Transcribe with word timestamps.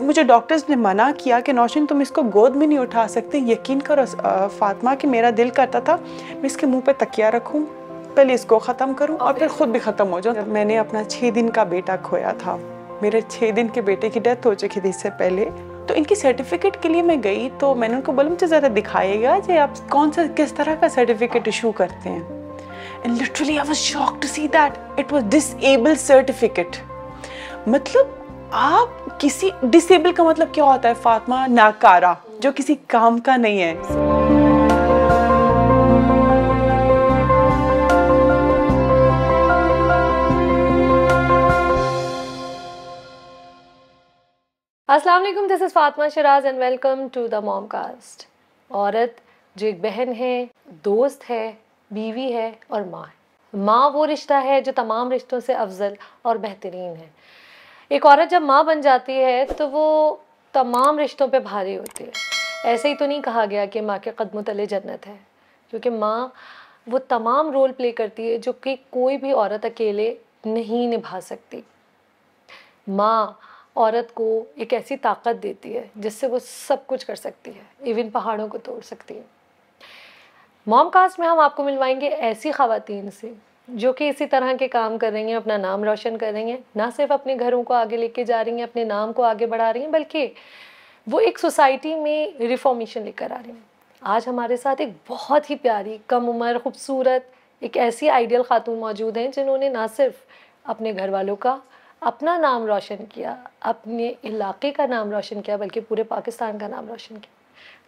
مجھے 0.00 0.22
ڈاکٹرز 0.22 0.64
نے 0.68 0.76
منع 0.76 1.10
کیا 1.18 1.40
کہ 1.40 1.52
نوشین 1.52 1.86
تم 1.86 2.00
اس 2.00 2.10
کو 2.10 2.22
گود 2.34 2.56
میں 2.56 2.66
نہیں 2.66 2.78
اٹھا 2.78 3.08
سکتے، 3.08 3.38
یقین 3.38 3.80
کرو 3.80 4.02
فاطمہ 4.58 4.90
کہ 4.98 5.08
میرا 5.08 5.30
دل 5.36 5.48
کرتا 5.48 5.78
تھا، 5.78 5.96
میں 6.34 6.46
اس 6.46 6.56
کے 6.56 6.66
منہ 6.66 6.80
پہ 6.84 6.92
تکیا 6.98 7.30
رکھوں، 7.30 7.60
پہلے 8.14 8.34
اس 8.34 8.44
کو 8.44 8.58
ختم 8.58 8.92
کروں 8.94 9.16
اور 9.16 9.34
پھر 9.34 9.48
خود 9.48 9.68
بھی 9.68 9.80
ختم 9.80 10.12
ہو 10.12 10.20
جاؤں۔ 10.20 10.36
میں 10.46 10.64
نے 10.64 10.78
اپنا 10.78 11.04
چھ 11.04 11.30
دن 11.34 11.50
کا 11.50 11.62
بیٹا 11.62 11.96
کھویا 12.02 12.32
تھا۔ 12.38 12.56
میرے 13.02 13.20
چھ 13.28 13.50
دن 13.56 13.68
کے 13.68 13.80
بیٹے 13.80 14.10
کی 14.10 14.20
ڈیتھ 14.20 14.46
ہو 14.46 14.54
چکی 14.54 14.80
تھی 14.80 14.88
اس 14.88 15.00
سے 15.02 15.08
پہلے۔ 15.18 15.48
تو 15.86 15.94
ان 15.94 16.04
کی 16.04 16.14
سرٹیفکیٹ 16.14 16.76
کے 16.82 16.88
لیے 16.88 17.02
میں 17.02 17.16
گئی 17.24 17.48
تو 17.58 17.74
میں 17.74 17.88
نے 17.88 17.94
ان 17.94 18.02
کو 18.02 18.12
بولا، 18.12 18.30
مجھے 18.30 18.46
ذرا 18.46 18.68
دکھائے 18.76 19.22
گا 19.22 19.38
کہ 19.46 19.58
آپ 19.58 19.70
کون 19.88 20.12
سا 20.12 20.22
کس 20.36 20.52
طرح 20.52 20.74
کا 20.80 20.88
سرٹیفکیٹ 20.88 21.42
ایشو 21.44 21.72
کرتے 21.72 22.08
ہیں۔ 22.08 22.22
And 23.02 23.22
literally 23.22 23.58
I 23.58 23.68
was 23.68 23.76
shock 23.76 24.22
to 24.22 24.28
see 24.28 24.48
that 24.48 24.78
it 24.98 25.12
was 25.12 25.22
disable 25.60 25.94
certificate 25.96 26.76
مطلب 27.66 28.06
آپ 28.52 29.05
کسی 29.18 29.50
ڈس 29.62 29.90
ایبل 29.90 30.12
کا 30.12 30.22
مطلب 30.22 30.48
کیا 30.52 30.64
ہوتا 30.64 30.88
ہے 30.88 30.94
فاطمہ؟ 30.94 31.34
ناکارہ، 31.48 32.14
جو 32.40 32.50
کسی 32.56 32.74
کام 32.86 33.18
کا 33.18 33.36
نہیں 33.36 33.62
ہے۔ 33.62 33.74
السلام 44.88 45.22
علیکم 45.22 45.46
this 45.46 45.62
is 45.62 45.72
Fatima 45.72 46.04
Shiraz 46.14 46.46
and 46.46 46.58
welcome 46.58 47.06
to 47.12 47.26
the 47.26 47.40
mom 47.40 47.66
cast 47.66 48.24
عورت، 48.70 49.20
جو 49.58 49.66
ایک 49.66 49.80
بہن 49.82 50.12
ہے، 50.18 50.46
دوست 50.66 51.30
ہے، 51.30 51.52
بیوی 51.90 52.32
ہے 52.32 52.52
اور 52.68 52.82
ماں 52.82 53.02
ہے۔ 53.02 53.16
ماں 53.56 53.90
وہ 53.90 54.06
رشتہ 54.06 54.34
ہے 54.44 54.60
جو 54.60 54.72
تمام 54.76 55.12
رشتوں 55.12 55.40
سے 55.40 55.54
افضل 55.54 55.94
اور 56.22 56.36
بہترین 56.36 56.96
ہے۔ 56.96 57.06
ایک 57.88 58.06
عورت 58.06 58.30
جب 58.30 58.42
ماں 58.42 58.62
بن 58.64 58.80
جاتی 58.80 59.24
ہے 59.24 59.44
تو 59.58 59.70
وہ 59.70 60.16
تمام 60.52 60.98
رشتوں 60.98 61.28
پہ 61.28 61.38
بھاری 61.38 61.78
ہوتی 61.78 62.04
ہے۔ 62.04 62.10
ایسے 62.64 62.88
ہی 62.88 62.94
تو 62.94 63.06
نہیں 63.06 63.22
کہا 63.22 63.44
گیا 63.50 63.66
کہ 63.66 63.80
ماں 63.80 63.98
کے 64.02 64.10
قدم 64.10 64.42
تلے 64.42 64.66
جنت 64.66 65.06
ہے، 65.06 65.16
کیونکہ 65.70 65.90
ماں 65.90 66.28
وہ 66.86 66.98
تمام 66.98 67.50
رول 67.50 67.72
پلے 67.72 67.92
کرتی 67.92 68.32
ہے 68.32 68.38
جو 68.38 68.52
کہ 68.52 68.76
کوئی 68.90 69.16
بھی 69.16 69.32
عورت 69.32 69.64
اکیلے 69.64 70.14
نہیں 70.44 70.86
نبھا 70.86 71.20
سکتی۔ 71.20 71.60
ماں 72.88 73.26
عورت 73.76 74.14
کو 74.14 74.44
ایک 74.54 74.74
ایسی 74.74 74.96
طاقت 74.96 75.42
دیتی 75.42 75.76
ہے 75.76 75.86
جس 75.96 76.14
سے 76.14 76.26
وہ 76.26 76.38
سب 76.38 76.86
کچھ 76.86 77.06
کر 77.06 77.14
سکتی 77.14 77.50
ہے 77.54 77.62
ایون 77.78 78.10
پہاڑوں 78.10 78.48
کو 78.48 78.58
توڑ 78.58 78.80
سکتی 78.80 79.16
ہے۔ 79.16 79.22
موم 80.66 80.90
کاسٹ 80.90 81.18
میں 81.18 81.28
ہم 81.28 81.38
آپ 81.38 81.56
کو 81.56 81.64
ملوائیں 81.64 82.00
گے 82.00 82.08
ایسی 82.08 82.52
خواتین 82.52 83.10
سے۔ 83.20 83.32
جو 83.68 83.92
کہ 83.92 84.08
اسی 84.08 84.26
طرح 84.26 84.52
کے 84.58 84.68
کام 84.68 84.98
کر 84.98 85.12
رہی 85.12 85.22
ہیں، 85.22 85.34
اپنا 85.34 85.56
نام 85.56 85.84
روشن 85.84 86.18
کر 86.18 86.32
رہی 86.32 86.50
ہیں، 86.50 86.56
نہ 86.74 86.82
صرف 86.96 87.12
اپنے 87.12 87.36
گھروں 87.38 87.62
کو 87.62 87.74
آگے 87.74 87.96
لے 87.96 88.08
کے 88.08 88.24
جا 88.24 88.44
رہی 88.44 88.52
ہیں، 88.52 88.62
اپنے 88.62 88.84
نام 88.84 89.12
کو 89.12 89.22
آگے 89.22 89.46
بڑھا 89.46 89.72
رہی 89.72 89.80
ہیں، 89.80 89.88
بلکہ 89.88 90.28
وہ 91.06 91.20
ایک 91.20 91.38
سوسائٹی 91.38 91.94
میں 91.94 92.38
ریفارمیشن 92.38 93.02
لے 93.02 93.12
کر 93.12 93.32
آ 93.32 93.38
رہی 93.38 93.50
ہیں۔ 93.50 93.60
آج 94.00 94.28
ہمارے 94.28 94.56
ساتھ 94.56 94.80
ایک 94.80 94.88
بہت 95.08 95.50
ہی 95.50 95.56
پیاری، 95.56 95.98
کم 96.06 96.28
عمر، 96.28 96.56
خوبصورت، 96.62 97.22
ایک 97.60 97.76
ایسی 97.76 98.10
آئیڈیل 98.10 98.42
خاتون 98.42 98.78
موجود 98.78 99.16
ہیں 99.16 99.28
جنہوں 99.28 99.58
نے 99.58 99.68
نہ 99.68 99.86
صرف 99.96 100.12
اپنے 100.64 100.92
گھر 100.92 101.08
والوں 101.08 101.36
کا 101.36 101.58
اپنا 102.00 102.36
نام 102.36 102.66
روشن 102.66 103.04
کیا، 103.14 103.34
اپنے 103.60 104.12
علاقے 104.24 104.70
کا 104.70 104.86
نام 104.86 105.10
روشن 105.10 105.42
کیا، 105.42 105.56
بلکہ 105.56 105.80
پورے 105.88 106.02
پاکستان 106.02 106.58
کا 106.58 106.68
نام 106.68 106.88
روشن 106.88 107.14
کیا۔ 107.14 107.34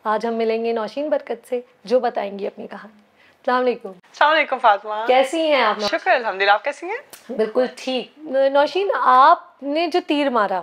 آج 0.05 0.27
ہم 0.27 0.35
ملیں 0.35 0.65
گے 0.65 0.73
نوشین 0.73 1.09
برکت 1.09 1.48
سے، 1.48 1.61
جو 1.85 2.01
بتائیں 2.01 2.39
گی 2.39 2.47
اپنی 2.47 2.67
کہانی۔ 2.67 3.08
السلام 3.49 3.67
علیکم۔ 3.67 3.89
السلام 3.89 4.33
علیکم 4.33 4.59
فاطمہ۔ 4.59 4.95
کیسی 5.07 5.41
ہیں 5.41 5.63
آپ؟ 5.63 5.81
شکر 5.81 6.11
الحمدللہ 6.11 6.51
آپ 6.51 6.65
کیسی 6.65 6.87
ہیں؟ 6.87 7.33
بالکل 7.33 7.65
ٹھیک۔ 7.77 8.19
نوشین 8.53 8.89
آپ 9.01 9.63
نے 9.63 9.87
جو 9.87 10.01
تیر 10.07 10.31
مارا 10.31 10.61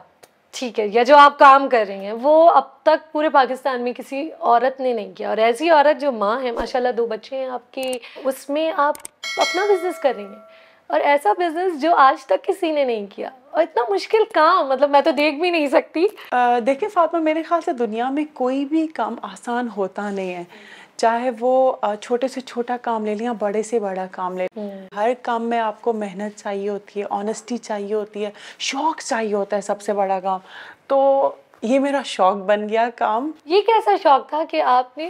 ٹھیک 0.52 0.80
ہے 0.80 0.88
یا 0.88 1.04
جو 1.04 1.18
آپ 1.18 1.40
کام 1.40 1.70
کر 1.70 1.86
رہی 1.88 2.06
ہیں 2.06 2.14
وہ 2.22 2.50
اب 2.50 2.64
تک 2.84 3.12
پورے 3.12 3.30
پاکستان 3.30 3.82
میں 3.82 3.94
کسی 3.94 4.30
عورت 4.40 4.80
نے 4.80 4.94
نہیں 4.94 5.14
کیا۔ 5.14 5.30
اور 5.30 5.38
ایسی 5.38 5.70
عورت 5.70 6.02
جو 6.02 6.12
ماں 6.12 6.44
ہے 6.44 6.52
ماشاء 6.52 6.80
اللہ 6.80 6.92
دو 6.92 7.06
بچے 7.06 7.36
ہیں 7.36 7.50
آپ 7.50 7.74
کے 7.74 7.94
اس 8.24 8.50
میں 8.50 8.72
آپ 8.78 8.96
اپنا 9.38 9.66
بزنس 9.66 10.00
کر 10.00 10.14
رہی 10.16 10.26
ہیں۔ 10.26 10.56
اور 10.88 11.00
ایسا 11.00 11.34
بزنس 11.38 11.82
جو 11.82 11.96
آج 11.96 12.26
تک 12.26 12.44
کسی 12.44 12.72
نے 12.72 12.84
نہیں 12.84 13.06
کیا۔ 13.16 13.30
اور 13.52 13.62
اتنا 13.62 13.84
مشکل 13.90 14.24
کام 14.34 14.70
مطلب 14.70 14.90
میں 14.90 15.02
تو 15.02 15.12
دیکھ 15.12 15.36
بھی 15.36 15.50
نہیں 15.50 15.68
سکتی۔ 15.68 16.06
دیکھیں 16.66 16.90
فاطمہ 16.90 17.20
میرے 17.20 17.44
خیال 17.44 17.62
سے 17.62 17.74
دنیا 17.74 18.10
میں 18.10 18.26
کوئی 18.34 18.66
بھی 18.66 18.88
کام 18.88 19.16
آسان 19.22 19.68
ہوتا 19.78 20.10
نہیں 20.10 20.34
ہے۔ 20.34 20.44
چاہے 20.98 21.30
وہ 21.40 21.76
چھوٹے 22.02 22.28
سے 22.28 22.42
چھوٹا 22.42 22.78
کام 22.82 23.06
لے 23.06 23.16
لیں 23.16 23.26
یا 23.26 23.32
بڑے 23.32 23.64
سے 23.64 23.80
بڑا 23.80 24.06
کام 24.12 24.38
لے 24.38 24.48
ہر 24.96 25.10
کام 25.22 25.44
میں 25.44 25.60
آپ 25.60 25.82
کو 25.82 25.94
محنت 25.94 26.38
چاہیے 26.38 26.70
ہوتی 26.70 27.00
ہے 27.00 27.06
آنیسٹی 27.10 27.58
چاہیے 27.58 27.94
ہوتی 27.94 28.26
ہے 28.26 28.30
شوق 28.60 29.02
چاہیے 29.02 29.34
ہوتا 29.34 29.56
ہے 29.56 29.62
سب 29.62 29.82
سے 29.82 29.94
بڑا 29.94 30.20
کام۔ 30.20 30.40
تو 30.88 31.32
یہ 31.62 31.80
میرا 31.80 32.02
شوق 32.06 32.36
بن 32.36 32.70
گیا 32.70 32.90
کام۔ 32.96 33.32
یہ 33.46 33.62
کیسا 33.62 33.92
شوق 34.04 34.30
تھا 34.30 34.44
کہ 34.50 34.62
آپ 34.62 34.98
نے 34.98 35.10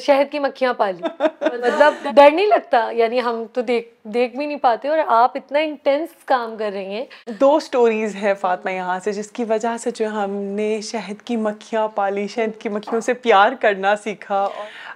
شہد 0.00 0.32
کی 0.32 0.38
مکھیاں 0.38 0.74
پالی 0.74 1.02
مطلب 1.40 1.94
ڈر 2.14 2.30
نہیں 2.30 2.46
لگتا؟ 2.46 2.90
یعنی 2.90 3.20
ہم 3.20 3.44
تو 3.52 3.60
دیکھ 3.60 3.88
دیکھ 4.04 4.36
بھی 4.36 4.46
نہیں 4.46 4.58
پاتے 4.58 4.88
اور 4.88 4.98
آپ 5.06 5.32
اتنا 5.34 5.58
انٹینس 5.58 6.08
کام 6.24 6.56
کر 6.58 6.70
رہی 6.72 6.84
ہیں۔ 6.84 7.04
دو 7.40 7.60
سٹوریز 7.60 8.14
ہیں 8.14 8.34
فاطمہ 8.34 8.70
یہاں 8.70 8.98
سے 9.04 9.12
جس 9.12 9.30
کی 9.30 9.44
وجہ 9.44 9.76
سے 9.76 9.90
جو 9.90 10.06
ہم 10.06 10.30
نے 10.30 10.80
شہد 10.82 11.22
کی 11.22 11.36
مکھیاں 11.36 11.88
پالی 11.88 12.26
شہد 12.26 12.60
کی 12.60 12.68
مکھیوں 12.68 13.00
سے 13.00 13.14
پیار 13.14 13.52
کرنا 13.60 13.96
سیکھا 13.96 14.48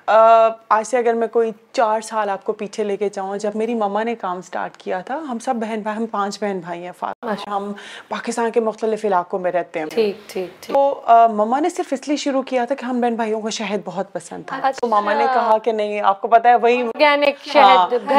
آج 0.07 0.87
سے 0.87 0.99
اگر 0.99 1.15
میں 1.15 1.27
کوئی 1.27 1.51
چار 1.73 2.01
سال 2.01 2.31
آپ 2.31 2.45
کو 2.45 2.53
پیچھے 2.53 2.85
لے 2.85 2.97
کے 2.97 3.09
جاؤں 3.09 3.37
جب 3.37 3.51
میری 3.55 3.75
مما 3.75 4.03
نے 4.03 4.15
کام 4.15 4.41
سٹارٹ 4.41 4.77
کیا 4.77 5.01
تھا 5.01 5.21
ہم 5.31 5.39
سب 5.39 5.55
بہن 5.57 5.81
بھائی 5.81 5.97
ہم 5.97 6.07
پانچ 6.07 6.41
بہن 6.41 6.61
بھائی 6.65 6.85
ہیں 6.85 6.93
فاطمہ 6.99 7.31
ہم 7.51 7.73
پاکستان 8.09 8.51
کے 8.51 8.61
مختلف 8.61 9.05
علاقوں 9.05 9.39
میں 9.39 9.53
رہتے 9.53 9.79
ہیں۔ 9.81 9.89
تو 10.67 11.03
مما 11.31 11.61
نے 11.61 11.71
صرف 11.71 11.93
اس 11.93 12.09
لیے 12.09 12.17
شروع 12.17 12.43
کیا 12.43 12.65
تھا 12.65 12.75
کہ 12.75 12.85
ہم 12.85 13.01
بہن 13.01 13.15
بھائیوں 13.15 13.41
کو 13.41 13.51
شہد 13.51 13.81
بہت 13.85 14.13
پسند 14.13 14.43
تھا۔ 14.47 14.71
تو 14.81 14.87
ماما 14.87 15.13
نے 15.13 15.25
کہا 15.35 15.59
کہ 15.59 15.73
نہیں 15.73 16.01
آپ 16.01 16.21
کو 16.21 16.29
پتا 16.29 16.49
ہے 16.49 16.55
وہی 16.57 16.83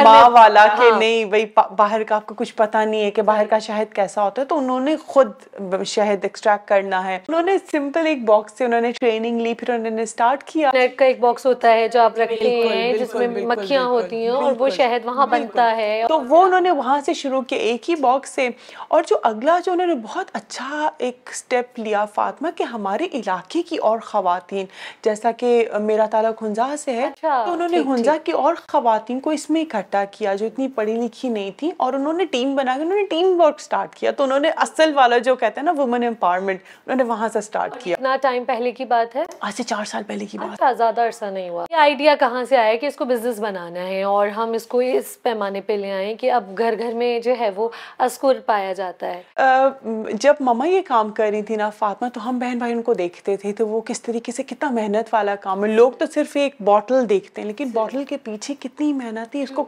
ماں 0.04 0.30
والا 0.30 0.66
کہ 0.78 0.90
نہیں 0.98 1.24
وہی 1.24 1.44
باہر 1.76 2.02
کا 2.02 2.14
آپ 2.16 2.26
کو 2.26 2.34
کچھ 2.34 2.54
پتا 2.54 2.84
نہیں 2.84 3.04
ہے 3.04 3.10
کہ 3.10 3.22
باہر 3.22 3.46
کا 3.46 3.58
شہد 3.58 3.94
کیسا 3.94 4.24
ہوتا 4.24 4.42
ہے 4.42 4.46
تو 4.46 4.58
انہوں 4.58 4.80
نے 4.80 4.96
خود 5.06 5.30
شہد 5.86 6.18
ایکسٹریکٹ 6.22 6.68
کرنا 6.68 7.06
ہے۔ 7.06 7.18
انہوں 7.28 7.42
نے 7.42 7.56
سمپل 7.70 8.06
ایک 8.06 8.24
باکس 8.24 8.52
سے 8.58 8.64
انہوں 8.64 8.80
نے 8.80 8.92
ٹریننگ 8.92 9.40
لی 9.40 9.54
پھر 9.54 9.70
انہوں 9.70 9.90
نے 9.90 10.02
اسٹارٹ 10.02 10.44
کیا۔ 10.44 10.70
کا 10.96 11.04
ایک 11.04 11.20
باکس 11.20 11.46
ہوتا 11.46 11.68
ہے۔ 11.68 11.73
جو 11.92 12.02
آپ 12.02 12.18
رکھتے 12.18 12.68
ہیں 12.68 12.92
جس 12.92 13.14
میں 13.14 13.28
مکھیاں 13.28 13.84
ہوتی 13.84 14.22
ہیں 14.22 14.28
اور 14.28 14.52
وہ 14.58 14.68
شہد 14.68 15.06
وہاں 15.06 15.26
بنتا 15.26 15.76
ہے۔ 15.76 16.02
تو 16.08 16.20
وہ 16.28 16.42
انہوں 16.42 16.60
نے 16.60 16.70
وہاں 16.70 17.00
سے 17.00 17.14
شروع 17.14 17.40
کیا 17.40 17.58
ایک 17.58 17.90
ہی 17.90 17.94
باکس 17.94 18.30
سے۔ 18.30 18.48
اور 18.88 19.02
جو 19.06 19.16
اگلا 19.22 19.58
جو 19.64 19.72
انہوں 19.72 19.86
نے 19.86 19.94
بہت 19.94 20.30
اچھا 20.32 20.90
ایک 20.98 21.30
سٹیپ 21.32 21.78
لیا 21.78 22.04
فاطمہ 22.04 22.48
کہ 22.56 22.62
ہمارے 22.62 23.06
علاقے 23.12 23.62
کی 23.62 23.76
اور 23.76 23.98
خواتین 23.98 24.66
جیسا 25.02 25.30
کہ 25.30 25.68
میرا 25.80 26.06
تعلق 26.06 26.42
ہنزا 26.42 26.76
سے 26.78 26.92
ہے 26.92 27.04
اچھا، 27.04 27.42
تو 27.46 27.52
انہوں 27.52 27.68
نے 27.68 27.78
ہنزا 27.78 28.16
کی 28.24 28.32
اور 28.32 28.54
خواتین 28.68 29.20
کو 29.20 29.30
اس 29.30 29.50
میں 29.50 29.62
اکٹھا 29.62 30.04
کیا 30.04 30.34
جو 30.34 30.46
اتنی 30.46 30.68
پڑھی 30.68 30.94
لکھی 30.94 31.28
نہیں 31.28 31.50
تھی 31.56 31.70
اور 31.76 31.92
انہوں 31.92 32.12
نے 32.12 32.24
ٹیم 32.24 32.56
بنا 32.56 32.76
کے 32.76 32.82
انہوں 32.82 32.96
نے 32.96 33.06
ٹیم 33.06 33.40
ورک 33.40 33.60
سٹارٹ 33.60 33.94
کیا۔ 33.94 34.10
تو 34.10 34.24
انہوں 34.24 34.40
نے 34.40 34.50
اصل 34.56 34.92
والا 34.94 35.18
جو 35.18 35.34
کہتے 35.34 35.60
ہیں 35.60 35.64
نا 35.64 35.70
وومن 35.70 36.04
امپاورمنٹ 36.04 36.58
انہوں 36.86 36.96
نے 36.96 37.02
وہاں 37.02 37.28
سے 37.32 37.40
سٹارٹ 37.40 37.82
کیا۔ 37.82 37.94
اتنا 37.94 38.16
ٹائم 38.16 38.44
پہلے 38.44 38.72
کی 38.72 38.84
بات 38.84 39.16
ہے؟ 39.16 39.22
آج 39.40 39.52
سے 39.52 39.62
چار 39.62 39.84
سال 39.84 40.02
پہلے 40.06 40.26
کی 40.26 40.38
بات۔ 40.38 40.76
زیادہ 40.76 41.00
عرصہ 41.00 41.24
نہیں 41.24 41.48
ہوا۔ 41.48 41.64
یہ 41.74 41.78
آئیڈیا 41.80 42.14
کہاں 42.14 42.44
سے 42.44 42.56
آیا 42.56 42.74
کہ 42.76 42.86
اس 42.86 42.96
کو 42.96 43.04
بزنس 43.04 43.38
بنانا 43.40 43.86
ہے 43.86 44.02
اور 44.02 44.28
ہم 44.28 44.52
اس 44.52 44.66
کو 44.66 44.78
اس 44.78 45.16
پیمانے 45.22 45.60
پہ 45.60 45.72
لے 45.72 45.90
آئیں 45.90 46.14
کہ 46.14 46.30
اب 46.32 46.58
گھر 46.58 46.74
گھر 46.78 46.92
میں 46.94 47.18
جو 47.20 47.34
ہے 47.40 47.48
وہ 47.56 47.68
اسکور 48.00 48.34
پایا 48.46 48.72
جاتا 48.72 49.06
ہے؟ 49.06 50.12
جب 50.20 50.34
مما 50.40 50.66
یہ 50.66 50.80
کام 50.86 51.10
کر 51.10 51.28
رہی 51.30 51.42
تھی 51.42 51.56
نا 51.56 51.68
فاطمہ 51.78 52.08
تو 52.14 52.28
ہم 52.28 52.38
بہن 52.38 52.58
بھائی 52.58 52.72
ان 52.72 52.82
کو 52.82 52.94
دیکھتے 52.94 53.36
تھے 53.36 53.52
تو 53.52 53.66
وہ 53.68 53.80
کس 53.80 54.02
طریقے 54.02 54.32
سے 54.32 54.42
کتنا 54.42 54.70
محنت 54.70 55.12
والا 55.12 55.34
کام 55.40 55.64
ہے۔ 55.64 55.70
لوگ 55.70 55.92
تو 55.98 56.06
صرف 56.14 56.36
ایک 56.36 56.54
بوٹل 56.60 57.08
دیکھتے 57.08 57.40
ہیں 57.40 57.48
لیکن 57.48 57.70
بوٹل 57.74 58.04
کے 58.04 58.16
پیچھے 58.24 58.54
کتنی 58.60 58.92
محنت 58.92 59.34
ہے 59.36 59.42
اس 59.42 59.50
کو 59.54 59.64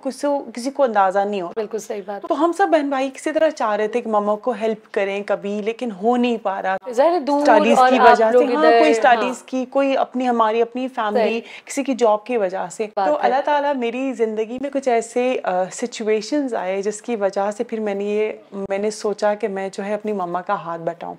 کسی 0.54 0.70
کو 0.70 0.82
اندازہ 0.82 1.18
نہیں 1.20 1.40
ہو 1.40 1.50
بالکل 1.56 1.78
صحیح 1.78 2.02
بات۔ 2.06 2.22
تو 2.28 2.44
ہم 2.44 2.52
سب 2.58 2.68
بہن 2.68 2.88
بھائی 2.90 3.10
کسی 3.14 3.32
طرح 3.32 3.50
چاہ 3.52 3.74
رہے 3.76 3.88
تھے 3.88 4.00
کہ 4.00 4.10
مما 4.10 4.34
کو 4.42 4.54
ہیلپ 4.60 4.92
کریں 4.94 5.22
کبھی 5.26 5.60
لیکن 5.64 5.90
ہو 6.02 6.16
نہیں 6.16 6.36
پا 6.42 6.60
رہا۔ 6.62 6.76
اسٹڈیز 6.86 7.42
کی 7.90 7.98
وجہ 7.98 8.30
سے 8.32 8.44
ہاں 8.46 8.70
کوئی 8.70 8.90
اسٹڈیز 8.90 9.42
کی 9.46 9.64
کوئی 9.70 9.96
اپنی 9.96 10.28
ہماری 10.28 10.62
اپنی 10.62 10.88
فیملی 10.94 11.40
کسی 11.66 11.84
کی 11.84 11.94
جاب 11.98 12.24
کی 12.26 12.36
وجہ 12.36 12.66
سے۔ 12.70 12.86
تو 12.94 13.16
اللہ 13.20 13.40
تعالیٰ 13.44 13.74
میری 13.74 14.12
زندگی 14.12 14.58
میں 14.60 14.70
کچھ 14.70 14.88
ایسے 14.88 15.38
سچویشنز 15.72 16.54
آئے 16.54 16.82
جس 16.82 17.02
کی 17.02 17.16
وجہ 17.16 17.50
سے 17.50 17.64
پھر 17.64 17.80
میں 17.80 17.94
نے 17.94 18.04
یہ 18.04 18.32
میں 18.68 18.78
نے 18.78 18.90
سوچا 18.90 19.34
کہ 19.34 19.48
میں 19.48 19.68
جو 19.72 19.84
ہے 19.84 19.94
اپنی 19.94 20.12
مما 20.12 20.40
کا 20.40 20.54
ہاتھ 20.54 20.82
بٹاؤں 20.82 21.14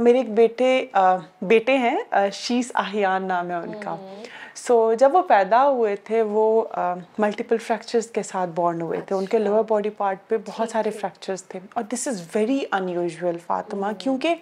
میرے 0.00 0.18
ایک 0.18 0.34
بیٹے 0.34 0.84
بیٹے 1.42 1.76
ہیں 1.78 1.98
شیس 2.32 2.70
آہیان 2.74 3.26
نام 3.28 3.50
ہے 3.50 3.54
ان 3.54 3.72
کا۔ 3.80 3.96
سو 4.66 4.92
جب 4.98 5.14
وہ 5.14 5.22
پیدا 5.28 5.68
ہوئے 5.68 5.94
تھے 6.04 6.22
وہ 6.22 6.44
ملٹیپل 7.18 7.56
فریکچرز 7.66 8.06
کے 8.10 8.22
ساتھ 8.22 8.50
بورن 8.54 8.80
ہوئے 8.82 9.00
تھے۔ 9.06 9.14
ان 9.16 9.26
کے 9.26 9.38
لوور 9.38 9.62
باڈی 9.68 9.90
پارٹ 9.96 10.18
پہ 10.28 10.36
بہت 10.46 10.68
سارے 10.68 10.90
فریکچرز 10.90 11.44
تھے۔ 11.44 11.60
اور 11.74 11.84
this 11.92 12.06
is 12.08 12.20
very 12.34 12.58
unusual 12.88 13.38
Fatima 13.46 13.86
کیونکہ 13.98 14.34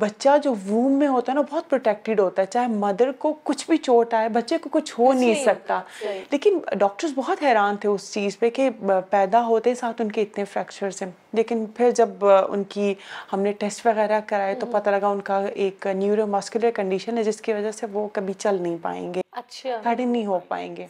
بچہ 0.00 0.28
جو 0.42 0.54
ووم 0.68 0.92
میں 0.98 1.08
ہوتا 1.08 1.32
ہے 1.32 1.34
نا 1.34 1.42
بہت 1.50 1.68
پروٹیکٹیڈ 1.70 2.20
ہوتا 2.20 2.42
ہے۔ 2.42 2.46
چاہے 2.50 2.66
مدر 2.68 3.12
کو 3.18 3.32
کچھ 3.44 3.64
بھی 3.68 3.76
چوٹ 3.76 4.14
آئے 4.14 4.28
بچے 4.28 4.58
کو 4.58 4.68
کچھ 4.72 4.94
ہو 4.98 5.12
نہیں 5.12 5.44
سکتا۔ 5.44 5.80
لیکن 6.30 6.58
ڈاکٹرز 6.78 7.12
بہت 7.16 7.42
حیران 7.42 7.76
تھے 7.76 7.88
اس 7.88 8.12
چیز 8.12 8.38
پہ 8.38 8.50
کہ 8.50 8.68
پیدا 9.10 9.44
ہوتے 9.46 9.74
ساتھ 9.74 10.02
ان 10.02 10.12
کے 10.12 10.22
اتنے 10.22 10.44
فریکچرس 10.44 11.02
ہیں۔ 11.02 11.10
لیکن 11.32 11.64
پھر 11.76 11.90
جب 11.90 12.24
ان 12.48 12.62
کی 12.64 12.94
ہم 13.32 13.40
نے 13.40 13.52
ٹیسٹ 13.52 13.86
وغیرہ 13.86 14.20
کرائے 14.26 14.54
تو 14.54 14.66
پتہ 14.66 14.90
لگا 14.90 15.08
ان 15.08 15.20
کا 15.20 15.40
ایک 15.54 15.86
نیورو 15.94 16.26
ماسکولر 16.26 16.70
کنڈیشن 16.74 17.18
ہے 17.18 17.22
جس 17.24 17.40
کی 17.40 17.52
وجہ 17.52 17.70
سے 17.70 17.86
وہ 17.92 18.06
کبھی 18.24 18.34
چل 18.38 18.56
نہیں 18.60 18.76
پائیں 18.82 19.14
گے 19.14 19.20
اچھا۔ 19.32 19.92
نہیں 19.98 20.26
ہو 20.26 20.38
پائیں 20.38 20.76
گے۔ 20.76 20.86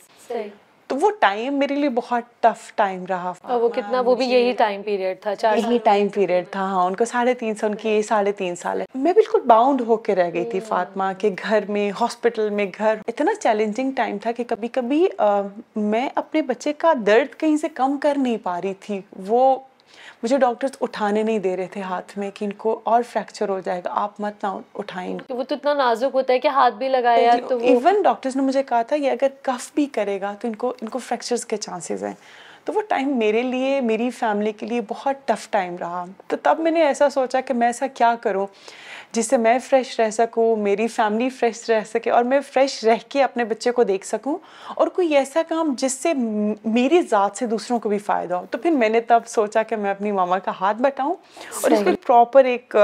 تو 0.87 0.97
وہ 0.97 1.11
ٹائم 1.21 1.55
میرے 1.55 1.75
لیے 1.75 1.89
بہت 1.89 2.23
ٹف 2.41 2.73
ٹائم 2.75 3.05
رہا۔ 3.07 3.33
اور 3.43 3.61
وہ 3.61 3.69
کتنا 3.69 4.01
وہ 4.01 4.15
بھی 4.15 4.27
یہی 4.27 4.53
ٹائم 4.53 4.83
پیریڈ 4.83 5.21
تھا 5.21 5.35
چار 5.35 5.57
یہی 5.57 5.79
ٹائم 5.85 6.09
پیریڈ 6.09 6.45
تھا 6.51 6.61
ہاں 6.61 6.85
ان 6.85 6.97
کو 6.97 7.05
ساڑھے 7.05 7.35
تین 7.35 7.55
سو 7.55 7.67
ان 7.67 7.75
کی 7.75 8.03
ساڑھے 8.03 8.33
تین 8.33 8.57
سال 8.57 8.81
ہے۔ 8.81 8.87
میں 8.95 9.13
بالکل 9.13 9.41
باؤنڈ 9.41 9.81
ہو 9.81 9.97
کے 9.97 10.15
رہ 10.15 10.31
گئی 10.35 10.45
تھی 10.51 10.61
فاطمہ 10.61 11.05
کے 11.19 11.31
گھر 11.43 11.65
میں 11.69 11.91
ہاسپٹل 12.01 12.51
میں 12.51 12.67
گھر۔ 12.79 12.95
اتنا 13.09 13.35
چیلنجنگ 13.35 13.91
ٹائم 13.93 14.19
تھا 14.23 14.33
کہ 14.33 14.45
کبھی 14.47 14.69
کبھی 14.69 15.09
میں 15.77 16.09
اپنے 16.15 16.43
بچے 16.43 16.73
کا 16.73 16.93
درد 17.07 17.41
کہیں 17.41 17.57
سے 17.57 17.69
کم 17.69 17.97
کر 17.97 18.15
نہیں 18.17 18.39
پا 18.43 18.61
رہی 18.63 18.75
تھی۔ 18.75 19.01
وہ 19.27 19.57
مجھے 20.25 20.39
ڈاکٹرز 20.39 20.71
اٹھانے 20.81 21.23
نہیں 21.23 21.39
دے 21.39 21.57
رہے 21.57 21.67
تھے 21.67 21.81
ہاتھ 21.81 22.19
میں 22.19 22.31
کہ 22.35 22.45
ان 22.45 22.53
کو 22.53 22.81
اور 22.85 23.03
فریکچر 23.03 23.49
ہو 23.49 23.61
جائے 23.61 23.81
گا۔ 23.85 23.91
آپ 23.93 24.21
مت 24.21 24.45
نہ 24.45 24.59
اٹھائیں 24.75 25.19
وہ 25.29 25.43
تو 25.43 25.55
اتنا 25.55 25.75
نازک 25.75 26.15
ہوتا 26.15 26.33
ہے 26.33 26.39
کہ 26.39 26.49
ہاتھ 26.49 26.75
بھی 26.75 26.89
لگایا 26.89 27.37
تو 27.49 27.59
ایون 27.59 28.03
ڈاکٹرز 28.03 28.37
نے 28.37 28.43
مجھے 28.43 28.63
کہا 28.63 28.83
تھا 28.83 28.97
یہ 28.97 29.11
اگر 29.11 29.27
کف 29.43 29.71
بھی 29.75 29.87
کرے 29.87 30.21
گا 30.21 30.35
تو 30.41 30.49
ان 30.49 30.57
کو 30.57 30.75
ان 30.83 30.89
کو 30.89 30.99
فریکچرز 30.99 31.47
کے 31.47 31.57
چانسز 31.57 32.05
ہیں۔ 32.05 32.15
تو 32.65 32.73
وہ 32.73 32.83
ٹائم 32.89 33.19
میرے 33.19 33.43
لیے 33.43 33.81
میری 33.81 34.11
فیملی 34.11 34.53
کے 34.53 34.67
لیے 34.67 34.81
بہت 34.89 35.17
ٹف 35.25 35.51
ٹائم 35.51 35.77
رہا۔ 35.77 36.05
تو 36.27 36.37
تب 36.43 36.61
میں 36.61 36.71
نے 36.71 36.83
ایسا 36.83 37.11
سوچا 37.11 37.41
کہ 37.41 37.55
میں 37.55 37.67
ایسا 37.67 37.87
کیا 37.87 38.15
کروں۔ 38.21 38.47
جس 39.15 39.27
سے 39.27 39.37
میں 39.37 39.59
فریش 39.59 40.01
رہ 40.01 40.11
سکوں 40.11 40.57
میری 40.57 40.87
فیملی 40.87 41.29
فریش 41.29 41.71
رہ 41.71 41.81
سکے 41.85 42.11
اور 42.11 42.25
میں 42.25 42.41
فریش 42.53 42.85
رہ 42.85 42.97
کے 43.09 43.23
اپنے 43.23 43.45
بچے 43.45 43.71
کو 43.71 43.83
دیکھ 43.83 44.07
سکوں 44.07 44.37
اور 44.75 44.87
کوئی 44.87 45.17
ایسا 45.17 45.43
کام 45.49 45.75
جس 45.79 45.93
سے 45.93 46.13
میری 46.65 47.03
ذات 47.03 47.37
سے 47.37 47.47
دوسروں 47.47 47.79
کو 47.79 47.89
بھی 47.89 47.99
فائدہ 47.99 48.35
ہو۔ 48.35 48.47
تو 48.51 48.59
پھر 48.59 48.71
میں 48.71 48.89
نے 48.89 49.01
تب 49.01 49.21
سوچا 49.27 49.63
کہ 49.63 49.77
میں 49.77 49.91
اپنی 49.91 50.13
ماما 50.13 50.39
کا 50.39 50.53
ہاتھ 50.61 50.83
بٹاؤں 50.83 51.15
اور 51.63 51.71
اس 51.71 51.79
کو 51.85 51.91
پراپر 52.07 52.45
ایک 52.45 52.77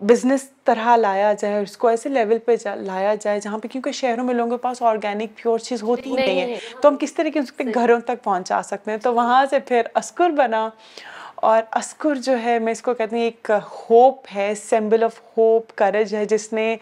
بزنس 0.00 0.48
طرح 0.64 0.96
لایا 0.96 1.32
جائے 1.32 1.62
اس 1.62 1.76
کو 1.76 1.88
ایسے 1.88 2.08
لیول 2.08 2.38
پہ 2.38 2.56
لایا 2.64 3.14
جائے 3.14 3.40
جہاں 3.40 3.58
پہ 3.58 3.68
کیونکہ 3.68 3.92
شہروں 3.92 4.24
میں 4.24 4.34
لوگوں 4.34 4.50
کے 4.50 4.62
پاس 4.62 4.82
آرگینک 4.82 5.42
پیور 5.42 5.58
چیز 5.58 5.82
ہوتی 5.82 6.12
نہیں 6.12 6.40
ہے۔ 6.40 6.58
تو 6.80 6.88
ہم 6.88 6.96
کس 6.96 7.14
طریقے 7.14 7.40
سے 7.42 7.64
گھروں 7.74 8.00
تک 8.00 8.22
پہنچا 8.22 8.60
سکتے 8.64 8.90
ہیں؟ 8.90 8.98
تو 8.98 9.14
وہاں 9.14 9.44
سے 9.50 9.58
پھر 9.58 9.82
اسکر 9.94 10.30
بنا۔ 10.30 10.68
اور 11.42 11.62
اسکر 11.76 12.14
جو 12.14 12.42
ہے 12.42 12.58
میں 12.58 12.72
اس 12.72 12.82
کو 12.82 12.94
کہتی 12.94 13.16
ہوں 13.16 13.22
ایک 13.22 13.50
ہوپ 13.90 14.26
ہے 14.34 14.54
سمبل 14.54 15.02
آف 15.02 15.20
ہوپ 15.36 15.74
کرج 15.74 16.14
ہے 16.14 16.24
جس 16.24 16.52
نے 16.52 16.76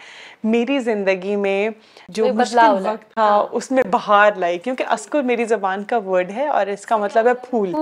میری 0.44 0.78
زندگی 0.78 1.36
میں 1.36 1.70
جو 2.08 2.34
مشکل 2.34 2.86
وقت 2.86 3.14
تھا 3.14 3.22
ہاں۔ 3.22 3.46
اس 3.52 3.70
میں 3.70 3.82
بہار 3.90 4.32
لائی۔ 4.36 4.58
کیونکہ 4.58 4.84
اسکر 4.90 5.22
میری 5.22 5.44
زبان 5.44 5.84
کا 5.84 5.96
ورڈ 5.96 6.30
ہے 6.30 6.46
اور 6.46 6.66
اس 6.66 6.86
کا 6.86 6.96
مطلب 6.96 7.26
ہے 7.26 7.34
پھول۔ 7.34 7.72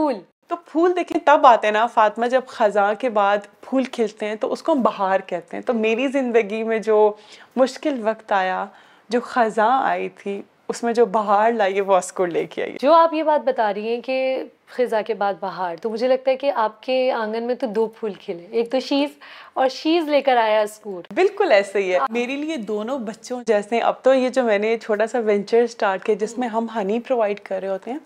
تو 0.49 0.57
پھول 0.57 0.93
دیکھیں 0.97 1.19
تب 1.25 1.47
آتے 1.47 1.67
ہیں 1.67 1.73
نا 1.73 1.87
فاطمہ 1.87 2.27
جب 2.27 2.41
خزاں 2.47 2.95
کے 2.95 3.09
بعد 3.09 3.39
پھول 3.61 3.85
کھلتے 3.85 4.27
ہیں 4.27 4.35
تو 4.35 4.53
اس 4.53 4.63
کو 4.63 4.73
ہم 4.73 4.83
بہار 4.83 5.21
کہتے 5.27 5.57
ہیں۔ 5.57 5.63
تو 5.63 5.73
میری 5.75 6.09
زندگی 6.09 6.63
میں 6.63 6.79
جو 6.79 7.13
مشکل 7.57 8.01
وقت 8.03 8.33
آیا 8.33 8.65
جو 9.09 9.21
خزاں 9.21 9.83
آئی 9.83 10.09
تھی 10.09 10.43
اس 10.69 10.83
میں 10.83 10.93
جو 10.93 11.07
بہار 11.07 11.53
لائیے 11.53 11.81
وہ 11.81 11.97
اسکر 11.97 12.27
لے 12.27 12.47
کے 12.47 12.63
آئیے 12.63 12.77
جو 12.83 12.93
آپ 12.93 13.15
یہ 13.15 13.23
بات 13.23 13.41
بتا 13.41 13.75
رہی 13.75 13.89
ہیں 13.89 14.01
کہ 14.01 14.45
خزاں 14.69 15.03
کے 15.07 15.15
بعد 15.15 15.35
بہار۔ 15.41 15.77
تو 15.83 15.91
مجھے 15.91 16.09
لگتا 16.09 16.31
ہے 16.31 16.37
کہ 16.37 16.53
آپ 16.55 16.83
کے 16.83 17.13
آنگن 17.13 17.43
میں 17.43 17.55
تو 17.55 17.67
دو 17.67 17.87
پھول 17.87 18.13
کھلے۔ 18.13 18.47
ایک 18.51 18.73
تو 18.73 18.81
شیز 18.81 19.11
اور 19.55 19.69
شیز 19.69 20.09
لے 20.09 20.21
کر 20.21 20.37
آیا 20.37 20.61
اسکول۔ 20.61 21.03
بالکل 21.15 21.53
ایسے 21.53 21.79
ہی 21.83 21.95
ہے۔ 21.95 21.99
میرے 22.11 22.37
لیے 22.37 22.57
دونوں 22.57 22.99
بچوں 22.99 23.43
جیسے 23.47 23.79
اب 23.81 24.03
تو 24.03 24.15
یہ 24.15 24.29
جو 24.29 24.43
میں 24.43 24.59
نے 24.59 24.77
چھوٹا 24.79 25.07
سا 25.07 25.19
وینچر 25.19 25.63
اسٹارٹ 25.63 26.05
کیا 26.05 26.15
جس 26.15 26.39
میں 26.39 26.49
ہم 26.49 26.67
ہنی 26.77 27.01
پرووائڈ 27.01 27.41
کر 27.41 27.61
رہے 27.61 27.69
ہوتے 27.69 27.91
ہیں 27.91 27.99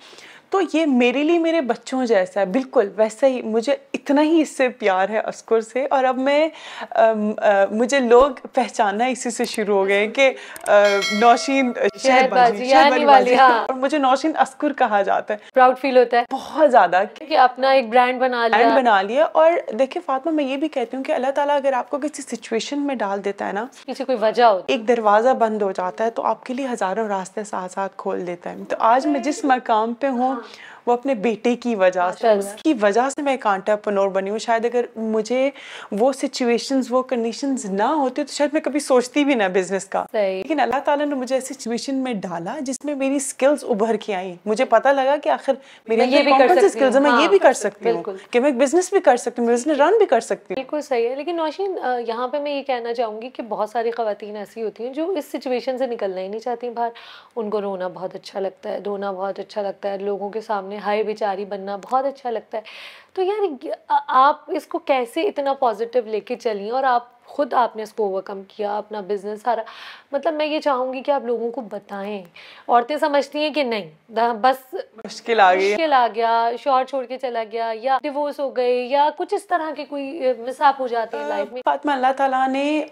تو 0.52 0.60
یہ 0.72 0.86
میرے 0.86 1.22
لیے 1.22 1.38
میرے 1.38 1.60
بچوں 1.60 2.06
جیسا 2.06 2.40
ہے۔ 2.40 2.46
بالکل 2.46 2.88
ویسا 2.96 3.26
ہی 3.26 3.42
مجھے 3.42 3.76
اتنا 3.94 4.22
ہی 4.22 4.40
اس 4.40 4.56
سے 4.56 4.68
پیار 4.68 5.08
ہے 5.08 5.18
اسکر 5.18 5.60
سے۔ 5.60 5.86
اور 5.90 6.04
اب 6.04 6.18
میں 6.18 6.48
مجھے 7.70 8.00
لوگ 8.00 8.30
پہچاننا 8.52 9.04
اسی 9.04 9.30
سے 9.30 9.44
شروع 9.44 9.76
ہو 9.76 9.86
گئے 9.88 10.06
کہ 10.06 10.32
نوشین 11.12 11.72
شہد 11.98 12.32
بازی 12.32 13.34
ہاں۔ 13.34 13.64
اور 13.66 13.74
مجھے 13.74 13.98
نوشین 13.98 14.32
اسکر 14.36 14.72
کہا 14.72 15.02
جاتا 15.02 15.34
ہے۔ 15.34 15.38
پراؤڈ 15.54 15.78
فیل 15.78 15.96
ہوتا 15.96 16.16
ہے۔ 16.16 16.24
بہت 16.32 16.70
زیادہ۔ 16.70 17.02
کہ 17.14 17.38
اپنا 17.38 17.70
ایک 17.70 17.88
برانڈ 17.88 18.20
بنا 18.20 18.48
لیا۔ 18.48 18.58
برانڈ 18.58 18.76
بنا 18.76 19.02
لیا۔ 19.02 19.26
اور 19.32 19.52
دیکھیں 19.78 20.02
فاطمہ 20.06 20.30
میں 20.32 20.44
یہ 20.44 20.56
بھی 20.56 20.68
کہتی 20.68 20.96
ہوں 20.96 21.04
کہ 21.04 21.12
اللہ 21.12 21.30
تعالیٰ 21.30 21.56
اگر 21.56 21.72
آپ 21.72 21.90
کو 21.90 21.98
کسی 21.98 22.22
سچویشن 22.22 22.80
میں 22.80 22.94
ڈال 22.94 23.24
دیتا 23.24 23.46
ہے 23.46 23.52
نا 23.52 23.66
کسی 23.86 24.04
کوئی 24.04 24.18
وجہ 24.20 24.44
ہوتی۔ 24.44 24.72
ایک 24.72 24.88
دروازہ 24.88 25.30
بند 25.30 25.62
ہو 25.62 25.72
جاتا 25.72 26.04
ہے 26.04 26.10
تو 26.10 26.22
آپ 26.22 26.44
کے 26.44 26.54
لیے 26.54 26.66
ہزاروں 26.72 27.08
راستے 27.08 27.44
ساتھ 27.44 27.72
ساتھ 27.72 27.92
کھول 27.96 28.26
دیتا 28.26 28.50
ہے۔ 28.50 28.56
تو 28.68 28.76
آج 28.78 29.06
میں 29.06 29.20
جس 29.20 29.44
مقام 29.44 29.94
پہ 29.94 30.06
ہوں 30.06 30.34
اچھا 30.42 30.81
وہ 30.86 30.92
اپنے 30.92 31.14
بیٹے 31.14 31.56
کی 31.56 31.74
وجہ 31.74 32.10
سے 32.20 32.28
اس 32.28 32.52
کی 32.62 32.74
وجہ 32.82 33.08
سے 33.14 33.22
میں 33.22 33.32
ایک 33.32 33.46
آنٹرپنور 33.46 34.08
بنی 34.08 34.30
ہوں۔ 34.30 34.38
شاید 34.38 34.64
اگر 34.64 34.84
مجھے 34.96 35.50
وہ 35.92 36.12
سچویشنز 36.12 36.86
وہ 36.90 37.02
کنڈیشنز 37.02 37.64
نہ 37.64 37.82
ہوتے 37.82 38.24
تو 38.24 38.32
شاید 38.32 38.50
میں 38.52 38.60
کبھی 38.60 38.80
سوچتی 38.80 39.24
بھی 39.24 39.34
نہ 39.34 39.42
بزنس 39.54 39.84
کا۔ 39.84 40.04
لیکن 40.42 40.60
اللہ 40.60 40.78
تعالیٰ 40.84 41.06
نے 41.06 41.14
مجھے 41.14 41.36
ایسی 41.36 41.54
سچویشن 41.54 41.94
میں 41.94 42.14
ڈالا 42.14 42.56
جس 42.60 42.84
میں 42.84 42.94
میری 42.94 43.18
سکلز 43.18 43.64
ابھر 43.68 43.96
کے 43.96 44.14
آئیں۔ 44.14 44.34
مجھے 44.44 44.64
پتہ 44.64 44.88
لگا 44.88 45.16
کہ 45.16 45.28
آخر 45.28 45.52
میری 45.88 46.00
یہ 46.02 46.22
بھی 46.22 46.32
کر 46.38 46.68
سکتی 46.68 46.98
میں 47.00 47.10
یہ 47.22 47.28
بھی 47.28 47.38
کر 47.38 47.52
سکتی 47.52 47.90
ہوں۔ 47.90 48.02
کہ 48.30 48.40
میں 48.40 48.50
بزنس 48.50 48.92
بھی 48.92 49.00
کر 49.00 49.16
سکتی 49.16 49.42
ہوں 49.42 49.48
بزنس 49.48 49.80
رن 49.80 49.98
بھی 49.98 50.06
کر 50.06 50.20
سکتی 50.20 50.54
ہوں۔ 50.54 50.54
بالکل 50.54 50.80
صحیح 50.80 51.08
ہے۔ 51.08 51.14
لیکن 51.14 51.36
نوشین 51.36 51.78
یہاں 52.06 52.28
پہ 52.28 52.38
میں 52.38 52.52
یہ 52.52 52.62
کہنا 52.62 52.94
چاہوں 52.94 53.22
گی 53.22 53.28
کہ 53.30 53.42
بہت 53.42 53.70
ساری 53.70 53.90
خواتین 53.90 54.36
ایسی 54.36 54.62
ہوتی 54.62 54.86
ہیں 54.86 54.92
جو 54.92 55.08
اس 55.10 55.24
سچویشن 55.24 55.78
سے 55.78 55.86
نکلنا 55.86 56.20
ہی 56.20 56.28
نہیں 56.28 56.40
چاہتی۔ 56.40 56.70
باہر 56.70 56.90
ان 57.36 57.50
کو 57.50 57.60
رونا 57.60 57.88
بہت 57.88 58.14
اچھا 58.14 58.40
لگتا 58.40 58.70
ہے 58.70 58.80
دھونا 58.80 59.12
بہت 59.12 59.38
اچھا 59.38 59.62
لگتا 59.62 59.90
ہے 59.90 59.98
لوگوں 59.98 60.30
کے 60.30 60.40
سامنے 60.40 60.71
ہائے 60.76 61.02
بیچاری 61.02 61.44
بننا 61.44 61.76
بہت 61.76 62.04
اچھا 62.04 62.30
لگتا 62.30 62.58
ہے۔ 62.58 62.62
تو 63.12 63.22
یار 63.22 63.70
آپ 64.08 64.40
اس 64.46 64.66
کو 64.66 64.78
کیسے 64.78 65.22
اتنا 65.22 65.52
پازیٹیو 65.54 66.02
لے 66.06 66.20
کے 66.20 66.36
چلیں 66.36 66.70
اور 66.70 66.84
آپ 66.84 67.24
خود 67.26 67.52
آپ 67.54 67.76
نے 67.76 67.82
اس 67.82 67.92
کو 67.92 68.04
اوورکم 68.04 68.42
کیا 68.48 68.76
اپنا 68.78 69.00
بزنس 69.00 69.42
سارا؟ 69.42 69.62
مطلب 70.12 70.34
میں 70.34 70.46
یہ 70.46 70.60
چاہوں 70.60 70.92
گی 70.92 71.02
کہ 71.02 71.10
آپ 71.10 71.24
لوگوں 71.24 71.50
کو 71.50 71.60
بتائیں۔ 71.60 72.22
عورتیں 72.68 72.96
سمجھتی 72.96 73.38
ہیں 73.38 73.50
کہ 73.50 73.62
نہیں 73.62 73.90
بس 74.40 74.74
مشکل 75.04 75.40
آ 75.40 75.54
گئی 75.54 75.72
مشکل 75.72 75.92
آ 75.92 76.06
گیا 76.14 76.50
شوہر 76.62 76.84
چھوڑ 76.84 77.04
کے 77.04 77.18
چلا 77.18 77.44
گیا 77.52 77.72
یا 77.82 77.98
ڈیورس 78.02 78.40
ہو 78.40 78.56
گئے 78.56 78.72
یا 78.72 79.08
کچھ 79.16 79.34
اس 79.34 79.46
طرح 79.46 79.70
کے 79.76 79.84
کوئی 79.84 80.32
مساپ 80.38 80.80
ہو 80.80 80.86
جاتے 80.86 81.16
ہیں 81.16 81.28
لائف 81.28 81.52
میں۔ 81.52 81.62
فاطمہ 81.64 81.92
اللہ 81.92 82.12
تعالیٰ 82.16 82.48
نے 82.48 82.84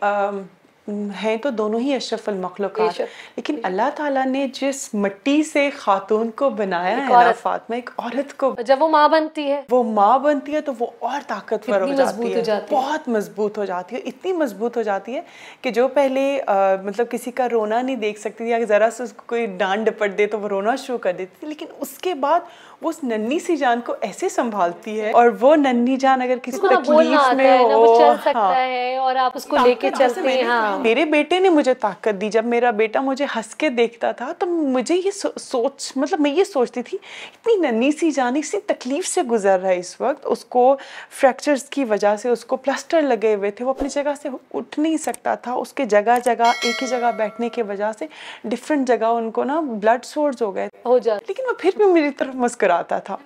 ہیں 1.22 1.36
تو 1.36 1.50
دونوں 1.50 1.80
ہی 1.80 1.94
اشرف 1.94 2.28
المخلوقات۔ 2.28 3.00
لیکن 3.36 3.58
اللہ 3.62 3.90
تعالیٰ 3.96 4.26
نے 4.26 4.46
جس 4.52 4.94
مٹی 4.94 5.42
سے 5.42 5.70
خاتون 5.76 6.30
کو 6.30 6.50
بنایا 6.50 6.96
ہے 6.96 7.32
فاطمہ 7.42 7.74
ایک 7.74 7.90
عورت 7.98 8.36
کو۔ 8.36 8.54
جب 8.66 8.76
وہ 8.80 8.88
ماں 8.88 9.08
بنتی 9.08 9.50
ہے۔ 9.50 9.62
وہ 9.70 9.82
ماں 9.82 10.18
بنتی 10.18 10.54
ہے 10.54 10.60
تو 10.60 10.72
وہ 10.78 10.86
اور 10.98 11.20
طاقتور 11.26 11.80
ہو 11.80 11.92
جاتی 11.94 12.34
ہے۔ 12.34 12.60
بہت 12.70 13.08
مضبوط 13.08 13.58
ہو 13.58 13.64
جاتی 13.64 13.96
ہے 13.96 14.00
اتنی 14.00 14.32
مضبوط 14.32 14.76
ہو 14.76 14.82
جاتی 14.82 15.16
ہے 15.16 15.20
کہ 15.62 15.70
جو 15.70 15.88
پہلے 15.88 16.40
مطلب 16.84 17.10
کسی 17.10 17.30
کا 17.30 17.48
رونا 17.48 17.82
نہیں 17.82 17.96
دیکھ 17.96 18.20
سکتی 18.20 18.44
تھی 18.44 18.48
یا 18.50 18.58
ذرا 18.68 18.88
سے 18.92 19.02
اس 19.02 19.12
کو 19.12 19.22
کوئی 19.26 19.46
ڈانٹ 19.46 19.86
ڈپٹ 19.86 20.18
دے 20.18 20.26
تو 20.26 20.40
وہ 20.40 20.48
رونا 20.48 20.76
شروع 20.76 20.98
کر 20.98 21.12
دیتی 21.12 21.36
تھی۔ 21.40 21.48
لیکن 21.48 21.66
اس 21.80 21.98
کے 21.98 22.14
بعد 22.14 22.40
وہ 22.82 22.88
اس 22.88 23.02
ننی 23.02 23.38
سی 23.38 23.56
جان 23.56 23.80
کو 23.80 23.94
ایسے 24.00 24.28
سنبھالتی 24.28 25.00
ہے 25.00 25.10
اور 25.10 25.28
وہ 25.40 25.54
ننی 25.56 25.96
جان 25.96 26.22
اگر 26.22 26.38
کسی 26.42 26.58
تکلیف 26.60 27.34
میں 27.34 27.58
ہو 27.58 27.84
ہاں۔ 28.26 28.54
اور 28.98 29.16
آپ 29.16 29.32
اس 29.34 29.44
کو 29.44 29.56
لے 29.56 29.74
کے 29.74 29.90
چلتے 29.90 30.32
ہیں 30.32 30.42
ہاں۔ 30.42 30.78
میرے 30.78 31.04
بیٹے 31.04 31.38
نے 31.38 31.48
مجھے 31.48 31.74
طاقت 31.74 32.20
دی۔ 32.20 32.28
جب 32.28 32.44
میرا 32.44 32.70
بیٹا 32.70 33.00
مجھے 33.00 33.24
ہنس 33.36 33.54
کے 33.54 33.68
دیکھتا 33.70 34.12
تھا 34.12 34.32
تو 34.38 34.46
مجھے 34.46 34.96
یہ 34.96 35.10
سوچ 35.38 35.92
مطلب 35.96 36.20
میں 36.20 36.30
یہ 36.30 36.44
سوچتی 36.44 36.82
تھی 36.82 36.98
اتنی 37.34 37.56
ننی 37.60 37.90
سی 37.92 38.10
جان 38.10 38.36
اسی 38.36 38.60
تکلیف 38.66 39.06
سے 39.06 39.22
گزر 39.22 39.60
رہا 39.60 39.68
ہے 39.68 39.78
اس 39.78 40.00
وقت۔ 40.00 40.26
اس 40.26 40.44
کو 40.46 40.64
فریکچرز 41.10 41.62
کی 41.68 41.84
وجہ 41.84 42.14
سے 42.16 42.28
اس 42.28 42.44
کو 42.44 42.56
پلسٹر 42.56 43.02
لگے 43.02 43.34
ہوئے 43.34 43.50
تھے۔ 43.50 43.64
وہ 43.64 43.70
اپنی 43.70 43.88
جگہ 43.88 44.14
سے 44.22 44.28
اٹھ 44.54 44.78
نہیں 44.80 44.96
سکتا 44.96 45.34
تھا۔ 45.34 45.52
اس 45.52 45.72
کے 45.72 45.84
جگہ 45.84 46.18
جگہ 46.24 46.50
ایک 46.62 46.82
ہی 46.82 46.86
جگہ 46.86 47.10
بیٹھنے 47.16 47.48
کی 47.48 47.62
وجہ 47.62 47.90
سے 47.98 48.06
ڈفرینٹ 48.44 48.86
جگہ 48.88 49.06
ان 49.12 49.30
کو 49.30 49.44
نا 49.44 49.60
بلڈ 49.62 50.04
سورس 50.04 50.42
ہو 50.42 50.54
گئے۔ 50.54 50.68
ہو 50.84 50.98
جاتے 50.98 51.24
لیکن 51.28 51.42
وہ 51.48 51.54
پھر 51.58 51.70
بھی 51.76 51.84
میری 51.92 52.10
طرف 52.10 52.34
مسکراتا 52.70 52.98
تھا۔ 52.98 53.16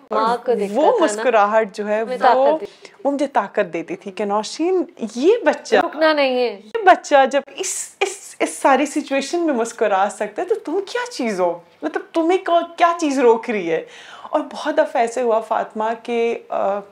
وہ 0.72 0.98
مسکراہٹ 1.00 1.76
جو 1.76 1.88
ہے 1.88 2.02
وہ 2.02 2.58
مجھے 3.04 3.26
طاقت 3.26 3.72
دیتی 3.72 3.96
تھی 3.96 4.10
کہ 4.10 4.24
نوشین 4.24 4.82
یہ 5.14 5.36
بچہ 5.44 5.76
رکنا 5.76 6.12
نہیں 6.12 6.38
ہے۔ 6.38 6.60
یہ 6.64 6.82
بچہ 6.84 7.24
جب 7.32 7.40
اس 7.56 7.74
اس 8.00 8.34
اس 8.38 8.56
ساری 8.58 8.86
سچویشن 8.86 9.46
میں 9.46 9.54
مسکرا 9.54 10.06
سکتا 10.10 10.42
ہے 10.42 10.46
تو 10.46 10.54
تم 10.54 10.80
کیا 10.92 11.10
چیز 11.10 11.40
ہو؟ 11.40 11.52
مطلب 11.82 12.02
تمہیں 12.12 12.38
کیا 12.76 12.92
چیز 13.00 13.18
روک 13.18 13.50
رہی 13.50 13.70
ہے؟ 13.70 13.84
اور 14.30 14.40
بہت 14.52 14.74
دفعہ 14.78 15.00
ایسے 15.00 15.22
ہوا 15.22 15.40
فاطمہ 15.40 15.84
کہ 16.02 16.38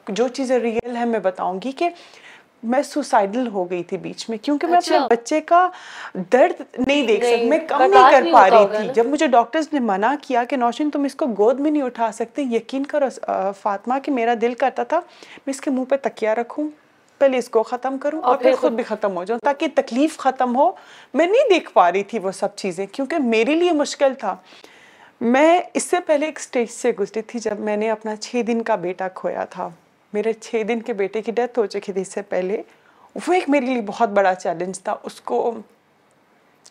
جو 0.08 0.28
چیزیں 0.28 0.58
ریئل 0.58 0.96
ہیں 0.96 1.06
میں 1.06 1.18
بتاؤں 1.18 1.60
گی 1.64 1.72
کہ 1.72 1.88
میں 2.62 2.82
سوسائڈل 2.82 3.46
ہو 3.46 3.68
گئی 3.70 3.82
تھی 3.82 3.96
بیچ 3.96 4.28
میں 4.30 4.38
کیونکہ 4.42 4.66
میں 4.66 4.76
اپنے 4.76 4.96
اچھا۔ 4.96 5.06
بچے 5.06 5.40
کا 5.40 5.68
درد 6.32 6.60
نہیں 6.78 7.06
دیکھ 7.06 7.24
سکتی 7.24 7.48
میں 7.48 7.58
کم 7.58 7.82
نہیں 7.82 8.10
کر 8.10 8.26
پا 8.32 8.48
رہی 8.50 8.66
تھی۔ 8.76 8.92
جب 8.94 9.06
مجھے 9.06 9.26
ڈاکٹرز 9.26 9.68
نے 9.72 9.80
منع 9.80 10.14
کیا 10.22 10.44
کہ 10.44 10.56
نوشین 10.56 10.90
تم 10.90 11.04
اس 11.04 11.14
کو 11.14 11.26
گود 11.38 11.60
میں 11.60 11.70
نہیں 11.70 11.82
اٹھا 11.82 12.10
سکتے 12.12 12.42
یقین 12.42 12.86
کرو 12.86 13.08
فاطمہ 13.60 13.98
کہ 14.02 14.12
میرا 14.12 14.34
دل 14.42 14.54
کرتا 14.54 14.82
تھا 14.84 15.00
میں 15.36 15.54
اس 15.54 15.60
کے 15.60 15.70
منہ 15.70 15.84
پہ 15.84 15.96
تکیا 16.02 16.34
رکھوں 16.34 16.68
پہلے 17.20 17.38
اس 17.38 17.48
کو 17.48 17.62
ختم 17.62 17.98
کروں 17.98 18.20
اور 18.20 18.36
پھر 18.36 18.54
خود 18.54 18.72
بھی 18.72 18.82
ختم 18.82 19.16
ہو 19.16 19.24
جاؤں 19.24 19.38
تاکہ 19.44 19.66
تکلیف 19.74 20.16
ختم 20.18 20.56
ہو 20.56 20.70
میں 21.14 21.26
نہیں 21.26 21.48
دیکھ 21.50 21.70
پا 21.72 21.90
رہی 21.92 22.02
تھی 22.02 22.18
وہ 22.18 22.30
سب 22.30 22.56
چیزیں 22.56 22.86
کیونکہ 22.92 23.18
میرے 23.24 23.54
لیے 23.54 23.72
مشکل 23.72 24.14
تھا 24.14 24.34
میں 25.20 25.60
اس 25.74 25.82
سے 25.82 25.96
پہلے 26.06 26.26
ایک 26.26 26.40
سٹیج 26.40 26.70
سے 26.70 26.92
گزری 27.00 27.22
تھی 27.22 27.40
جب 27.40 27.60
میں 27.60 27.76
نے 27.76 27.90
اپنا 27.90 28.16
چھ 28.16 28.42
دن 28.46 28.62
کا 28.62 28.76
بیٹا 28.76 29.08
کھویا 29.14 29.44
تھا 29.50 29.68
میرے 30.12 30.32
چھ 30.32 30.62
دن 30.68 30.80
کے 30.82 30.92
بیٹے 30.92 31.22
کی 31.22 31.32
ڈیتھ 31.32 31.58
ہو 31.58 31.66
چکی 31.66 31.92
تھی 31.92 32.00
اس 32.00 32.12
سے 32.12 32.22
پہلے، 32.22 32.62
وہ 33.26 33.32
ایک 33.32 33.48
میرے 33.50 33.66
لیے 33.66 33.80
بہت 33.86 34.08
بڑا 34.08 34.34
چیلنج 34.34 34.80
تھا، 34.80 34.96
اس 35.02 35.20
کو 35.20 35.50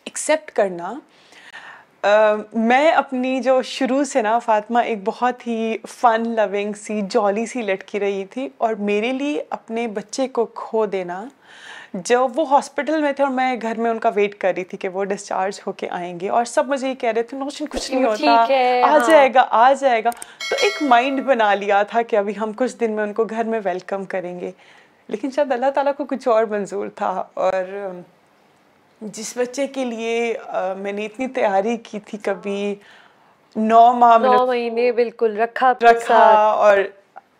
ایکسیپٹ 0.04 0.50
کرنا۔ 0.50 0.92
میں 2.52 2.90
اپنی 2.90 3.40
جو 3.40 3.60
شروع 3.62 4.02
سے 4.04 4.22
نا، 4.22 4.38
فاطمہ 4.38 4.78
ایک 4.78 4.98
بہت 5.04 5.46
ہی 5.46 5.76
فن 5.88 6.28
لونگ 6.36 6.72
سی 6.76 7.00
جولی 7.10 7.44
سی 7.46 7.62
لڑکی 7.62 8.00
رہی 8.00 8.24
تھی 8.30 8.48
اور 8.58 8.74
میرے 8.88 9.12
لیے 9.12 9.42
اپنے 9.50 9.86
بچے 9.98 10.26
کو 10.28 10.44
کھو 10.54 10.84
دینا 10.86 11.24
جب 11.94 12.38
وہ 12.38 12.48
ہاسپٹل 12.50 13.00
میں 13.02 13.12
تھے 13.12 13.24
اور 13.24 13.32
میں 13.32 13.54
گھر 13.62 13.78
میں 13.78 13.90
ان 13.90 13.98
کا 13.98 14.10
ویٹ 14.14 14.34
کر 14.34 14.52
رہی 14.56 14.64
تھی 14.64 14.78
کہ 14.78 14.88
وہ 14.88 15.04
ڈسچارج 15.04 15.60
ہو 15.66 15.72
کے 15.72 15.88
آئیں 15.90 16.18
گے 16.20 16.28
اور 16.28 16.44
سب 16.44 16.68
مجھے 16.68 16.88
یہ 16.88 16.94
کہہ 16.94 17.10
رہے 17.10 17.22
تھے 17.22 17.38
نوشن 17.38 17.66
کچھ 17.66 17.90
نہیں 17.92 18.04
ہوتا 18.04 18.30
آ 18.32 18.44
ہاں۔ 18.86 18.98
جائے 19.08 19.28
گا 19.34 19.44
آ 19.50 19.72
جائے 19.72 20.04
گا 20.04 20.10
تو 20.40 20.56
ایک 20.62 20.82
مائنڈ 20.82 21.20
بنا 21.24 21.52
لیا 21.54 21.82
تھا 21.82 22.02
کہ 22.02 22.16
ابھی 22.16 22.36
ہم 22.38 22.52
کچھ 22.56 22.76
دن 22.80 22.92
میں 22.92 23.04
ان 23.04 23.12
کو 23.12 23.24
گھر 23.24 23.44
میں 23.44 23.60
ویلکم 23.64 24.04
کریں 24.04 24.38
گے 24.40 24.50
لیکن 25.08 25.30
شاید 25.30 25.52
اللہ 25.52 25.70
تعالیٰ 25.70 25.92
کو 25.96 26.04
کچھ 26.04 26.26
اور 26.28 26.44
منظور 26.44 26.88
تھا 26.94 27.12
اور 27.34 27.64
جس 29.00 29.36
بچے 29.36 29.66
کے 29.66 29.84
لیے 29.84 30.34
میں 30.78 30.92
نے 30.92 31.04
اتنی 31.04 31.26
تیاری 31.30 31.76
کی 31.82 32.00
تھی 32.00 32.18
کبھی 32.18 32.74
نو 33.56 33.92
ماہ 33.92 34.16
نو 34.18 34.44
مہینے 34.46 34.90
بالکل 34.92 35.36
رکھا 35.38 35.72
رکھا۔ 35.82 36.18
اور 36.58 36.78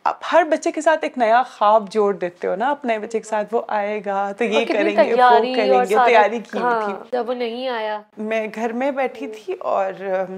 اب 0.04 0.14
ہر 0.32 0.44
بچے 0.44 0.72
کے 0.72 0.80
ساتھ 0.80 0.98
ایک 1.02 1.18
نیا 1.18 1.42
خواب 1.50 1.90
جوڑ 1.90 2.14
دیتے 2.14 2.48
ہو 2.48 2.54
نا 2.56 2.70
اپنے 2.70 2.98
بچے 2.98 3.18
کے 3.18 3.28
ساتھ 3.28 3.54
وہ 3.54 3.62
آئے 3.68 4.00
گا 4.06 4.32
تو 4.32 4.44
یہ 4.44 4.64
کریں 4.64 4.96
گے 4.96 5.12
وہ 5.14 5.28
کریں 5.30 5.54
گے 5.54 5.96
تیاری 6.06 6.38
کی 6.38 6.58
ہوئی 6.58 6.62
ہاں، 6.62 6.80
تھی۔ 6.84 7.08
جب 7.12 7.28
وہ 7.28 7.34
نہیں 7.34 7.68
آیا۔ 7.68 8.00
میں 8.18 8.46
گھر 8.54 8.72
میں 8.72 8.90
بیٹھی 8.90 9.26
تھی 9.26 9.52
اور 9.52 9.92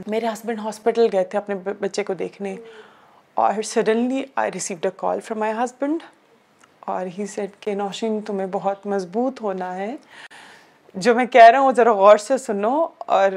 میرے 0.06 0.26
ہسبینڈ 0.26 0.58
ہاسپٹل 0.58 1.06
گئے 1.12 1.24
تھے 1.24 1.38
اپنے 1.38 1.54
بچے 1.80 2.04
کو 2.04 2.14
دیکھنے۔ 2.14 2.56
اور 3.34 3.62
suddenly 3.62 4.24
I 4.34 4.52
received 4.52 4.84
a 4.84 4.90
call 4.96 5.20
from 5.20 5.38
my 5.38 5.52
husband 5.64 6.02
اور 6.80 7.06
ہی 7.18 7.26
سیٹ 7.26 7.50
کہ 7.60 7.74
نوشین 7.74 8.20
تمہیں 8.20 8.46
بہت 8.52 8.86
مضبوط 8.86 9.42
ہونا 9.42 9.76
ہے۔ 9.76 9.96
جو 10.94 11.14
میں 11.14 11.24
کہہ 11.24 11.44
رہا 11.44 11.58
ہوں 11.58 11.66
وہ 11.66 11.72
ذرا 11.72 11.92
غور 11.92 12.16
سے 12.16 12.38
سنو 12.38 12.86
اور 12.98 13.30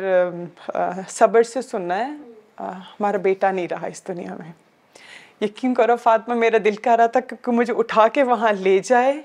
صبر 1.09 1.43
سے 1.43 1.61
سننا 1.61 1.97
ہے۔ 1.97 2.11
ہمارا 2.59 3.17
بیٹا 3.17 3.51
نہیں 3.51 3.67
رہا 3.71 3.87
اس 3.87 4.07
دنیا 4.07 4.33
میں۔ 4.33 4.51
یقین 5.41 5.73
کرو 5.73 5.95
فاطمہ 5.95 6.33
میرا 6.33 6.57
دل 6.65 6.75
کہہ 6.75 6.91
رہا 6.91 7.05
تھا 7.05 7.19
کہ 7.19 7.35
کوئی 7.41 7.57
مجھے 7.57 7.73
اٹھا 7.77 8.07
کے 8.07 8.23
وہاں 8.23 8.53
لے 8.53 8.79
جائے 8.79 9.21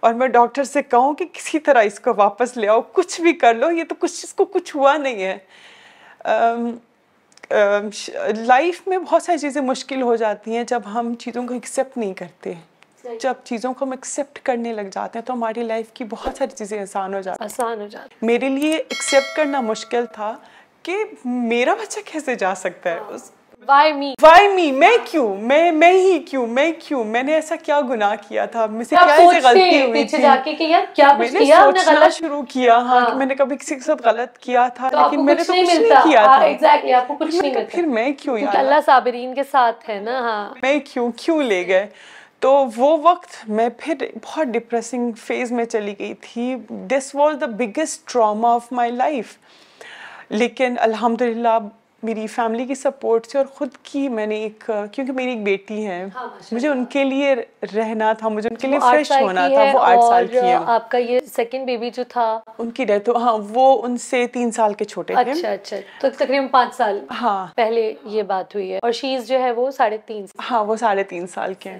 اور 0.00 0.14
میں 0.14 0.28
ڈاکٹر 0.28 0.64
سے 0.64 0.82
کہوں 0.82 1.14
کہ 1.14 1.24
کسی 1.32 1.58
طرح 1.58 1.82
اس 1.82 2.00
کو 2.00 2.12
واپس 2.16 2.56
لے 2.56 2.68
آؤ 2.68 2.80
کچھ 2.92 3.20
بھی 3.20 3.32
کر 3.32 3.54
لو 3.54 3.70
یہ 3.70 3.84
تو 3.88 3.94
کچھ 3.98 4.24
اس 4.24 4.34
کو 4.34 4.44
کچھ 4.44 4.76
ہوا 4.76 4.96
نہیں 4.96 5.22
ہے۔ 5.22 5.38
لائف 8.46 8.80
میں 8.86 8.98
بہت 8.98 9.22
ساری 9.22 9.38
چیزیں 9.38 9.62
مشکل 9.62 10.02
ہو 10.02 10.16
جاتی 10.16 10.56
ہیں 10.56 10.64
جب 10.64 10.80
ہم 10.94 11.14
چیزوں 11.14 11.46
کو 11.46 11.54
ایکسیپٹ 11.54 11.98
نہیں 11.98 12.14
کرتے۔ 12.14 12.52
جب 13.20 13.34
چیزوں 13.44 13.72
کو 13.74 13.84
ہم 13.84 13.90
ایکسیپٹ 13.90 14.38
کرنے 14.42 14.72
لگ 14.72 14.88
جاتے 14.92 15.18
ہیں 15.18 15.26
تو 15.26 15.32
ہماری 15.32 15.62
لائف 15.62 15.92
کی 15.94 16.04
بہت 16.04 16.36
ساری 16.38 16.56
چیزیں 16.56 16.78
آسان 16.80 17.14
ہو 17.14 17.20
جاتی 17.20 17.44
آسان 17.44 17.80
ہو 17.80 17.86
جاتا 17.86 18.04
ہیں۔ 18.04 18.26
میرے 18.26 18.48
لیے 18.48 18.76
ایکسیپٹ 18.76 19.36
کرنا 19.36 19.60
مشکل 19.60 20.04
تھا 20.12 20.34
کہ 20.82 20.96
میرا 21.24 21.74
بچہ 21.74 22.00
کیسے 22.04 22.34
جا 22.34 22.54
سکتا 22.54 22.90
ہے؟ 22.90 22.98
اس 23.08 23.30
وائی 23.68 23.92
می 23.92 24.12
وائی 24.22 24.48
می 24.48 24.70
میں 24.72 24.96
کیوں 25.04 25.34
میں 25.36 25.70
میں 25.72 25.92
ہی 25.92 26.18
کیوں 26.18 26.46
میں 26.46 26.72
کیوں 26.78 27.04
میں 27.04 27.22
نے 27.22 27.34
ایسا 27.34 27.56
کیا 27.56 27.80
گناہ 27.80 28.14
کیا 28.28 28.44
تھا؟ 28.46 28.66
مجھ 28.66 28.86
سے 28.86 28.96
کیا 28.96 29.16
غلطی 29.42 29.82
ہوئی 29.82 30.04
تھی؟ 30.04 30.22
جا 30.22 30.34
کے 30.44 30.54
کہ 30.54 30.64
یار 30.64 30.82
کیا 30.94 31.08
کچھ 31.20 31.30
کیا؟ 31.38 31.62
ہم 31.62 31.70
نے 31.70 31.80
غلط 31.86 32.12
شروع 32.12 32.42
کیا 32.42 32.78
ہاں 32.78 33.00
کہ 33.06 33.14
میں 33.16 33.26
نے 33.26 33.34
کبھی 33.34 33.56
کسی 33.56 33.74
کے 33.74 33.80
ساتھ 33.80 34.02
غلط 34.04 34.38
کیا 34.38 34.66
تھا 34.68 34.88
لیکن 34.92 35.24
میں 35.24 35.34
نے 35.34 35.44
تو 35.44 35.52
کچھ 35.52 35.74
نہیں 35.74 36.02
کیا 36.04 36.24
ہاں 36.24 36.36
تھا۔ 36.38 36.44
ایگزیکٹلی 36.44 36.92
آپ 36.92 37.08
کو 37.08 37.14
کچھ 37.14 37.34
نہیں 37.34 37.54
ملتا۔ 37.54 37.70
پھر 37.70 37.86
میں 37.86 38.10
کیوں 38.12 38.38
یار؟ 38.38 38.56
اللہ 38.56 38.80
صابرین 38.86 39.34
کے 39.34 39.42
ساتھ 39.50 39.90
ہے 39.90 39.98
نا 40.00 40.18
ہاں۔ 40.20 40.54
میں 40.62 40.78
کیوں 40.92 41.10
کیوں 41.16 41.42
لے 41.42 41.66
گئے؟ 41.66 41.86
تو 42.40 42.64
وہ 42.76 42.96
وقت 43.02 43.48
میں 43.48 43.68
پھر 43.78 43.94
بہت 44.22 44.46
ڈپریسنگ 44.46 45.12
فیز 45.18 45.52
میں 45.52 45.64
چلی 45.64 45.94
گئی 45.98 46.14
تھی۔ 46.14 46.54
This 46.70 47.14
was 47.14 47.36
the 47.40 47.46
biggest 47.46 48.12
trauma 48.12 48.54
of 48.54 48.72
my 48.72 48.90
life 48.92 49.36
لیکن 50.30 50.74
الحمد 50.78 51.22
للہ 51.22 51.58
میری 52.02 52.26
فیملی 52.26 52.64
کی 52.66 52.74
سپورٹ 52.74 53.26
سے 53.26 53.38
اور 53.38 53.46
خود 53.46 53.68
کی 53.82 54.08
میں 54.08 54.26
نے 54.26 54.36
ایک 54.36 54.70
کیونکہ 54.92 55.12
میری 55.12 55.30
ایک 55.30 55.42
بیٹی 55.44 55.86
ہے 55.86 56.04
ہاں، 56.14 56.28
مجھے 56.52 56.68
ان 56.68 56.84
کے 56.84 57.04
لیے 57.04 57.34
رہنا 57.76 58.12
تھا 58.12 58.28
مجھے 58.28 58.48
ان 58.48 58.56
کے 58.56 58.68
لیے 58.68 58.78
فریش 58.78 59.10
ہونا 59.12 59.48
تھا 59.48 59.62
وہ 59.74 59.78
آٹھ 59.78 60.00
سال 60.00 60.26
کی 60.26 60.38
ہے 60.38 60.54
آپ 60.66 60.90
کا 60.90 60.98
یہ 60.98 61.20
سیکنڈ 61.32 61.66
بیبی 61.66 61.90
جو 61.90 62.02
تھا۔ 62.08 62.40
ان 62.58 62.70
کی 62.70 62.84
ڈیتھ 62.84 63.10
ہاں 63.16 63.38
وہ 63.48 63.82
ان 63.82 63.96
سے 63.96 64.26
تین 64.26 64.50
سال 64.50 64.74
کے 64.74 64.84
چھوٹے 64.84 65.14
تھے۔ 65.24 65.30
اچھا 65.30 65.50
اچھا۔ 65.50 65.76
تو 66.00 66.08
تقریباً 66.10 66.48
پانچ 66.48 66.74
سال 66.74 67.04
ہاں۔ 67.20 67.46
پہلے 67.56 67.92
یہ 68.04 68.22
بات 68.22 68.54
ہوئی 68.54 68.72
ہے۔ 68.72 68.78
اور 68.82 68.92
شیز 68.92 69.28
جو 69.28 69.40
ہے 69.40 69.50
وہ 69.50 69.70
ساڑھے 69.70 69.96
تین 70.06 70.26
ہاں 70.50 70.64
وہ 70.64 70.76
ساڑھے 70.76 71.02
تین 71.02 71.26
سال 71.26 71.54
کے 71.54 71.70
ہیں۔ 71.70 71.78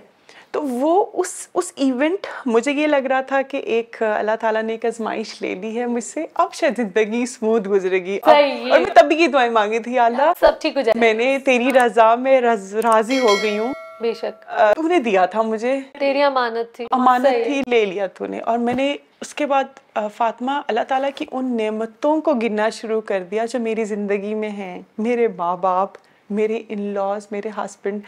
تو 0.53 0.63
وہ 0.63 1.07
اس 1.15 1.49
اس 1.55 1.73
ایونٹ 1.77 2.27
مجھے 2.47 2.73
یہ 2.73 2.87
لگ 2.87 2.97
رہا 2.97 3.21
تھا 3.21 3.43
کہ 3.43 3.57
ایک 3.57 4.03
اللہ 4.03 4.37
تعالیٰ 4.41 4.63
نے 4.63 4.73
ایک 4.73 4.85
آزمائش 4.87 5.43
لے 5.43 5.55
لی 5.55 5.81
ہے 5.81 5.87
مجھ 5.87 6.05
سے۔ 6.05 6.27
اب 6.35 6.55
شاید 6.55 6.77
زندگی 6.77 7.23
اسموتھ 7.23 7.69
گزرے 7.69 8.05
گی۔ 8.05 8.19
اور 8.23 8.81
میں 8.81 8.95
تب 8.95 9.07
بھی 9.09 9.17
یہ 9.17 9.27
دعائیں 9.27 9.51
مانگی 9.51 9.79
تھی 9.79 9.99
اللہ۔ 9.99 10.33
سب 10.41 10.61
ٹھیک 10.61 10.77
ہو 10.77 10.81
جائے۔ 10.81 11.01
میں 11.01 11.15
نے 11.15 11.39
تیری 11.39 11.73
رضا 11.73 12.15
میں 12.15 12.41
راضی 12.85 13.19
ہو 13.19 13.35
گئی 13.43 13.59
ہوں۔ 13.59 13.73
بے 14.01 14.15
شک۔ 14.15 14.51
تو 14.77 14.83
نے 14.83 14.99
دیا 14.99 15.27
تھا 15.27 15.43
مجھے۔ 15.43 15.81
تیری 16.01 16.23
امانت 16.23 16.77
تھی۔ 16.77 16.87
امانت۔ 16.91 17.45
تھی 17.45 17.63
لے 17.67 17.85
لیا 17.85 18.07
تو 18.07 18.27
نے۔ 18.27 18.41
اور 18.41 18.59
میں 18.59 18.75
نے 18.75 18.97
اس 19.21 19.35
کے 19.35 19.47
بعد 19.47 19.99
فاطمہ 20.17 20.51
اللہ 20.69 20.85
تعالیٰ 20.89 21.11
کی 21.15 21.25
ان 21.33 21.57
نعمتوں 21.57 22.21
کو 22.21 22.35
گننا 22.35 22.69
شروع 22.69 23.01
کر 23.01 23.23
دیا 23.31 23.45
جو 23.45 23.59
میری 23.59 23.85
زندگی 23.85 24.35
میں 24.35 24.51
ہیں۔ 24.51 24.83
میرے 24.99 25.29
ماں 25.29 25.57
باپ 25.57 25.89
میرے 26.31 26.63
ان 26.69 26.81
لاز 26.81 27.27
میرے 27.31 27.49
ہسبینڈ 27.57 28.01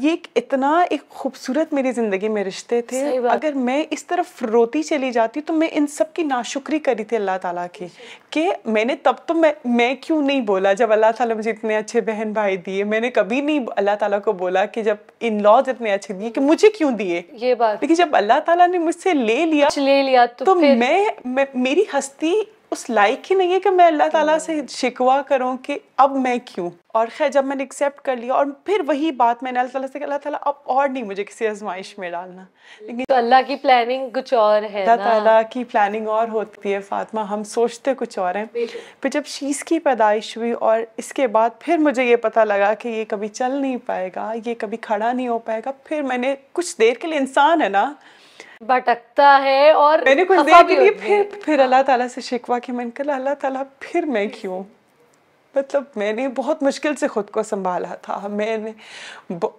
یہ 0.00 0.10
ایک 0.10 0.26
اتنا 0.36 0.84
ایک 0.90 1.08
خوبصورت 1.08 1.72
میری 1.72 1.92
زندگی 1.92 2.28
میں 2.28 2.44
رشتے 2.44 2.82
تھے۔ 2.82 3.10
اگر 3.32 3.52
میں 3.52 3.84
اس 3.90 4.04
طرف 4.06 4.42
روتی 4.42 4.82
چلی 4.82 5.10
جاتی 5.10 5.40
تو 5.40 5.52
میں 5.52 5.68
ان 5.72 5.86
سب 5.86 6.12
کی 6.12 6.22
ناشکری 6.22 6.78
کری 6.78 7.04
تھی 7.04 7.16
اللہ 7.16 7.30
تعالیٰ 7.42 7.66
کی 7.72 7.86
کہ 8.30 8.50
میں 8.64 8.84
نے 8.84 8.96
تب 9.02 9.12
تو 9.26 9.34
میں 9.34 9.52
میں 9.64 9.94
کیوں 10.00 10.22
نہیں 10.22 10.40
بولا 10.40 10.72
جب 10.72 10.92
اللہ 10.92 11.06
تعالیٰ 11.16 11.36
مجھے 11.36 11.50
اتنے 11.50 11.76
اچھے 11.76 12.00
بہن 12.00 12.32
بھائی 12.32 12.56
دیے۔ 12.56 12.84
میں 12.84 13.00
نے 13.00 13.10
کبھی 13.10 13.40
نہیں 13.40 13.60
اللہ 13.76 13.90
تعالیٰ 13.98 14.22
کو 14.24 14.32
بولا 14.32 14.64
کہ 14.64 14.82
جب 14.82 14.96
ان 15.20 15.42
لاز 15.42 15.68
اتنے 15.68 15.92
اچھے 15.92 16.14
دیے 16.14 16.30
کہ 16.30 16.40
مجھے 16.40 16.70
کیوں 16.70 16.90
دیے۔ 16.90 17.22
یہ 17.32 17.54
بات۔ 17.54 17.78
لیکن 17.80 17.94
جب 17.94 18.08
اللہ 18.12 18.40
تعالیٰ 18.44 18.68
نے 18.68 18.78
مجھ 18.78 18.96
سے 18.96 19.14
لے 19.14 19.46
لیا 19.46 19.68
لے 19.76 20.02
لیا 20.02 20.26
تو 20.26 20.54
میں- 20.78 21.44
میری 21.54 21.84
ہستی 21.92 22.34
اس 22.72 22.90
لائق 22.90 23.30
ہی 23.30 23.36
نہیں 23.36 23.52
ہے 23.52 23.60
کہ 23.60 23.70
میں 23.70 23.86
اللہ 23.86 24.08
تعالیٰ 24.12 24.38
سے 24.38 24.60
شکوا 24.68 25.22
کروں 25.22 25.56
کہ 25.56 25.78
اب 25.96 26.16
میں 26.16 26.36
کیوں؟ 26.44 26.70
اور 26.86 27.06
خیر 27.16 27.28
جب 27.28 27.44
میں 27.44 27.56
نے 27.56 27.62
ایکسیپٹ 27.62 28.00
کر 28.00 28.16
لیا 28.16 28.34
اور 28.34 28.46
پھر 28.64 28.80
وہی 28.86 29.10
بات 29.10 29.42
میں 29.42 29.52
نے 29.52 29.58
اللہ 29.58 29.70
تعالیٰ 29.72 29.88
سے 29.92 29.98
کہ 29.98 30.04
اللہ 30.04 30.14
تعالیٰ 30.22 30.38
اب 30.42 30.54
اور 30.64 30.88
نہیں 30.88 31.02
مجھے 31.02 31.24
کسی 31.24 31.46
آزمائش 31.46 31.98
میں 31.98 32.10
ڈالنا۔ 32.10 32.44
لیکن 32.80 33.04
تو 33.08 33.14
اللہ 33.14 33.34
کی 33.46 33.56
پلاننگ 33.56 34.10
کچھ 34.10 34.34
اور 34.34 34.62
ہے 34.62 34.84
اللہ 34.84 35.04
تعالیٰ 35.04 35.42
کی 35.50 35.64
پلاننگ 35.64 36.08
اور 36.08 36.28
ہوتی 36.28 36.74
ہے 36.74 36.80
فاطمہ 36.80 37.20
ہم 37.20 37.44
سوچتے 37.44 37.94
کچھ 37.94 38.18
اور 38.18 38.34
ہیں۔ 38.34 38.44
پھر 39.00 39.08
جب 39.10 39.22
شیز 39.26 39.64
کی 39.64 39.78
پیدائش 39.78 40.36
ہوئی 40.36 40.52
اور 40.52 40.80
اس 40.96 41.12
کے 41.12 41.26
بعد 41.26 41.50
پھر 41.60 41.78
مجھے 41.78 42.04
یہ 42.04 42.16
پتہ 42.16 42.40
لگا 42.40 42.74
کہ 42.74 42.88
یہ 42.88 43.04
کبھی 43.08 43.28
چل 43.28 43.52
نہیں 43.52 43.76
پائے 43.86 44.10
گا 44.16 44.32
یہ 44.46 44.54
کبھی 44.58 44.76
کھڑا 44.76 45.12
نہیں 45.12 45.28
ہو 45.28 45.38
پائے 45.38 45.60
گا 45.66 45.70
پھر 45.84 46.02
میں 46.02 46.18
نے 46.18 46.34
کچھ 46.52 46.76
دیر 46.78 46.94
کے 46.94 47.08
لیے 47.08 47.18
انسان 47.18 47.62
ہے 47.62 47.68
نا۔ 47.68 47.92
بھٹکتا 48.62 49.40
ہے 49.44 49.70
اور 49.70 49.98
میں 50.04 50.14
نے 50.14 50.24
کچھ 50.24 50.46
دیر 50.46 50.68
کے 50.68 50.76
لیے۔ 50.76 50.90
پھر 50.90 51.22
پھر 51.44 51.58
اللہ 51.58 51.82
تعالیٰ 51.86 52.08
سے 52.08 52.20
شکوا 52.20 52.58
کہ 52.58 52.72
میں 52.72 52.84
نے 52.84 52.90
کہا 52.94 53.14
اللہ 53.14 53.34
تعالیٰ 53.40 53.62
پھر 53.80 54.02
میں 54.02 54.26
کیوں؟ 54.26 54.62
مطلب 55.54 55.84
میں 55.96 56.12
نے 56.12 56.28
بہت 56.28 56.62
مشکل 56.62 56.96
سے 56.96 57.08
خود 57.08 57.30
کو 57.30 57.42
سنبھالا 57.42 57.94
تھا۔ 57.94 58.20
میں 58.28 58.56
نے 58.56 58.72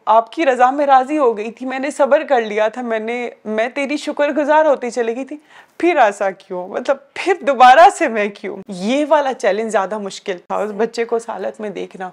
آپ 0.05 0.31
کی 0.31 0.45
رضا 0.45 0.71
میں 0.71 0.85
راضی 0.85 1.17
ہو 1.17 1.37
گئی 1.37 1.51
تھی 1.51 1.65
میں 1.65 1.79
نے 1.79 1.91
صبر 1.91 2.23
کر 2.23 2.41
لیا 2.41 2.67
تھا۔ 2.67 2.81
میں 2.81 2.99
نے 2.99 3.29
میں 3.45 3.69
تیری 3.69 3.97
شکر 3.97 4.29
گزار 4.29 4.65
ہوتی 4.65 4.91
چلی 4.91 5.15
گئی 5.15 5.25
تھی۔ 5.25 5.37
پھر 5.77 5.97
ایسا 5.97 6.31
کیوں؟ 6.31 6.67
مطلب 6.67 6.97
پھر 7.13 7.33
دوبارہ 7.41 7.89
سے 7.97 8.07
میں 8.07 8.27
کیوں؟ 8.27 8.57
یہ 8.67 9.05
والا 9.09 9.33
چیلنج 9.33 9.71
زیادہ 9.71 9.97
مشکل 9.97 10.37
تھا۔ 10.37 10.55
اس 10.57 10.71
بچے 10.77 11.05
کو 11.05 11.15
اس 11.15 11.29
حالت 11.29 11.61
میں 11.61 11.69
دیکھنا۔ 11.69 12.09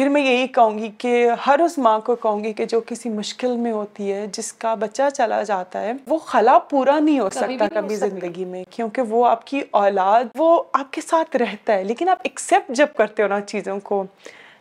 پھر 0.00 0.08
میں 0.08 0.20
یہی 0.22 0.46
کہوں 0.46 0.78
گی 0.78 0.90
کہ 0.98 1.10
ہر 1.46 1.58
اس 1.58 1.78
ماں 1.78 1.98
کو 1.98 2.14
کہوں 2.16 2.44
گی 2.44 2.52
کہ 2.52 2.64
جو 2.64 2.80
کسی 2.80 3.08
مشکل 3.08 3.56
میں 3.56 3.72
ہوتی 3.72 4.12
ہے 4.12 4.26
جس 4.32 4.52
کا 4.52 4.74
بچہ 4.74 5.02
چلا 5.14 5.42
جاتا 5.42 5.80
ہے 5.80 5.92
وہ 6.06 6.18
خلا 6.18 6.58
پورا 6.58 6.98
نہیں 6.98 7.18
ہو 7.18 7.30
سکتا 7.30 7.68
کبھی۔ 7.74 7.96
زندگی 7.96 8.44
میں 8.44 8.64
کیونکہ 8.70 9.02
وہ 9.02 9.26
آپ 9.26 9.46
کی 9.46 9.60
اولاد 9.70 10.24
وہ 10.34 10.62
آپ 10.72 10.92
کے 10.92 11.00
ساتھ 11.00 11.36
رہتا 11.36 11.72
ہے 11.72 11.84
لیکن 11.84 12.08
آپ 12.08 12.18
ایکسیپٹ 12.22 12.70
جب 12.70 12.86
کرتے 12.96 13.22
ہو 13.22 13.28
نا 13.28 13.40
چیزوں 13.40 13.78
کو 13.80 14.04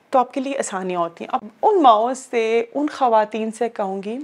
تو 0.10 0.20
آپ 0.20 0.34
کے 0.34 0.42
لیے 0.42 0.58
آسانیاں 0.58 1.00
ہوتی 1.00 1.24
ہیں 1.24 1.30
اب 1.34 1.48
ان 1.62 1.82
ماؤں 1.84 2.14
سے 2.14 2.66
ان 2.74 2.88
خواتین 2.94 3.52
سے 3.52 3.70
کہوں 3.70 4.04
گی 4.04 4.18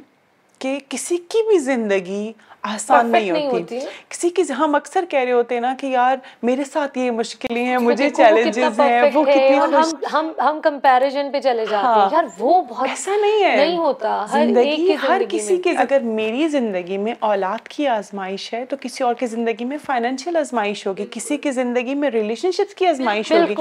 کہ 0.59 0.79
کسی 0.89 1.17
کی 1.17 1.47
بھی 1.47 1.59
زندگی 1.59 2.33
آسان 2.61 3.11
نہیں 3.11 3.31
ہوتی۔ 3.31 3.45
ہوتی۔ 3.45 3.79
کسی 4.09 4.29
کی 4.29 4.41
ہم 4.57 4.75
اکثر 4.75 5.05
کہہ 5.09 5.19
رہے 5.19 5.31
ہوتے 5.31 5.55
ہیں 5.55 5.61
نا 5.61 5.75
کہ 5.79 5.87
یار 5.87 6.17
میرے 6.43 6.63
ساتھ 6.63 6.97
یہ 6.97 7.11
مشکلیں 7.11 7.65
ہیں 7.65 7.77
مجھے 7.77 8.09
چیلنجز 8.09 8.79
ہیں 8.79 9.01
وہ 9.13 9.23
کتنی 9.23 9.57
ہم 9.57 9.73
ہم 10.13 10.31
ہم 10.39 10.61
کمپیریزن 10.61 11.31
پہ 11.31 11.39
چلے 11.39 11.65
جاتے 11.65 11.75
ہیں۔ 11.75 11.83
ہاں۔ 11.83 12.09
یار 12.11 12.23
وہ 12.39 12.61
بہت 12.61 12.87
ایسا 12.89 13.11
نہیں 13.21 13.43
ہے۔ 13.43 13.55
نہیں 13.55 13.77
ہوتا۔ 13.77 14.25
زندگی 14.31 14.75
کی 14.75 14.95
ہر 15.07 15.21
کسی 15.29 15.57
کے 15.57 15.71
اگر 15.77 15.99
میری 15.99 16.47
زندگی 16.47 16.97
میں 16.97 17.13
اولاد 17.19 17.67
کی 17.67 17.87
آزمائش 17.87 18.53
ہے 18.53 18.65
تو 18.65 18.75
کسی 18.81 19.03
اور 19.03 19.13
کی 19.13 19.25
زندگی 19.25 19.65
میں 19.65 19.77
فائنینشیل 19.85 20.37
آزمائش 20.37 20.87
ہوگی۔ 20.87 21.05
کسی 21.11 21.37
کی 21.37 21.51
زندگی 21.51 21.95
میں 21.95 22.09
ریلیشن 22.09 22.51
شپس 22.51 22.75
کی 22.75 22.87
آزمائش 22.87 23.31
ہوگی۔ 23.31 23.55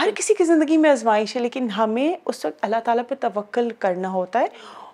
ہر 0.00 0.08
کسی 0.14 0.34
کی 0.34 0.44
زندگی 0.44 0.76
میں 0.76 0.90
آزمائش 0.90 1.36
ہے 1.36 1.40
لیکن 1.40 1.70
ہمیں 1.70 2.14
اس 2.26 2.44
وقت 2.44 2.58
اللہ 2.60 2.76
تعالیٰ 2.84 3.04
پہ 3.08 3.14
توکل 3.20 3.70
کرنا 3.78 4.08
ہوتا 4.08 4.40
ہے۔ 4.40 4.46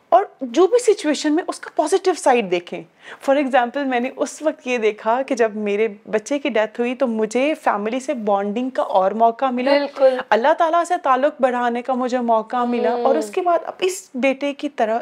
اور 0.08 0.25
جو 0.40 0.66
بھی 0.66 0.78
سچویشن 0.78 1.34
میں 1.34 1.44
اس 1.49 1.61
کا 1.61 1.70
پازیٹیو 1.76 2.14
سائڈ 2.14 2.50
دیکھیں. 2.50 2.82
فار 3.20 3.37
ایگزامپل 3.37 3.84
میں 3.84 4.00
نے 4.00 4.11
اس 4.16 4.42
وقت 4.42 4.66
یہ 4.66 4.78
دیکھا 4.78 5.23
کہ 5.23 5.34
جب 5.34 5.56
میرے 5.56 5.88
بچے 6.11 6.38
کی 6.38 6.49
ڈیتھ 6.49 6.80
ہوئی 6.80 6.94
تو 6.94 7.06
مجھے 7.06 7.54
فیملی 7.54 8.00
سے 8.00 8.14
بانڈنگ 8.14 8.70
کا 8.70 8.82
اور 8.82 9.11
موقع 9.11 9.50
ملا. 9.50 9.70
بالکل۔ 9.70 10.18
اللہ 10.28 10.52
تعالیٰ 10.58 10.84
سے 10.84 10.94
تعلق 11.02 11.40
بڑھانے 11.40 11.82
کا 11.82 11.94
مجھے 11.94 12.18
موقع 12.18 12.64
ملا. 12.64 12.92
اور 12.92 13.16
اس 13.16 13.30
کے 13.30 13.40
بعد 13.40 13.58
اب 13.64 13.73
اس 13.78 14.11
بیٹے 14.14 14.52
کی 14.54 14.68
طرح 14.68 14.99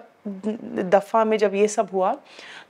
دفعہ 0.92 1.24
میں 1.24 1.38
جب 1.38 1.54
یہ 1.54 1.66
سب 1.66 1.84
ہوا 1.92 2.12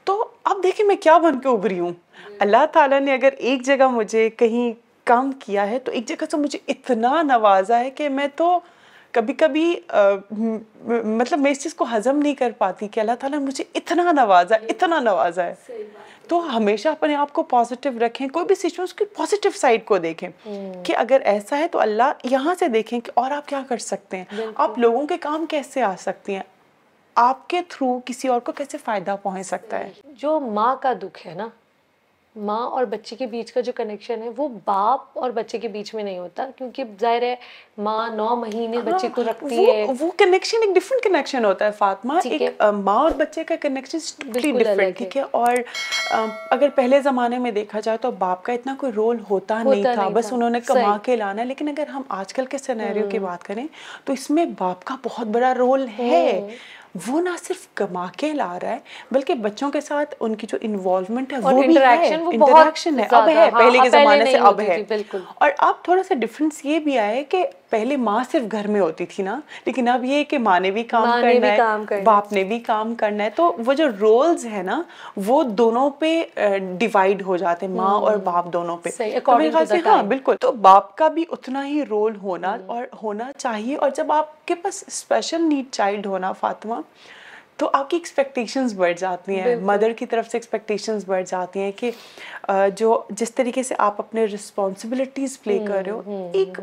تو 0.05 0.29
اب 0.45 0.63
دیکھیں 0.63 0.87
میں 0.87 0.97
کیا 0.97 1.19
بن 1.19 1.41
کے 1.41 1.49
ابری 1.49 1.79
ہوں. 1.79 1.93
اللہ 2.39 2.67
تعالیٰ 2.73 3.01
نے 3.01 3.13
اگر 3.13 3.33
ایک 3.39 3.63
جگہ 3.63 3.89
مجھے 3.89 4.31
کہیں 4.31 4.73
کام 5.05 5.33
کیا 5.33 5.71
ہے 5.71 5.79
تو 5.79 5.93
ایک 5.93 6.09
جگہ 6.09 6.25
سے 6.31 6.37
مجھے 6.37 6.59
اتنا 6.69 7.23
نوازا 7.23 7.81
ہے 7.81 7.91
کہ 7.91 8.09
میں 8.09 8.27
تو 8.37 8.61
کبھی 9.13 9.35
کبھی 9.35 9.81
مطلب 11.05 11.39
میں 11.39 11.51
اس 11.51 11.63
چیز 11.63 11.75
کو 11.75 11.87
ہضم 11.93 12.17
نہیں 12.17 12.35
کر 12.35 12.51
پاتی 12.59 12.89
کہ 12.89 13.01
اللہ 13.01 13.13
تعالیٰ 13.21 13.39
مجھے 13.39 13.65
اتنا 13.75 14.13
نوازا 14.13 14.55
ہے 14.55 14.67
اتنا 14.67 15.01
نوازا 15.01 15.45
ہے۔ 15.45 15.55
تو 16.29 16.57
ہمیشہ 16.57 16.89
اپنے 16.89 17.15
آپ 17.15 17.33
کو 17.33 17.43
پازیٹیو 17.43 17.93
رکھیں 18.07 18.29
کوئی 18.29 18.45
بھی 18.47 18.55
سچویشن 18.55 18.97
کی 18.97 19.05
پازیٹیو 19.05 19.51
سائڈ 19.55 19.85
کو 19.85 19.99
دیکھیں۔ 19.99 20.29
کہ 20.85 20.97
اگر 20.97 21.21
ایسا 21.25 21.59
ہے 21.59 21.69
تو 21.69 21.79
اللہ 21.81 22.13
یہاں 22.25 22.55
سے 22.59 22.69
دیکھیں 22.69 23.01
کہ 23.01 23.13
اور 23.15 23.31
آپ 23.31 23.49
کیا 23.49 23.63
کر 23.69 23.79
سکتے 23.79 24.17
ہیں۔ 24.17 24.25
آپ 24.55 24.79
لوگوں 24.79 25.07
کے 25.07 25.17
کام 25.19 25.47
کیسے 25.47 25.83
آ 25.83 25.93
سکتی 25.99 26.35
ہیں؟ 26.35 26.43
آپ 27.15 27.49
کے 27.49 27.61
تھرو 27.69 27.99
کسی 28.05 28.29
اور 28.29 28.41
کو 28.41 28.53
کیسے 28.53 28.79
فائدہ 28.79 29.17
پہنچ 29.23 29.47
سکتا 29.47 29.79
ہے؟ 29.79 29.93
جو 30.05 30.41
ماں 30.41 30.77
کا 30.77 30.93
دکھ 30.93 31.27
ہے 31.27 31.35
نا 31.35 31.49
ماں 32.37 32.67
اور 32.71 32.85
بچے 32.85 33.17
کے 33.17 33.27
بیچ 33.27 33.53
کا 33.53 33.61
جو 33.61 33.73
کنیکشن 33.77 34.23
ہے 34.23 34.29
وہ 34.37 34.49
باپ 34.65 35.01
اور 35.19 35.31
بچے 35.31 35.59
کے 35.59 35.69
بیچ 35.69 35.95
میں 35.95 36.03
نہیں 36.05 36.19
ہوتا 36.19 36.47
کیونکہ 36.57 36.85
ظاہر 37.01 37.23
ہے 37.23 37.35
ماں 37.79 38.09
نو 38.09 38.37
مہینے 38.37 38.79
بچے 38.79 39.09
کو 39.15 39.23
رکھتی 39.23 39.67
ہے۔ 39.67 39.87
وہ 40.01 40.11
کنیکشن 40.19 40.57
ایک 40.63 40.75
ڈفرنٹ 40.75 41.03
کنیکشن 41.03 41.45
ہوتا 41.45 41.65
ہے 41.65 41.71
فاطمہ۔ 41.71 42.13
ایک 42.25 42.43
ماں 42.75 42.99
اور 42.99 43.11
بچے 43.11 43.45
کا 43.45 43.55
کنیکشن 43.61 43.99
الگ 44.69 44.91
ٹھیک 44.99 45.17
ہے۔ 45.17 45.23
اور 45.31 45.57
اگر 46.51 46.69
پہلے 46.75 47.01
زمانے 47.01 47.39
میں 47.39 47.51
دیکھا 47.51 47.81
جائے 47.81 47.99
تو 47.99 48.11
باپ 48.11 48.43
کا 48.43 48.53
اتنا 48.53 48.75
کوئی 48.79 48.93
رول 48.93 49.17
ہوتا 49.31 49.63
نہیں 49.63 49.83
تھا 49.83 50.09
بس 50.09 50.33
انہوں 50.33 50.51
نے 50.51 50.61
کما۔ 50.61 50.97
کے 51.03 51.17
لانا 51.17 51.43
ہے۔ 51.43 51.47
لیکن 51.47 51.69
اگر 51.69 51.87
ہم 51.87 52.03
آج 52.09 52.35
کل 52.35 52.47
کے 52.47 52.59
سینیریو 52.59 53.09
کی 53.09 53.19
بات 53.19 53.45
کریں 53.45 53.67
تو 54.05 54.13
اس 54.13 54.31
میں 54.31 54.47
باپ 54.59 54.85
کا 54.85 54.97
بہت 55.03 55.27
بڑا 55.27 55.55
رول 55.55 55.87
ہے۔ 55.99 56.57
وہ 57.09 57.21
نہ 57.21 57.31
صرف 57.45 57.69
کما 57.75 58.07
کے 58.17 58.33
لا 58.33 58.59
رہا 58.63 58.71
ہے 58.71 58.79
بلکہ 59.11 59.35
بچوں 59.35 59.71
کے 59.71 59.81
ساتھ 59.81 60.15
ان 60.21 60.35
کی 60.35 60.47
جو 60.51 60.59
انوالومنٹ 60.61 61.33
ہے 61.33 61.39
وہ 61.39 61.63
بھی 61.63 61.75
ہے 61.79 62.07
انٹریکشن 62.53 63.01
ہے 63.01 63.05
اب 63.17 63.29
ہے 63.29 63.51
ہاں، 63.51 63.59
پہلے 63.59 63.79
کے 63.79 63.91
پہلے 63.91 64.03
زمانے 64.03 64.25
سے 64.25 64.37
اب 64.39 64.61
ہے۔ 64.61 64.77
اور 65.35 65.51
اب 65.59 65.75
تھوڑا 65.83 66.03
سا 66.03 66.15
ڈفرینس 66.15 66.65
یہ 66.65 66.79
بھی 66.79 66.99
آیا 66.99 67.11
ہے 67.11 67.25
کہ 67.25 67.45
پہلے 67.71 67.97
ماں 67.97 68.25
صرف 68.33 68.53
گھر 68.53 68.67
میں 68.67 68.81
ہوتی 68.81 69.07
تھی 69.07 69.25
نا 69.25 69.41
لیکن 69.65 69.89
اب 69.89 70.05
یہ 70.05 70.25
کہ 70.25 70.39
ماں 70.39 70.61
نے 70.61 70.71
بھی 70.71 70.83
کام 70.83 71.05
کرنا 71.21 71.47
ہے۔ 71.53 71.57
باپ 72.05 72.33
نے 72.33 72.45
بھی 72.45 72.59
کام 72.61 72.95
کرنا 72.95 73.25
ہے۔ 73.25 73.31
تو 73.31 73.57
وہ 73.67 73.73
جو 73.73 73.85
رولز 74.01 74.45
ہیں 74.47 74.63
نا 74.63 74.83
وہ 75.17 75.43
دونوں 75.43 75.91
پہ 75.91 76.23
ڈیوائڈ 76.79 77.23
ہو 77.23 77.37
جاتے 77.37 77.67
ہیں 77.67 77.75
ماں 77.75 77.95
اور 78.01 78.17
باپ 78.17 78.53
دونوں 78.53 78.77
پہ۔ 78.77 78.91
میرے 79.39 79.51
خیال 79.51 79.67
سے 79.67 79.75
ہاں۔ 79.89 80.03
بالکل۔ 80.03 80.37
تو 80.41 80.53
باپ 80.53 80.97
کا 80.97 81.09
بھی 81.09 81.25
اتنا 81.31 81.67
ہی 81.67 81.83
رول 81.91 82.17
ہونا 82.17 82.57
اور 82.67 82.85
ہونا 83.03 83.33
چاہیے۔ 83.39 83.77
اور 83.77 83.91
جب 83.91 84.13
آپ 84.13 84.47
کے 84.47 84.55
پاس 84.55 84.85
اسپیشل 84.87 85.43
نیڈ 85.43 85.65
چائلڈ 85.71 86.07
ہونا 86.07 86.33
فاطمہ 86.33 86.75
تو 87.57 87.71
آپ 87.73 87.91
کی 87.91 87.97
ایکسپیکٹیشنز 87.97 88.75
بڑھ 88.75 88.93
جاتی 88.99 89.41
ہیں۔ 89.41 89.57
مدر 89.57 89.93
کی 89.93 90.07
طرف 90.07 90.29
سے 90.31 90.37
ایکسپیکٹیشنز 90.37 91.05
بڑھ 91.07 91.23
جاتی 91.27 91.61
ہیں 91.61 91.73
کہ 91.77 91.91
جو 92.77 93.03
جس 93.11 93.35
طریقے 93.35 93.63
سے 93.63 93.75
آپ 93.79 94.01
اپنے 94.01 94.25
رسپانسبلٹیز 94.25 95.39
پلے 95.43 95.59
کر 95.69 95.83
رہے 95.87 95.91
ہو 95.91 96.31
ایک 96.35 96.61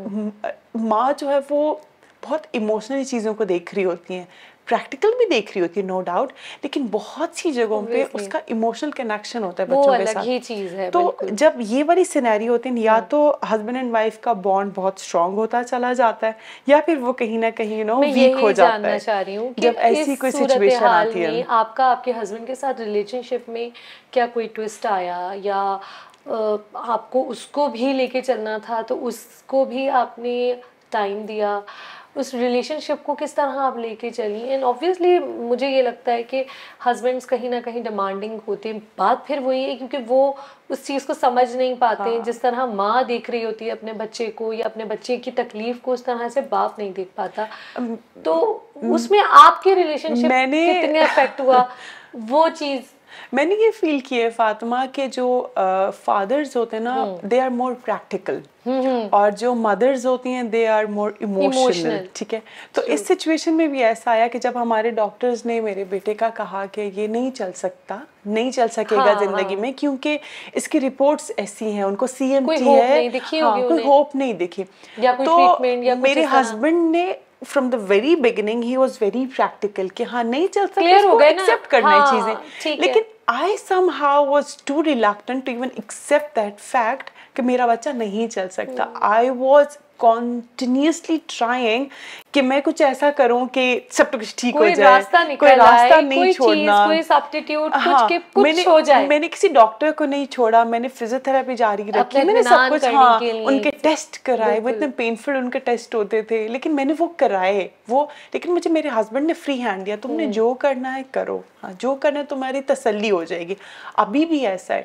ماں 0.74 1.12
جو 1.18 1.30
ہے 1.30 1.38
وہ 1.50 1.74
بہت 2.26 2.46
ایموشنلی 2.52 3.04
چیزوں 3.04 3.34
کو 3.34 3.44
دیکھ 3.44 3.74
رہی 3.74 3.84
ہوتی 3.84 4.14
ہیں۔ 4.14 4.24
پریکٹیکل 4.70 5.08
بھی 5.18 5.28
دیکھ 5.30 5.50
رہی 5.54 5.60
ہوتی 5.60 5.80
ہے 5.80 5.86
نو 5.86 6.00
ڈاؤٹ 6.00 6.32
لیکن 6.62 6.86
بہت 6.90 7.36
سی 7.36 7.50
جگہوں 7.52 7.82
پہ 7.82 8.04
اس 8.12 8.28
کا 8.28 8.38
ایموشنل 8.46 8.90
کنیکشن 8.90 9.42
ہوتا 9.42 9.62
ہے 9.62 9.68
بچوں 9.68 9.96
کے 9.98 10.06
ساتھ۔ 10.06 10.26
چیز 10.38 10.74
ہے 10.74 10.90
تو 10.90 11.00
جب 11.32 11.52
یہ 11.68 11.84
والی 11.86 12.04
سینیری 12.04 12.48
ہوتے 12.48 12.68
ہیں 12.68 12.76
یا 12.78 12.98
تو 13.08 13.20
ہسبینڈ 13.50 13.76
اینڈ 13.76 13.92
وائف 13.92 14.20
کا 14.20 14.32
بانڈ 14.42 14.72
بہت 14.74 14.98
اسٹرانگ 14.98 15.34
ہوتا 15.34 15.62
چلا 15.64 15.92
جاتا 15.92 16.26
ہے 16.26 16.32
یا 16.66 16.80
پھر 16.86 16.98
وہ 16.98 17.12
کہیں 17.12 17.38
نہ 17.38 17.46
کہیں 17.56 17.84
نو 17.84 18.00
ویک 18.14 18.42
ہو 18.42 18.50
جاتا 18.52 18.88
ہے۔ 18.88 18.98
جب 19.56 19.72
ایسی 19.78 20.16
کوئی 20.16 20.32
سچویشن 20.32 20.84
آتی 20.86 21.24
ہے۔ 21.24 21.42
آپ 21.48 21.76
کا 21.76 21.84
آپ 21.84 22.04
کے 22.04 22.12
ہسبینڈ 22.22 22.46
کے 22.46 22.54
ساتھ 22.54 22.80
ریلیشن 22.80 23.22
شپ 23.22 23.48
میں 23.48 23.68
کیا 24.10 24.26
کوئی 24.26 24.48
ٹوسٹ 24.54 24.86
آیا؟ 24.86 25.30
یا 25.42 25.76
آپ 26.74 27.10
کو 27.10 27.28
اس 27.28 27.46
کو 27.46 27.68
بھی 27.68 27.92
لے 27.92 28.06
کے 28.06 28.20
چلنا 28.20 28.58
تھا 28.58 28.80
تو 28.82 29.06
اس 29.06 29.16
کو 29.46 29.64
بھی 29.64 29.88
آپ 29.90 30.18
نے 30.18 30.54
ٹائم 30.90 31.26
دیا؟ 31.26 31.60
اس 32.14 32.34
ریلیشن 32.34 32.80
شپ 32.80 33.04
کو 33.04 33.14
کس 33.14 33.34
طرح 33.34 33.58
آپ 33.58 33.76
لے 33.76 33.94
کے 33.94 34.10
چلی 34.10 34.48
اینڈ 34.48 34.64
آبویسلی 34.64 35.18
مجھے 35.18 35.68
یہ 35.68 35.82
لگتا 35.82 36.12
ہے 36.12 36.22
کہ 36.22 36.44
ہسبینڈس 36.86 37.26
کہیں 37.26 37.48
نہ 37.50 37.54
کہیں 37.64 37.82
ڈیمانڈنگ 37.82 38.38
ہوتے 38.48 38.72
ہیں۔ 38.72 38.80
بات 38.96 39.26
پھر 39.26 39.38
وہی 39.38 39.64
ہے 39.64 39.76
کیونکہ 39.76 39.98
وہ 40.08 40.32
اس 40.68 40.86
چیز 40.86 41.06
کو 41.06 41.14
سمجھ 41.14 41.56
نہیں 41.56 41.74
پاتے 41.78 42.10
ہیں 42.10 42.18
جس 42.18 42.40
طرح 42.40 42.64
ماں 42.64 43.02
دیکھ 43.02 43.30
رہی 43.30 43.44
ہوتی 43.44 43.66
ہے 43.66 43.70
اپنے 43.70 43.92
بچے 43.92 44.30
کو 44.30 44.52
یا 44.52 44.66
اپنے 44.66 44.84
بچے 44.84 45.16
کی 45.16 45.30
تکلیف 45.30 45.76
کو 45.82 45.92
اس 45.92 46.02
طرح 46.02 46.28
سے 46.28 46.40
باپ 46.40 46.78
نہیں 46.78 46.90
دیکھ 46.90 47.08
پاتا۔ 47.14 47.44
تو 48.22 48.58
اس 48.74 49.10
میں 49.10 49.20
آپ 49.30 49.62
کے 49.62 49.74
ریلیشن 49.74 50.14
شپ 50.14 50.26
کتنے 50.26 51.00
افیکٹ 51.00 51.40
ہوا؟ 51.40 51.64
وہ 52.28 52.48
چیز۔ 52.58 52.80
میں 53.32 53.44
نے 53.44 53.54
یہ 53.54 53.70
فیل 53.80 53.98
کیا 53.98 54.24
ہے 54.24 54.30
فاطمہ 54.30 54.76
کہ 54.92 55.06
جو 55.06 55.46
فادرز 56.04 56.56
ہوتے 56.56 56.76
ہیں 56.76 56.84
نا 56.84 57.04
دے 57.22 57.40
آر 57.40 57.48
مور 57.48 57.72
پریکٹیکل 57.84 58.38
اور 59.10 59.30
جو 59.30 59.54
مدرز 59.54 60.06
ہوتی 60.06 60.30
ہیں 60.30 60.42
دے 60.42 60.66
آر 60.68 60.84
مور 60.84 61.10
ایموشنل 61.18 61.62
ٹھیک 62.12 62.34
ہے؟ 62.34 62.40
تو 62.72 62.82
اس 62.86 63.06
سچویشن 63.08 63.54
میں 63.54 63.66
بھی 63.66 63.84
ایسا 63.84 64.10
آیا 64.10 64.26
کہ 64.26 64.38
جب 64.38 64.52
ہمارے 64.54 64.90
ڈاکٹرز 64.90 65.44
نے 65.46 65.60
میرے 65.60 65.84
بیٹے 65.84 66.14
کا 66.14 66.28
کہا 66.28 66.64
کہ 66.72 66.90
یہ 66.94 67.06
نہیں 67.06 67.30
چل 67.30 67.50
سکتا 67.56 67.96
نہیں 68.26 68.50
چل 68.50 68.66
سکے 68.72 68.96
گا 68.96 69.12
زندگی 69.20 69.56
میں 69.56 69.72
کیونکہ 69.72 70.18
اس 70.52 70.68
کی 70.68 70.80
رپورٹس 70.80 71.30
ایسی 71.36 71.70
ہیں 71.72 71.82
ان 71.82 71.96
کو 71.96 72.06
سی 72.06 72.32
ایم 72.34 72.46
ٹی 72.58 72.64
ہے۔ 72.82 73.08
کوئی 73.68 73.84
ہوپ 73.86 74.14
نہیں 74.16 74.32
دکھی۔ 74.34 74.64
تو 75.26 75.36
میرے 75.96 76.20
ہسبینڈ 76.32 76.90
نے 76.90 77.12
from 77.46 77.68
the 77.70 77.76
very 77.88 78.14
beginning 78.16 78.62
he 78.62 78.76
was 78.76 78.96
very 79.00 79.24
practical 79.36 79.88
کہ 79.94 80.04
ہاں 80.04 80.24
نہیں 80.24 80.46
چل 80.46 80.66
سکتا 80.66 80.80
ایکسیپٹ 81.40 81.66
کرنا 81.70 81.90
ہے 81.92 82.10
چیزیں۔ 82.10 82.34
لیکن 82.76 83.00
I 83.34 83.56
somehow 84.00 84.24
was 84.26 84.56
too 84.64 84.82
reluctant 84.84 85.46
to 85.46 85.52
even 85.52 85.68
accept 85.74 86.36
that 86.36 86.60
fact 86.62 87.10
کہ 87.34 87.42
میرا 87.42 87.66
بچہ 87.66 87.88
نہیں 87.90 88.28
چل 88.28 88.48
سکتا۔ 88.50 88.84
آئی 89.00 89.30
واز 89.30 89.66
کانٹینیوسلی 89.96 91.18
ٹرائنگ 91.26 91.84
کہ 92.32 92.42
میں 92.42 92.60
کچھ 92.64 92.82
ایسا 92.82 93.10
کروں 93.10 93.46
کہ 93.46 93.64
سب 93.90 94.12
کچھ 94.12 94.34
ٹھیک 94.36 94.54
ہو 94.54 94.68
جائے 94.74 95.00
کوئی 95.36 95.50
راستہ 95.56 96.00
نہیں 96.00 96.32
چھوڑنا۔ 96.32 96.84
جائے۔ 98.80 99.06
میں 99.06 99.18
نے 99.18 99.28
کسی 99.28 99.48
ڈاکٹر 99.48 99.90
کو 99.96 100.04
نہیں 100.04 100.26
چھوڑا 100.30 100.64
میں 100.64 100.78
نے 100.78 100.88
فزیوتھراپی 100.88 101.56
جاری 101.56 101.82
رکھی 101.92 102.24
میں 102.24 102.34
نے 102.34 102.42
سب 102.42 102.70
کچھ 102.70 102.84
ہاں 102.94 103.18
ان 103.46 103.58
کے 103.62 103.70
ٹیسٹ 103.82 104.18
کرائے 104.24 104.60
وہ 104.60 104.68
اتنے 104.68 104.86
پینفل 104.96 105.36
ان 105.36 105.50
کے 105.50 105.58
ٹیسٹ 105.58 105.94
ہوتے 105.94 106.22
تھے 106.22 106.48
لیکن 106.48 106.74
میں 106.76 106.84
نے 106.84 106.94
وہ 106.98 107.06
کرائے 107.16 107.68
وہ 107.88 108.06
لیکن 108.32 108.52
مجھے 108.52 108.70
میرے 108.70 108.88
ہسبینڈ 108.88 109.26
نے 109.26 109.32
فری 109.34 109.60
ہینڈ 109.62 109.86
دیا 109.86 109.96
تم 110.02 110.12
نے 110.12 110.26
جو 110.26 110.54
کرنا 110.54 110.96
ہے 110.96 111.02
کرو 111.10 111.38
ہاں 111.62 111.72
جو 111.78 111.94
کرنا 111.94 112.20
ہے 112.20 112.24
تمہاری 112.24 112.60
تسلی 112.66 113.10
ہو 113.10 113.24
جائے 113.24 113.48
گی۔ 113.48 113.54
ابھی 113.96 114.24
بھی 114.24 114.46
ایسا 114.46 114.74
ہے۔ 114.74 114.82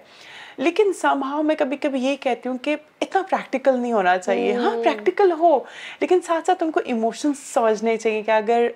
لیکن 0.58 0.92
سمہاؤ 0.94 1.42
میں 1.44 1.56
کبھی 1.56 1.78
کبھی 1.78 2.04
یہ 2.04 2.16
کہتی 2.16 2.50
ہوں 2.50 2.58
کہ 2.58 2.76
اتنا 3.02 3.22
پریکٹیکل 3.30 3.80
نہیں 3.80 3.94
ہونا 3.94 4.18
چاہیے۔ 4.18 4.54
ہاں 4.56 4.72
پریکٹیکل 4.84 5.32
ہو 5.40 5.58
لیکن 6.00 6.22
ساتھ 6.26 6.46
ساتھ 6.46 6.64
ان 6.64 6.72
کو 6.72 6.82
ایموشنس 6.86 7.40
سمجھنے 7.54 7.96
چاہیے 7.98 8.22
کہ 8.22 8.32
اگر 8.32 8.68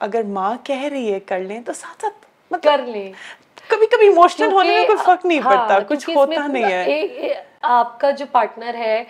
اگر 0.00 0.22
ماں 0.28 0.54
کہہ 0.64 0.82
رہی 0.82 1.12
ہے 1.12 1.20
کر 1.20 1.38
لیں 1.38 1.60
تو 1.60 1.72
ساتھ 1.72 2.00
ساتھ 2.00 2.62
کر 2.64 2.82
لیں۔ 2.86 3.12
کبھی 3.70 3.86
کبھی 3.86 4.06
ایموشنل 4.06 4.52
ہونے 4.52 4.78
میں 4.78 4.86
کوئی 4.86 4.98
فرق 5.04 5.24
نہیں 5.26 5.40
پڑتا 5.40 5.78
کچھ 5.88 6.08
ہوتا 6.10 6.46
نہیں 6.46 6.64
ہے۔ 6.64 7.32
آپ 7.62 7.98
کا 8.00 8.10
جو 8.10 8.24
پارٹنر 8.32 8.74
ہے 8.74 9.02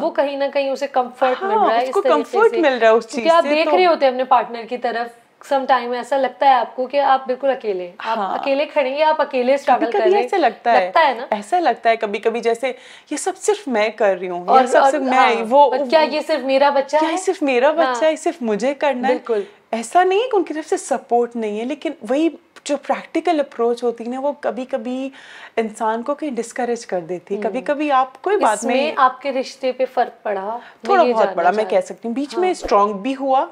وہ 0.00 0.10
کہیں 0.10 0.36
نہ 0.36 0.44
کہیں 0.54 0.68
اسے 0.70 0.86
کمفرٹ 0.86 1.42
مل 1.42 1.50
رہا 1.50 1.76
ہے 1.76 1.82
اس 1.84 1.90
کو 1.94 2.02
کمفرٹ 2.02 2.52
مل 2.52 2.78
رہا 2.78 2.88
ہے 2.88 2.92
اس 2.92 3.08
چیز 3.08 3.22
سے 3.22 3.30
آپ 3.30 3.44
دیکھ 3.44 3.74
رہے 3.74 3.86
ہوتے 3.86 4.06
ہیں 4.06 4.12
اپنے 4.12 4.24
پارٹنر 4.24 4.62
کی 4.68 4.78
طرف۔ 4.78 5.27
سم 5.44 5.64
ٹائم 5.68 5.92
ایسا 5.92 6.16
لگتا 6.16 6.46
ہے 6.46 6.52
آپ 6.52 6.76
کو 6.76 6.86
کہ 6.86 7.00
آپ 7.00 7.26
بالکل 7.26 7.50
اکیلے 7.50 7.90
آپ 7.98 8.18
اکیلے 8.18 8.66
کھڑے 8.66 8.88
ہیں 8.90 9.02
آپ 9.02 9.20
اکیلے 9.20 9.54
اسٹرگل 9.54 9.90
کر 9.90 9.98
رہے 9.98 10.10
ہیں 10.10 10.22
ایسا 10.22 10.36
لگتا 10.36 10.72
ہے۔ 10.72 10.90
نا؟ 11.14 11.26
ایسا 11.30 11.58
لگتا 11.60 11.90
ہے 11.90 11.96
کبھی 11.96 12.18
کبھی 12.18 12.40
جیسے 12.40 12.72
یہ 13.10 13.16
سب 13.16 13.36
صرف 13.36 13.68
میں 13.68 13.88
کر 13.88 14.16
رہی 14.20 14.28
ہوں 14.28 14.46
یہ 14.60 14.66
سب 14.66 14.80
صرف 14.90 15.00
میں 15.02 15.34
وہ 15.48 15.70
کیا 15.90 16.00
یہ 16.00 16.20
صرف 16.26 16.44
میرا 16.44 16.70
بچہ 16.70 16.96
کیا 16.96 17.08
یہ 17.10 17.16
صرف 17.16 17.42
میرا 17.42 17.72
بچہ 17.72 18.04
ہے؟ 18.04 18.16
صرف 18.16 18.34
مجھے 18.40 18.74
کرنا 18.74 19.08
ہے؟ 19.08 19.12
بالکل۔ 19.12 19.42
ایسا 19.72 20.02
نہیں 20.04 20.18
ہے 20.18 20.28
کہ 20.30 20.36
ان 20.36 20.44
کی 20.44 20.54
طرف 20.54 20.68
سے 20.68 20.76
سپورٹ 20.76 21.36
نہیں 21.36 21.60
ہے 21.60 21.64
لیکن 21.64 21.92
وہی 22.10 22.28
جو 22.64 22.76
پریکٹیکل 22.76 23.40
اپروچ 23.40 23.82
ہوتی 23.82 24.04
ہے 24.04 24.08
نا 24.10 24.20
وہ 24.20 24.32
کبھی 24.40 24.64
کبھی 24.64 25.08
انسان 25.56 26.02
کو 26.02 26.14
کہیں 26.14 26.30
ڈسکریج 26.30 26.86
کر 26.86 27.00
دیتی 27.00 27.36
کبھی 27.42 27.60
کبھی 27.60 27.90
آپ 27.90 28.22
کوئی 28.22 28.36
بات 28.36 28.64
میں 28.64 28.92
آپ 28.96 29.20
کے 29.22 29.32
رشتے 29.32 29.72
پہ 29.72 29.84
فرق 29.94 30.22
پڑا؟ 30.22 30.58
تھوڑا 30.84 31.02
بہت 31.02 31.34
بڑا 31.34 31.50
میں 31.50 31.64
کہہ 31.64 31.80
سکتی 31.84 32.08
ہوں۔ 32.08 32.14
بیچ 32.14 32.36
میں 32.38 32.50
اسٹرانگ 32.50 32.92
بھی 32.92 33.14
ہوا 33.20 33.44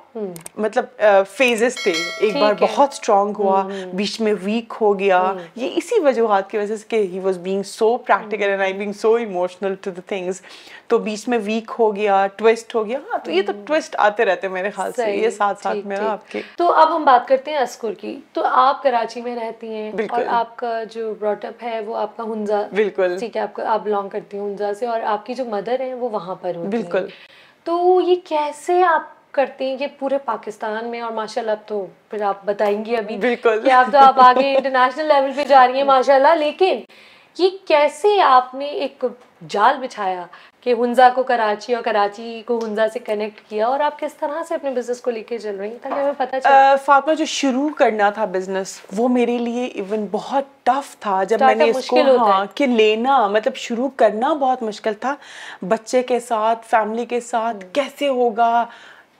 مطلب 0.56 1.02
فیزز 1.30 1.82
تھے۔ 1.82 1.92
ایک 2.20 2.36
بار 2.36 2.54
بہت 2.60 2.92
اسٹرانگ 2.92 3.32
ہوا 3.38 3.62
بیچ 3.94 4.20
میں 4.20 4.34
ویک 4.42 4.74
ہو 4.80 4.98
گیا۔ 4.98 5.22
یہ 5.56 5.72
اسی 5.76 6.00
وجوہات 6.00 6.50
کی 6.50 6.58
وجہ 6.58 6.76
سے 6.76 6.84
کہ 6.88 6.96
he 7.12 7.20
was 7.20 7.38
being 7.38 7.62
so 7.66 7.96
practical 7.96 8.48
and 8.48 8.62
I 8.62 8.72
being 8.72 8.92
so 9.00 9.14
emotional 9.14 9.74
to 9.80 9.90
the 9.90 10.00
things 10.06 10.42
تو 10.88 10.98
بیچ 10.98 11.26
میں 11.28 11.38
ویک 11.44 11.70
ہو 11.78 11.94
گیا 11.96 12.26
ٹویسٹ 12.36 12.74
ہو 12.74 12.86
گیا۔ 12.86 12.98
ہاں 13.10 13.18
تو 13.24 13.30
یہ 13.30 13.42
تو 13.46 13.52
ٹویسٹ 13.66 13.96
آتے 13.98 14.24
رہتے 14.24 14.48
میرے 14.48 14.70
خیال 14.70 14.92
سے۔ 14.96 15.10
یہ 15.12 15.30
ساتھ 15.30 15.62
ساتھ 15.62 15.86
میں 15.86 15.96
آپ 16.06 16.30
کے۔ 16.30 16.42
تو 16.56 16.72
اب 16.72 16.96
ہم 16.96 17.04
بات 17.04 17.28
کرتے 17.28 17.50
ہیں 17.50 17.58
اسکور 17.58 17.92
کی۔ 17.92 18.20
تو 18.32 18.42
آپ 18.44 18.82
کراچی 18.82 19.20
میں 19.20 19.36
رہتی 19.36 19.74
ہیں 19.74 19.92
اور 20.08 20.22
آپ 20.28 20.56
کا 20.56 20.84
جو 20.84 21.14
براٹ 21.14 21.44
اپ 21.44 21.64
ہے 21.64 21.80
وہ 21.80 21.96
آپ 21.96 22.16
کا 22.16 22.24
ہنزا 22.24 22.62
بالکل۔ 22.74 23.16
ٹھیک 23.18 23.36
ہے 23.36 23.42
آپ 23.42 23.54
کا 23.54 23.72
آپ 23.72 23.80
بلانگ 23.84 24.08
کرتی 24.08 24.38
ہیں 24.38 24.44
ہنزا 24.44 24.74
سے 24.74 24.86
اور 24.86 25.00
آپ 25.00 25.26
کی 25.26 25.34
جو 25.34 25.44
مدر 25.44 25.80
ہیں 25.80 25.94
وہ 25.94 26.08
وہاں 26.08 26.34
پر 26.34 26.56
ہوتی 26.56 26.68
بالکل۔ 26.68 27.06
تو 27.64 28.00
یہ 28.00 28.14
کیسے 28.24 28.82
آپ 28.82 29.02
کرتے 29.32 29.64
ہیں؟ 29.66 29.76
یہ 29.80 29.86
پورے 29.98 30.18
پاکستان 30.18 30.86
میں 30.86 31.00
اور 31.00 31.12
ماشاء 31.12 31.42
اللہ 31.42 31.50
اب 31.50 31.68
تو 31.68 31.86
پھر 32.10 32.22
آپ 32.22 32.44
بتائیں 32.44 32.84
گی 32.84 32.96
ابھی 32.96 33.16
بالکل۔ 33.16 33.60
کہ 33.64 33.70
آپ 33.70 33.86
تو 33.92 33.98
آپ 33.98 34.20
آگے 34.20 34.56
انٹرنیشنل 34.56 35.06
لیول 35.08 35.30
پہ 35.36 35.44
جا 35.44 35.66
رہی 35.66 35.76
ہیں 35.76 35.84
ماشاء 35.84 36.14
اللہ 36.14 36.34
لیکن 36.38 36.80
یہ 37.38 37.50
کیسے 37.68 38.20
آپ 38.22 38.54
نے 38.54 38.64
ایک 38.64 39.04
جال 39.48 39.76
بچھایا 39.80 40.26
کہ 40.66 40.74
ہنزا 40.78 41.08
کو 41.14 41.22
کراچی 41.22 41.74
اور 41.74 41.82
کراچی 41.82 42.42
کو 42.46 42.58
ہنزا 42.64 42.88
سے 42.92 42.98
کنیکٹ 42.98 43.40
کیا 43.50 43.66
اور 43.66 43.80
آپ 43.80 43.98
کس 43.98 44.14
طرح 44.14 44.42
سے 44.48 44.54
اپنے 44.54 44.70
بزنس 44.70 45.00
کو 45.00 45.10
لے 45.10 45.22
کے 45.22 45.38
چل 45.38 45.56
رہی 45.56 45.68
ہیں 45.68 45.76
تاکہ 45.82 45.94
ہمیں 45.94 46.12
پتہ 46.16 46.36
چلے؟ 46.42 46.76
فاطمہ 46.84 47.14
جو 47.14 47.24
شروع 47.24 47.68
کرنا 47.68 48.10
تھا 48.10 48.24
بزنس 48.24 48.80
وہ 48.96 49.08
میرے 49.08 49.38
لیے 49.38 49.64
ایون 49.64 50.06
بہت 50.10 50.44
ٹف 50.64 50.96
تھا 51.00 51.22
جب 51.24 51.42
میں 51.42 51.54
نے 51.54 51.70
اس 51.70 51.86
کو 51.86 52.00
ہاں 52.18 52.44
کہ 52.54 52.66
لینا 52.66 53.26
مطلب 53.28 53.54
شروع 53.56 53.88
کرنا 53.96 54.32
بہت 54.32 54.62
مشکل 54.62 54.94
تھا۔ 54.94 55.14
بچے 55.68 56.02
کے 56.02 56.20
ساتھ 56.20 56.66
فیملی 56.66 57.04
کے 57.04 57.20
ساتھ 57.20 57.64
کیسے 57.72 58.08
ہوگا؟ 58.08 58.64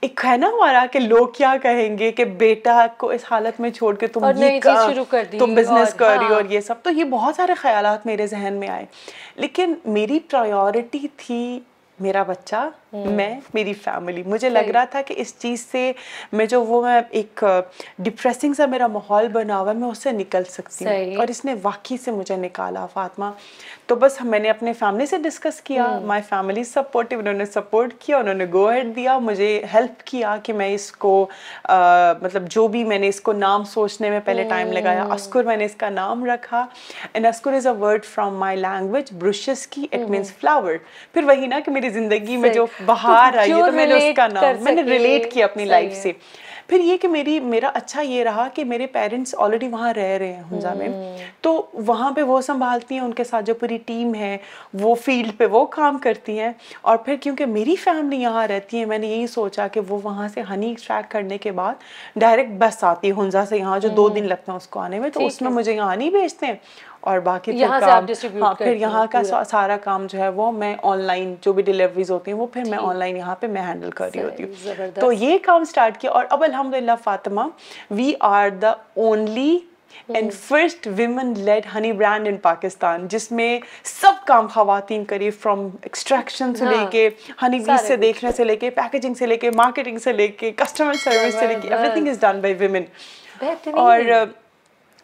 ایک 0.01 0.21
ہے 0.25 0.37
نا 0.37 0.47
ہمارا 0.47 0.85
کہ 0.91 0.99
لوگ 0.99 1.27
کیا 1.27 1.55
کہیں 1.61 1.97
گے 1.97 2.11
کہ 2.11 2.25
بیٹا 2.25 2.85
کو 2.97 3.09
اس 3.09 3.21
حالت 3.31 3.59
میں 3.59 3.69
چھوڑ 3.69 3.95
کے 3.95 4.07
تم 4.07 4.23
یہ 4.37 4.59
شروع 4.93 5.05
کر 5.09 5.23
دی 5.31 5.39
تم 5.39 5.55
بزنس 5.55 5.93
کر 5.93 6.17
رہی 6.19 6.33
اور 6.33 6.43
یہ 6.49 6.59
سب۔ 6.59 6.73
تو 6.83 6.89
یہ 6.89 7.03
بہت 7.03 7.35
سارے 7.35 7.53
خیالات 7.53 8.05
میرے 8.05 8.27
ذہن 8.27 8.53
میں 8.53 8.67
آئے۔ 8.67 8.85
لیکن 9.35 9.73
میری 9.85 10.19
پرائیورٹی 10.19 11.07
تھی 11.17 11.59
میرا 11.99 12.23
بچہ۔ 12.23 12.69
میں 12.93 13.39
میری 13.53 13.73
فیملی 13.73 14.23
مجھے 14.25 14.49
لگ 14.49 14.59
رہا 14.59 14.83
تھا 14.85 15.01
کہ 15.01 15.13
اس 15.17 15.33
چیز 15.39 15.65
سے 15.71 15.91
میں 16.31 16.45
جو 16.45 16.63
وہ 16.63 16.81
میں 16.81 17.01
ایک 17.09 17.43
ڈپریسنگ 17.99 18.53
سا 18.53 18.65
میرا 18.65 18.87
ماحول 18.87 19.27
بنا 19.27 19.59
ہوا 19.59 19.71
ہے 19.71 19.77
میں 19.77 19.87
اس 19.87 19.97
سے 19.97 20.11
نکل 20.11 20.43
سکتی 20.43 20.85
ہوں۔ 20.85 20.91
اور 21.15 21.27
اس 21.27 21.45
نے 21.45 21.55
واقعی 21.63 21.97
سے 21.97 22.11
مجھے 22.11 22.35
نکالا 22.35 22.85
فاطمہ۔ 22.85 23.25
تو 23.85 23.95
بس 23.95 24.17
میں 24.21 24.39
نے 24.39 24.49
اپنے 24.49 24.73
فیملی 24.73 25.05
سے 25.05 25.17
ڈسکس 25.17 25.61
کیا۔ 25.61 25.83
مائی 26.05 26.21
فیملی 26.29 26.63
سپورٹیو 26.63 27.19
انہوں 27.19 27.33
نے 27.33 27.45
سپورٹ 27.45 27.93
کیا 27.99 28.17
انہوں 28.17 28.33
نے 28.33 28.45
گو 28.53 28.69
ہیڈ 28.69 28.95
دیا۔ 28.95 29.17
مجھے 29.19 29.63
ہیلپ 29.73 30.01
کیا 30.05 30.35
کہ 30.43 30.53
میں 30.53 30.73
اس 30.75 30.91
کو 30.91 31.27
مطلب 32.21 32.47
جو 32.49 32.67
بھی 32.67 32.83
میں 32.83 32.99
نے 32.99 33.07
اس 33.07 33.21
کو 33.21 33.31
نام 33.33 33.63
سوچنے 33.63 34.09
میں 34.09 34.19
پہلے 34.25 34.43
ٹائم 34.49 34.71
لگایا۔ 34.71 35.03
اسکر 35.13 35.43
میں 35.43 35.57
نے 35.57 35.65
اس 35.65 35.75
کا 35.75 35.89
نام 35.89 36.25
رکھا۔ 36.25 36.65
And 37.13 37.25
Oscar 37.25 37.53
is 37.53 37.67
a 37.67 37.73
word 37.73 38.05
from 38.05 38.37
my 38.37 38.57
language 38.57 39.13
brushes 39.19 39.67
کی 39.67 39.87
اٹ 39.91 40.09
مینس 40.09 40.33
فلاور 40.33 40.73
پھر 41.13 41.23
وہی 41.23 41.47
نا 41.47 41.59
کہ 41.59 41.71
میری 41.71 41.89
زندگی 41.89 42.37
میں 42.37 42.49
جو 42.53 42.65
باہر 42.85 43.37
آئی 43.37 43.51
ہے 43.51 43.65
تو 43.65 43.71
میں 43.71 43.85
نے 43.85 43.93
اس 43.93 44.15
کا 44.15 44.27
نام 44.27 44.43
میں 44.63 44.71
نے 44.71 44.81
ریلیٹ 44.91 45.33
کیا 45.33 45.45
اپنی 45.45 45.65
لائف 45.65 45.93
سے۔ 45.95 46.11
پھر 46.67 46.79
یہ 46.79 46.97
کہ 46.97 47.07
میری 47.07 47.39
میرا 47.39 47.71
اچھا 47.73 48.01
یہ 48.01 48.23
رہا 48.23 48.47
کہ 48.53 48.63
میرے 48.63 48.87
پیرنٹس 48.87 49.35
آلریڈی 49.37 49.67
وہاں 49.67 49.93
رہ 49.93 50.01
رہے 50.01 50.33
ہیں 50.33 50.43
ہنزا 50.51 50.73
میں 50.73 50.87
تو 51.41 51.65
وہاں 51.73 52.11
پہ 52.11 52.21
وہ 52.21 52.41
سنبھالتی 52.41 52.95
ہیں 52.95 53.01
ان 53.01 53.13
کے 53.13 53.23
ساتھ 53.23 53.45
جو 53.45 53.53
پوری 53.53 53.77
ٹیم 53.85 54.15
ہے 54.15 54.37
وہ 54.73 54.95
فیلڈ 54.95 55.37
پہ 55.37 55.45
وہ 55.45 55.65
کام 55.65 55.97
کرتی 55.97 56.39
ہیں۔ 56.39 56.51
اور 56.81 56.97
پھر 56.97 57.15
کیونکہ 57.15 57.45
میری 57.45 57.75
فیملی 57.75 58.21
یہاں 58.21 58.47
رہتی 58.47 58.79
ہے 58.79 58.85
میں 58.85 58.97
نے 58.97 59.07
یہی 59.07 59.27
سوچا 59.27 59.67
کہ 59.67 59.81
وہ 59.87 59.99
وہاں 60.03 60.27
سے 60.27 60.41
ہنی 60.49 60.67
ایکسٹریکٹ 60.67 61.11
کرنے 61.11 61.37
کے 61.37 61.51
بعد 61.51 61.73
ڈائریکٹ 62.15 62.49
بس 62.49 62.83
آتی 62.83 63.07
ہے۔ 63.07 63.13
ہنزا 63.17 63.45
سے 63.45 63.57
یہاں 63.57 63.79
جو 63.79 63.89
دو 63.89 64.09
دن 64.09 64.27
لگتا 64.27 64.51
ہے 64.51 64.57
اس 64.57 64.67
کو 64.67 64.79
آنے 64.79 64.99
میں 64.99 65.09
تو 65.09 65.25
اس 65.25 65.41
میں 65.41 65.51
مجھے 65.51 65.73
یہاں 65.73 65.95
نہیں 65.95 66.09
بھیجتے۔ 66.09 66.45
ہیں 66.45 66.53
اور 67.07 67.19
باقی 67.19 67.51
پھر 67.51 67.79
کام 67.79 68.05
ہاں 68.41 68.53
پھر 68.53 68.73
یہاں 68.75 69.05
کا 69.11 69.21
سارا 69.43 69.77
کام 69.77 70.05
جو 70.07 70.19
ہے 70.19 70.29
وہ 70.29 70.51
میں 70.51 70.75
آن 70.83 71.01
لائن 71.01 71.33
جو 71.41 71.53
بھی 71.53 71.63
ڈلیوریز 71.63 72.11
ہوتی 72.11 72.31
ہیں 72.31 72.37
وہ 72.37 72.47
پھر 72.53 72.63
میں 72.69 72.77
آن 72.79 72.95
لائن 72.95 73.17
یہاں 73.17 73.35
پہ 73.35 73.47
میں 73.47 73.61
ہینڈل 73.61 73.91
کر 73.91 74.09
رہی 74.15 74.23
ہوتی 74.23 74.43
ہوں۔ 74.43 74.91
تو 74.95 75.11
یہ 75.11 75.37
کام 75.43 75.61
اسٹارٹ 75.61 75.97
کیا 75.97 76.11
اور 76.11 76.25
اب 76.29 76.43
الحمد 76.43 76.73
للہ 76.73 76.95
Fatima 77.03 77.47
we 77.91 78.13
are 78.19 78.49
the 78.61 78.71
only 78.95 79.57
and 80.07 80.33
first 80.33 80.87
women 80.95 81.33
lead 81.37 81.65
honey 81.75 81.91
brand 81.91 82.27
in 82.27 82.37
Pakistan 82.37 83.07
جس 83.07 83.31
میں 83.31 83.59
سب 83.83 84.25
کام 84.25 84.47
خواتین 84.47 85.03
کری 85.05 85.29
فرام 85.29 85.67
ایکسٹریکشن 85.81 86.55
سے 86.55 86.65
لے 86.65 86.85
کے 86.91 87.09
ہنی 87.43 87.59
بیس 87.59 87.87
سے 87.87 87.95
دیکھنے 87.95 88.31
سے 88.31 88.43
لے 88.43 88.55
کے 88.55 88.69
پیکیجنگ 88.69 89.13
سے 89.13 89.25
لے 89.25 89.37
کے 89.37 89.51
مارکیٹنگ 89.55 89.97
سے 89.97 90.13
لے 90.13 90.27
کے 90.27 90.51
کسٹمر 90.55 90.93
سروس 90.93 91.39
سے 91.39 91.47
لے 91.47 91.55
کے 91.61 91.73
everything 91.89 92.07
is 92.07 92.19
done 92.19 92.41
by 92.41 92.53
women 92.53 92.83
اور 93.73 93.99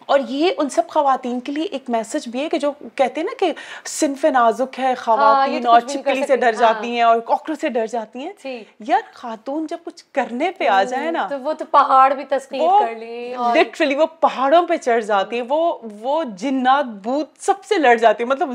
اور 0.05 0.19
یہ 0.29 0.51
ان 0.57 0.69
سب 0.69 0.87
خواتین 0.87 1.39
کے 1.39 1.51
لیے 1.51 1.65
ایک 1.71 1.89
میسج 1.89 2.27
بھی 2.27 2.41
ہے 2.41 2.49
کہ 2.49 2.57
جو 2.57 2.71
کہتے 2.95 3.21
ہیں 3.21 3.25
نا 3.25 3.33
کہ 3.39 3.51
صنف 3.89 4.25
نازک 4.33 4.79
ہے 4.79 4.93
خواتین 4.95 5.67
اور 5.67 5.81
چھپکلی 5.81 6.25
سے 6.27 6.35
ڈر 6.35 6.51
جاتی 6.53 6.91
ہیں 6.91 7.01
اور 7.01 7.19
کوکرو 7.21 7.55
سے 7.61 7.69
ڈر 7.69 7.85
جاتی 7.87 8.19
ہیں۔ 8.19 8.57
یار 8.81 9.01
خاتون 9.13 9.65
جب 9.69 9.77
کچھ 9.83 10.03
کرنے 10.11 10.51
پہ 10.51 10.67
آ 10.69 10.81
جائے 10.83 11.11
نا 11.11 11.25
تو 11.27 11.39
وہ 11.39 11.53
تو 11.53 11.65
پہاڑ 11.71 12.13
بھی 12.13 12.23
تسخیر 12.29 12.61
کر 12.79 12.95
لی 12.95 13.33
لٹرلی 13.55 13.95
وہ 13.95 14.05
پہاڑوں 14.19 14.65
پہ 14.67 14.77
چڑھ 14.77 15.03
جاتی 15.03 15.35
ہیں 15.35 15.45
وہ 15.49 15.61
وہ 16.01 16.23
جنات 16.37 16.85
بھوت 17.03 17.29
سب 17.39 17.63
سے 17.63 17.77
لڑ 17.77 17.95
جاتی 17.95 18.23
ہیں۔ 18.23 18.29
مطلب 18.29 18.49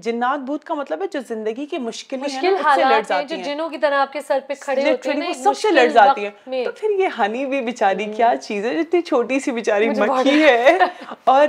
جنات 0.00 0.40
بھوت 0.40 0.64
کا 0.64 0.74
مطلب 0.74 1.02
ہے 1.02 1.06
جو 1.12 1.20
زندگی 1.28 1.66
کی 1.66 1.78
مشکل 1.80 2.16
مشکل 2.18 2.56
حالات 2.64 3.10
ہیں 3.10 3.22
جو 3.24 3.36
جنوں 3.44 3.68
کی 3.68 3.78
طرح 3.78 4.00
آپ 4.00 4.12
کے 4.12 4.20
سر 4.20 4.38
پہ 4.46 4.54
کھڑے 4.60 4.90
ہوتے 4.90 5.10
ہیں 5.10 5.28
وہ 5.28 5.32
سب 5.34 5.56
سے 5.56 5.70
لڑ 5.70 5.86
جاتی 5.88 6.24
ہیں۔ 6.24 6.64
تو 6.64 6.72
پھر 6.72 6.90
یہ 6.98 7.08
ہنی 7.18 7.44
بھی 7.46 7.60
بیچاری 7.62 8.04
کیا 8.12 8.32
چیز 8.38 8.64
ہے 8.66 8.74
جتنی 8.74 9.00
چھوٹی 9.02 9.40
سی 9.40 9.50
بیچاری 9.52 9.88
مکھی 9.90 10.42
ہے؟ 10.42 10.76
اور 11.24 11.48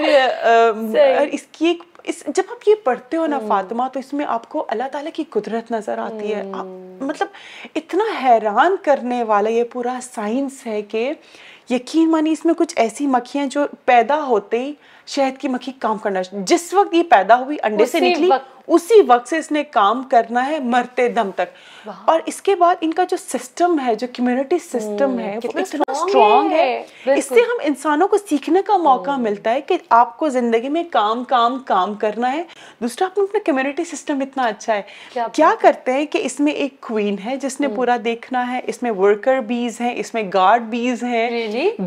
اس 1.31 1.41
کی 1.51 1.67
ایک 1.67 1.83
اس 2.03 2.23
جب 2.27 2.43
آپ 2.49 2.67
یہ 2.67 2.75
پڑھتے 2.83 3.17
ہو 3.17 3.27
نا 3.27 3.39
فاطمہ 3.47 3.83
تو 3.93 3.99
اس 3.99 4.13
میں 4.13 4.25
آپ 4.25 4.49
کو 4.49 4.65
اللہ 4.67 4.83
تعالیٰ 4.91 5.11
کی 5.11 5.23
قدرت 5.29 5.71
نظر 5.71 5.97
آتی 5.97 6.35
ہے۔ 6.35 6.43
مطلب 6.99 7.27
اتنا 7.75 8.03
حیران 8.23 8.75
کرنے 8.83 9.23
والا 9.23 9.49
یہ 9.49 9.63
پورا 9.63 9.99
سائنس 10.01 10.67
ہے 10.67 10.81
کہ 10.81 11.13
یقین 11.71 12.11
مانی 12.11 12.31
اس 12.31 12.45
میں 12.45 12.53
کچھ 12.53 12.73
ایسی 12.75 13.07
مکھیاں 13.07 13.45
جو 13.45 13.65
پیدا 13.85 14.23
ہوتے 14.23 14.59
ہی 14.59 14.73
شہد 15.07 15.41
کی 15.41 15.47
مکھی 15.47 15.71
کام 15.71 15.97
کرنا 15.97 16.19
جس 16.31 16.73
وقت 16.73 16.93
یہ 16.93 17.03
پیدا 17.03 17.39
ہوئی 17.39 17.57
انڈے 17.63 17.85
سے 17.85 17.99
نکلی 18.11 18.29
اسی 18.67 19.01
وقت 19.07 19.29
سے 19.29 19.37
اس 19.37 19.51
نے 19.51 19.63
کام 19.63 20.03
کرنا 20.03 20.47
ہے 20.47 20.59
مرتے 20.59 21.07
دم 21.07 21.29
تک۔ 21.35 21.57
اور 22.05 22.19
اس 22.25 22.41
کے 22.41 22.55
بعد 22.55 22.75
ان 22.81 22.93
کا 22.93 23.03
جو 23.03 23.17
سسٹم 23.17 23.79
ہے 23.85 23.95
جو 23.95 24.07
کمیونٹی 24.17 24.57
سسٹم 24.59 25.19
ہے 25.19 25.37
وہ 25.43 25.61
اتنا 25.61 25.93
ہے۔ 26.51 26.83
اس 27.15 27.25
سے 27.25 27.39
ہم 27.41 27.57
انسانوں 27.61 28.07
کو 28.07 28.17
سیکھنے 28.29 28.61
کا 28.67 28.77
موقع 28.77 29.11
ملتا 29.17 29.53
ہے 29.53 29.61
کہ 29.61 29.77
آپ 29.89 30.17
کو 30.17 30.29
زندگی 30.29 30.69
میں 30.69 30.83
کام 30.91 31.23
کام 31.23 31.59
کام 31.65 31.93
کرنا 31.93 32.33
ہے۔ 32.33 32.43
دوسرا 32.81 33.05
آپ 33.05 33.19
اپنا 33.19 33.39
کمیونٹی 33.45 33.83
سسٹم 33.83 34.19
اتنا 34.21 34.43
اچھا 34.43 34.75
ہے۔ 34.75 34.81
کیا 35.33 35.53
کرتے 35.59 35.93
ہیں 35.93 36.05
کہ 36.05 36.17
اس 36.23 36.39
میں 36.39 36.51
ایک 36.51 36.81
کوئین 36.81 37.15
ہے 37.25 37.35
جس 37.35 37.59
نے 37.59 37.67
پورا 37.75 37.97
دیکھنا 38.05 38.51
ہے۔ 38.51 38.59
اس 38.67 38.83
میں 38.83 38.91
ورکر 38.91 39.39
بیز 39.39 39.81
ہیں 39.81 39.93
اس 39.95 40.13
میں 40.13 40.23
گارڈ 40.33 40.61
بیز 40.61 41.03
ہیں۔ 41.03 41.29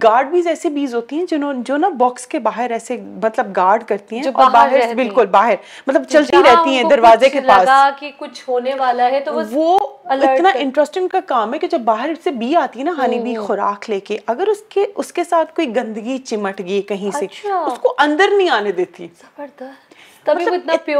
گارڈ 0.02 0.30
بیز 0.30 0.46
ایسی 0.46 0.68
بیز 0.68 0.94
ہوتی 0.94 1.16
ہیں 1.16 1.26
جنہوں 1.30 1.52
جو 1.66 1.76
نا 1.76 1.88
باکس 1.88 2.26
کے 2.26 2.38
باہر 2.38 2.70
ایسے 2.70 2.96
مطلب 3.22 3.46
گارڈ 3.56 3.84
کرتی 3.84 4.16
ہیں 4.16 4.22
اور 4.26 4.50
باہر 4.52 4.94
بالکل 4.94 5.26
باہر۔ 5.26 5.54
مطلب 5.86 6.02
چلتی 6.08 6.36
رہتی 6.36 6.76
ہیں 6.76 6.82
دروازے 6.90 7.28
کے 7.28 7.40
پاس۔ 7.48 7.68
کہ 8.00 8.10
کچھ 8.18 8.42
ہونے 8.48 8.74
والا 8.78 9.10
ہے 9.10 9.20
تو 9.20 9.32
وہ 9.52 9.78
اتنا 10.04 10.48
انٹرسٹنگ 10.54 11.08
کا 11.08 11.20
کام 11.26 11.54
ہے 11.54 11.58
کہ 11.58 11.66
جب 11.66 11.80
باہر 11.80 12.10
سے 12.24 12.30
بی 12.30 12.56
آتی 12.56 12.78
ہے 12.78 12.84
نا 12.84 12.92
ہنی 12.98 13.18
بی 13.18 13.34
خوراک 13.36 13.90
لے 13.90 14.00
کے 14.00 14.18
اگر 14.26 14.48
اس 14.48 14.62
کے 14.68 14.86
اس 14.94 15.12
کے 15.12 15.24
ساتھ 15.24 15.54
کوئی 15.54 15.76
گندگی 15.76 16.18
چمٹ 16.18 16.60
گئی 16.60 16.82
کہیں 16.82 17.10
سے 17.10 17.26
اس 17.66 17.78
کو 17.78 17.94
اندر 17.98 18.28
نہیں 18.36 18.48
آنے 18.50 18.72
دیتی۔ 18.72 19.08
مطلب 20.28 20.54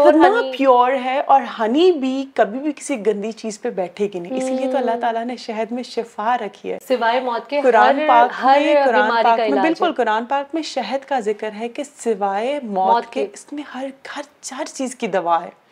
اتنا 0.08 0.22
پیور 0.58 0.92
ہے 1.04 1.20
اور 1.20 1.42
ہنی 1.58 1.92
بھی 1.92 2.26
کبھی 2.34 2.58
بھی 2.58 2.72
کسی 2.72 3.06
گندی 3.06 3.32
چیز 3.32 3.60
پہ 3.60 3.70
بیٹھے 3.70 4.08
گی 4.14 4.18
نہیں۔ 4.18 4.36
اس 4.36 4.44
لیے 4.44 4.72
تو 4.72 4.78
اللہ 4.78 5.00
تعالیٰ 5.00 5.24
نے 5.24 5.36
شہد 5.36 5.72
میں 5.72 5.82
شفا 5.82 6.38
رکھی 6.38 6.72
ہے۔ 6.72 6.78
سوائے 6.88 7.20
موت 7.20 7.50
کے 7.50 7.60
قرآن 7.60 7.98
پاک 8.08 8.44
میں 8.44 8.84
قرآن 8.86 9.08
پاک 9.22 9.38
میں 9.40 9.62
بالکل 9.62 9.92
قرآن 9.92 10.24
پاک 10.24 10.54
میں 10.54 10.62
شہد 10.62 11.08
کا 11.08 11.20
ذکر 11.20 11.50
ہے 11.58 11.68
کہ 11.68 11.82
سوائے 11.84 12.60
موت 12.62 13.12
کے۔ 13.12 13.26
اس 13.32 13.52
میں 13.52 13.62
ہر 13.74 13.86
ہر 14.16 14.22
چار 14.40 14.64
چیز 14.64 14.94
کی 14.94 15.06
دوا 15.06 15.44
ہے۔ 15.44 15.63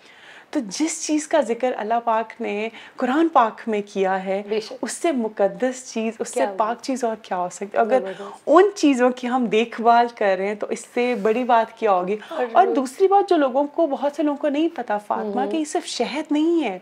تو 0.52 0.60
جس 0.68 1.06
چیز 1.06 1.28
کا 1.28 1.40
ذکر 1.40 1.72
اللہ 1.76 1.94
پاک 2.04 2.40
نے 2.40 2.68
قرآن 2.96 3.28
پاک 3.28 3.60
میں 3.66 3.80
کیا 3.92 4.24
ہے۔ 4.24 4.42
اس 4.82 4.92
سے 4.92 5.12
مقدس 5.12 5.92
چیز 5.92 6.14
اس 6.18 6.28
سے 6.28 6.40
پاک 6.56 6.82
چیز 6.82 7.04
اور 7.04 7.16
کیا 7.22 7.36
ہو 7.36 7.48
سکتی 7.52 7.78
اگر 7.78 8.02
ان 8.46 8.64
چیزوں 8.74 9.10
کی 9.10 9.28
ہم 9.28 9.46
دیکھ 9.46 9.80
بھال 9.80 10.06
کر 10.14 10.34
رہے 10.38 10.46
ہیں 10.46 10.54
تو 10.54 10.66
اس 10.70 10.86
سے 10.94 11.14
بڑی 11.14 11.44
بات 11.44 11.78
کیا 11.78 11.92
ہوگی؟ 11.92 12.16
اور 12.52 12.66
دوسری 12.66 13.08
بات 13.08 13.28
جو 13.30 13.36
لوگوں 13.36 13.64
کو 13.64 13.86
بہت 13.86 14.12
سے 14.16 14.22
لوگوں 14.22 14.36
کو 14.36 14.48
نہیں 14.48 14.68
پتا 14.74 14.98
فاطمہ 14.98 15.50
کہ 15.50 15.56
یہ 15.56 15.64
صرف 15.64 15.86
شہد 15.86 16.32
نہیں 16.32 16.64
ہے۔ 16.64 16.78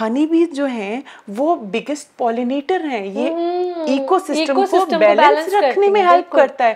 ہنی 0.00 0.26
بیز 0.26 0.56
جو 0.56 0.66
ہیں 0.66 1.00
وہ 1.36 1.56
بگسٹ 1.56 2.16
پولینیٹر 2.18 2.84
ہیں۔ 2.84 3.06
یہ 3.06 3.30
ایکو 3.86 4.18
سسٹم 4.18 4.64
کو 4.70 4.84
بیلنس 4.98 5.54
رکھنے 5.54 5.88
میں 5.88 6.02
ہیلپ 6.02 6.32
کرتا 6.32 6.70
ہے۔ 6.70 6.74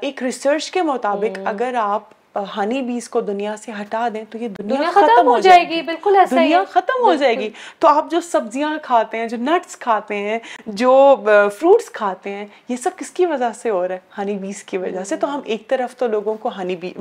ایک 0.00 0.22
ریسرچ 0.22 0.70
کے 0.70 0.82
مطابق 0.82 1.38
اگر 1.44 1.74
آپ 1.78 2.21
ہنی 2.56 2.82
بیز 2.82 3.08
کو 3.08 3.20
دنیا 3.20 3.56
سے 3.56 3.72
ہٹا 3.80 4.08
دیں 4.14 4.24
تو 4.30 4.38
یہ 4.38 4.48
دنیا 4.48 4.76
دنیا 4.76 4.90
ختم 4.90 5.26
ہو 5.26 5.38
جائے 5.38 5.68
گی 5.68 5.82
بالکل 5.82 6.16
ایسا 6.16 6.40
ہی 6.40 6.46
دنیا 6.46 6.60
ہے۔ 6.60 6.64
ختم 6.64 7.02
ہو 7.02 7.14
جائے 7.14 7.38
گی۔ 7.38 7.50
تو 7.78 7.88
آپ 7.88 8.10
جو 8.10 8.20
سبزیاں 8.20 8.78
کھاتے 8.82 9.18
ہیں 9.18 9.28
جو 9.28 9.36
نٹس 9.36 9.76
کھاتے 9.78 10.16
ہیں 10.16 10.38
جو 10.66 11.16
فروٹس 11.60 11.90
کھاتے 11.90 12.30
ہیں 12.30 12.46
یہ 12.68 12.76
سب 12.76 12.90
کس 12.96 13.10
کی 13.10 13.26
وجہ 13.26 13.52
سے 13.54 13.70
ہو 13.70 13.88
رہا 13.88 13.94
ہے؟ 13.94 14.00
ہنی 14.18 14.34
بیز 14.34 14.64
کی 14.64 14.78
وجہ 14.78 15.04
سے۔ 15.04 15.16
تو 15.16 15.34
ہم 15.34 15.40
ایک 15.44 15.68
طرف 15.68 15.96
تو 15.96 16.06
لوگوں 16.06 16.34
کو 16.34 16.50
ہنی 16.58 16.76
بی 16.76 16.92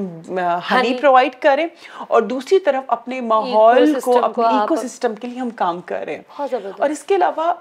ہنی 0.72 0.94
پرووائڈ 0.94 1.36
کریں 1.40 1.68
اور 2.08 2.22
دوسری 2.22 2.60
طرف 2.60 2.84
اپنے 2.88 3.22
ماحول 3.22 3.54
کو 4.02 4.18
اپنے 4.24 4.46
ایکو 4.60 4.76
سسٹم 4.88 5.16
کے 5.16 5.28
لیے 5.28 5.40
ہم 5.40 5.50
کام 5.56 5.82
کر 5.82 6.04
رہے 6.06 6.16
ہیں 6.16 6.22
بہت 6.38 6.50
زبردست۔ 6.52 6.82
اور 6.82 6.90
اس 6.90 7.04
کے 7.04 7.16
علاوہ 7.16 7.54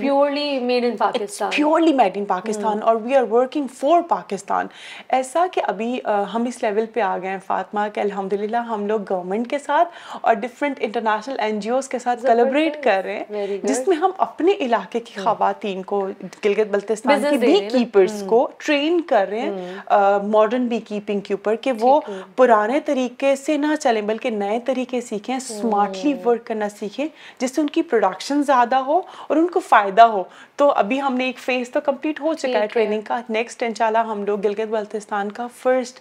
purely 0.00 0.58
made 0.60 0.84
in 0.84 0.96
Pakistan 0.96 1.50
purely 1.50 1.92
made 1.92 2.16
in 2.16 2.24
Pakistan 2.24 2.82
اور 2.82 2.96
we 2.96 3.16
are 3.16 3.22
working 3.30 3.66
for 3.74 4.02
Pakistan 4.08 4.66
ایسا 5.08 5.46
کہ 5.52 5.60
ابھی 5.64 5.98
ہم 6.34 6.44
اس 6.44 6.62
لیول 6.62 6.86
پہ 6.86 7.00
آ 7.08 7.16
گئے 7.18 7.30
ہیں 7.30 7.38
فاطمہ 7.46 7.80
کہ 7.94 8.00
الحمد 8.00 8.32
للہ 8.32 8.62
ہم 8.68 8.86
لوگ 8.86 9.00
گورنمنٹ 9.10 9.50
کے 9.50 9.58
ساتھ 9.58 9.88
اور 10.20 10.34
different 10.34 10.78
international 10.80 11.40
N 11.40 11.60
G 11.60 11.70
Os 11.70 11.88
کے 11.88 11.98
ساتھ 11.98 12.22
کلیبریٹ 12.22 12.82
کر 12.84 13.02
رہے 13.04 13.22
ہیں. 13.30 13.58
جس 13.62 13.86
میں 13.88 13.96
ہم 13.96 14.10
اپنے 14.18 14.52
علاقے 14.60 15.00
کی 15.00 15.20
خواتین 15.20 15.82
کو 15.82 16.00
گلگت 16.44 16.70
بلتستان 16.70 17.24
کی 17.30 17.38
بی؟ 17.38 17.56
کیپرس 17.68 18.22
کو 18.26 18.48
ٹرین 18.58 19.00
کر 19.08 19.28
رہے 19.30 19.40
ہیں 19.40 20.28
ماڈرن 20.28 20.66
بی 20.66 20.80
کیپنگ 20.88 21.20
کے 21.20 21.34
اوپر 21.34 21.56
کہ 21.62 21.72
وہ 21.80 22.00
پرانے 22.36 22.80
طریقے 22.86 23.34
سے 23.36 23.56
نہ 23.56 23.74
چلیں 23.80 24.02
بلکہ 24.02 24.30
نئے 24.30 24.58
طریقے 24.66 25.00
سیکھیں 25.00 25.34
اسمارٹلی 25.36 26.14
ورک 26.24 26.46
کرنا 26.46 26.68
سیکھیں 26.68 27.06
جس 27.38 27.54
سے 27.54 27.60
ان 27.60 27.70
کی 27.70 27.82
پروڈکشن 27.82 28.42
زیادہ 28.42 28.76
ہو 28.86 29.00
اور 29.26 29.36
ان 29.36 29.46
کو 29.46 29.60
فائدہ 29.68 30.02
ہو۔ 30.02 30.22
تو 30.56 30.68
ابھی 30.70 31.00
ہم 31.02 31.14
نے 31.14 31.24
ایک 31.24 31.38
فیز 31.38 31.70
تو 31.70 31.80
کمپلیٹ 31.80 32.20
ہو 32.20 32.32
چکا 32.34 32.58
ہے 32.58 32.66
ٹریننگ 32.66 33.00
کا۔ 33.00 33.20
نیکسٹ 33.28 33.62
انشاءاللہ 33.62 33.98
ہم 34.06 34.24
لوگ 34.24 34.38
گلگت 34.44 34.68
بلتستان 34.70 35.30
کا 35.32 35.46
first 35.56 36.00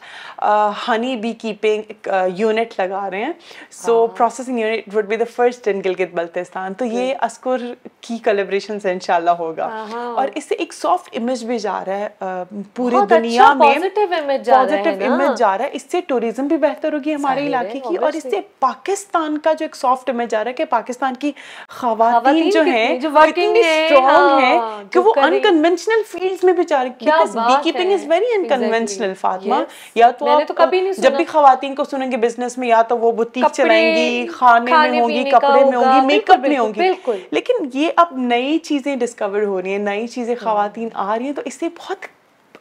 honey 0.98 1.16
bee 1.16 1.34
keeping 1.34 2.08
unit 2.36 2.80
لگا 2.80 3.10
رہے 3.12 3.24
ہیں. 3.26 3.34
So 3.72 4.08
processing 4.08 4.60
unit 4.60 4.96
would 4.96 5.06
be 5.06 5.16
the 5.16 5.24
first 5.36 5.68
in 5.68 5.82
Gilgit 5.86 6.14
Baltistan 6.14 6.74
تو 6.74 6.86
یہ 6.86 7.14
اسکور 7.22 7.60
کی 8.02 8.18
کلیبریشن 8.18 8.80
سے 8.80 8.92
انشاءاللہ 8.92 9.30
ہوگا. 9.30 9.86
اور 10.16 10.28
اس 10.36 10.44
سے 10.44 10.56
ایک 10.56 10.74
سافٹ 10.74 11.18
امیج 11.18 11.44
بھی 11.46 11.60
جا 11.60 11.84
رہا 11.88 11.98
ہے 12.00 12.08
پوری 12.74 12.96
دنیا 13.10 13.44
اچھا 13.44 13.54
میں 13.54 13.74
پازیٹیو۔ 14.50 15.14
امیج 15.14 15.38
جا 15.40 15.58
رہا 15.58 15.66
ہے 15.66 15.70
اس 15.74 15.86
سے 15.92 16.02
ٹوریزم 16.02 16.48
بھی 16.48 16.58
بہتر 16.58 16.94
ہوگی 16.94 17.14
ہمارے 17.14 17.48
علاقے 17.48 17.80
کی. 17.80 17.96
اور 17.96 18.14
اس۔ 18.14 18.24
سے 18.24 18.40
پاکستان 18.60 19.38
کا 19.38 19.54
جو 19.54 19.64
ایک 19.64 19.76
سافٹ 19.76 20.10
امیج 20.10 20.32
جا 20.32 20.44
رہا 20.44 20.50
ہے 20.50 20.54
کہ 20.54 20.66
پاکستان 20.66 21.14
کی 21.14 21.32
خواتین 21.70 22.50
جو 22.50 22.62
ہیں 22.62 22.88
اتنی 23.16 23.62
ہیں، 23.62 23.86
اسٹرانگ 23.86 24.40
ہیں 24.40 24.58
ہاں، 24.60 24.84
کہ 24.94 25.00
وہ۔ 25.00 25.14
انکنونشنل 25.18 26.02
فیلڈز 26.08 26.44
میں 26.44 26.54
بھی 26.54 26.64
جا 26.64 26.84
رہی 26.84 26.90
کیا 27.00 27.18
because 27.18 27.38
be 27.38 27.54
keeping 27.64 27.92
is 27.94 28.08
very 28.08 28.26
unconventional 28.36 29.14
Fatima. 29.14 29.56
یا 29.96 30.10
تو 30.12 30.26
میں 30.26 30.36
نے 30.36 30.42
آپ 30.42 30.48
تو 30.48 30.54
کبھی 30.54 30.82
نہیں 30.82 30.87
جب۔ 30.98 31.12
بھی 31.18 31.26
خواتین 31.26 31.76
کو 31.76 31.84
سنیں 31.84 32.12
گے 32.12 32.18
بزنس 32.18 32.58
میں 32.58 32.68
یا 32.68 32.82
تو 32.82 32.98
وہ 32.98 33.12
بوتیک 33.12 33.44
چلائیں 33.54 33.96
گی 33.96 34.28
کھانے 34.28 34.72
میں 34.90 35.02
ہوں 35.02 35.10
گی 35.10 35.24
کپڑے 35.32 35.64
میں 35.66 35.78
ہوں 35.78 36.02
گی 36.02 36.06
میک 36.06 36.32
اپ 36.32 36.40
میں 36.40 36.58
ہوں 36.58 36.74
گی۔ 36.76 36.80
لیکن 37.32 37.54
یہ 37.74 37.90
اب 37.96 38.08
نئی 38.12 38.58
چیزیں 38.58 38.96
ڈسکور 38.96 39.42
ہو 39.44 39.62
رہی 39.62 39.72
ہیں 39.72 39.78
نئی 39.78 40.08
چیزیں 40.08 40.36
خواتین 40.42 40.90
آ 40.94 41.18
رہی 41.18 41.26
ہیں 41.26 41.34
تو 41.34 41.42
اس 41.46 41.54
سے 41.54 41.70
بہت 41.70 42.06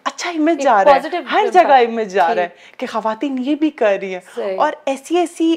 اچھا 0.06 0.30
امیج 0.30 0.62
جا 0.62 0.82
رہا 0.84 0.94
ہے 1.04 1.20
ہر 1.30 1.46
جگہ 1.52 1.72
امیج 1.78 2.12
جا 2.12 2.34
رہا 2.34 2.42
ہے 2.42 2.48
کہ 2.78 2.86
خواتین 2.86 3.36
یہ 3.40 3.54
بھی 3.54 3.70
کر 3.72 3.96
رہی 4.00 4.14
ہیں۔ 4.14 4.56
اور 4.56 4.72
ایسی 4.86 5.16
ایسی 5.18 5.54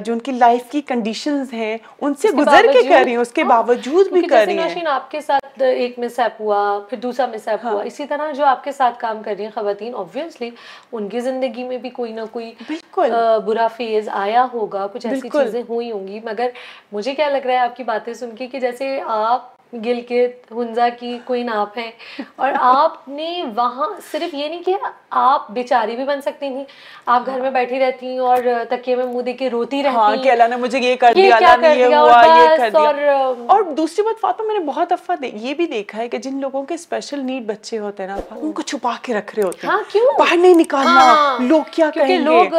جو 0.00 0.12
ان 0.12 0.18
کی 0.18 0.32
لائف 0.32 0.70
کی 0.70 0.80
کنڈیشنز 0.82 1.52
ہیں 1.52 1.76
ان 2.00 2.14
سے 2.14 2.28
گزر 2.38 2.66
کے 2.72 2.82
کر 2.82 3.02
رہی 3.04 3.10
ہیں 3.10 3.16
اس 3.16 3.32
کے 3.32 3.42
ہاں، 3.42 3.48
باوجود 3.50 4.12
بھی 4.12 4.22
کر 4.22 4.44
رہی 4.46 4.58
ہیں 4.58 4.86
آپ 4.88 5.10
کے 5.10 5.20
ساتھ 5.20 5.62
ایک 5.62 5.98
مس 5.98 6.18
ایپ 6.18 6.40
ہوا 6.40 6.58
پھر 6.90 6.98
دوسرا 6.98 7.26
مس 7.26 7.48
ایپ 7.48 7.64
ہاں۔ 7.64 7.72
ہوا 7.72 7.82
اسی 7.82 8.06
طرح 8.06 8.30
جو 8.32 8.44
آپ 8.44 8.64
کے 8.64 8.72
ساتھ 8.72 8.98
کام 9.00 9.22
کر 9.22 9.34
رہی 9.36 9.44
ہیں 9.44 9.50
خواتین 9.54 9.94
obviously 9.94 10.50
ان 10.92 11.08
کی 11.08 11.20
زندگی 11.20 11.64
میں 11.64 11.78
بھی 11.78 11.90
کوئی 11.90 12.12
نہ 12.12 12.20
کوئی 12.32 12.52
بالکل۔ 12.68 13.12
برا 13.46 13.66
فیز 13.66 14.08
آیا 14.14 14.46
ہوگا 14.54 14.86
کچھ 14.86 15.06
ایسی۔ 15.06 15.28
چیزیں 15.28 15.62
ہوئی 15.68 15.90
ہوں 15.92 16.06
گی 16.08 16.20
مگر 16.24 16.48
مجھے 16.92 17.14
کیا 17.14 17.28
لگ 17.28 17.46
رہا 17.46 17.52
ہے 17.52 17.58
آپ 17.58 17.76
کی 17.76 17.84
باتیں 17.84 18.12
سن 18.14 18.34
کے 18.36 18.46
کہ 18.46 18.60
جیسے 18.60 19.00
آپ 19.06 19.54
گلگت 19.72 20.52
ہنزا 20.52 20.88
کی 20.88 21.18
کوئین 21.24 21.48
آپ 21.48 21.78
ہیں۔ 21.78 21.90
اور 22.36 22.52
آپ 22.60 23.08
نے 23.08 23.44
وہاں 23.56 23.88
صرف 24.10 24.34
یہ 24.34 24.48
نہیں 24.48 24.62
کہ 24.62 24.74
آپ 25.18 25.50
بیچاری 25.50 25.96
بھی 25.96 26.04
بن 26.04 26.20
سکتی 26.20 26.48
تھیں۔ 26.48 26.64
آپ 27.06 27.26
گھر 27.26 27.40
میں 27.40 27.50
بیٹھی 27.50 27.78
رہتی 27.78 28.06
ہیں 28.06 28.18
اور 28.18 28.38
تکیے 28.70 28.96
میں 28.96 29.06
منہ 29.06 29.20
دے 29.20 29.32
کے 29.32 29.50
روتی 29.50 29.82
رہتی 29.82 29.94
ہاں 29.96 30.14
ہیں 30.14 30.22
کہ 30.22 30.30
اللہ 30.30 30.48
نے 30.50 30.56
مجھے 30.56 30.78
یہ 30.78 30.96
کر 30.96 31.12
دیا 31.16 31.36
اللہ 31.36 31.56
نے 31.60 31.74
یہ 31.74 31.84
ہوا 31.86 32.12
اور 32.12 32.42
یہ 32.42 32.56
کر 32.56 32.70
دیا۔ 32.70 32.80
اور 32.80 33.34
اور 33.46 33.62
دوسری 33.72 34.02
بات 34.02 34.20
فاطمہ 34.20 34.46
میں 34.46 34.58
نے 34.58 34.64
بہت 34.64 34.90
دفعہ 34.90 35.16
دے- 35.16 35.30
یہ 35.34 35.54
بھی 35.54 35.66
دیکھا 35.66 35.98
ہے 35.98 36.08
کہ 36.08 36.18
جن 36.18 36.40
لوگوں 36.40 36.62
کے 36.62 36.74
اسپیشل 36.74 37.24
نیڈ 37.24 37.46
بچے 37.46 37.78
ہوتے 37.78 38.02
ہیں 38.02 38.10
نا 38.10 38.16
ان 38.36 38.52
کو 38.52 38.62
چھپا 38.62 38.92
کے 39.02 39.14
رکھ 39.14 39.34
رہے 39.34 39.42
ہوتے 39.42 39.66
ہاں 39.66 39.76
ہیں 39.76 39.92
کیوں؟ 39.92 40.12
باہر 40.18 40.36
نہیں 40.36 40.54
نکالنا 40.54 41.00
ہاں، 41.00 41.38
لوگ 41.42 41.62
کیا 41.70 41.90
کہیں 41.90 42.08
گے؟ 42.08 42.16
لوگ 42.16 42.54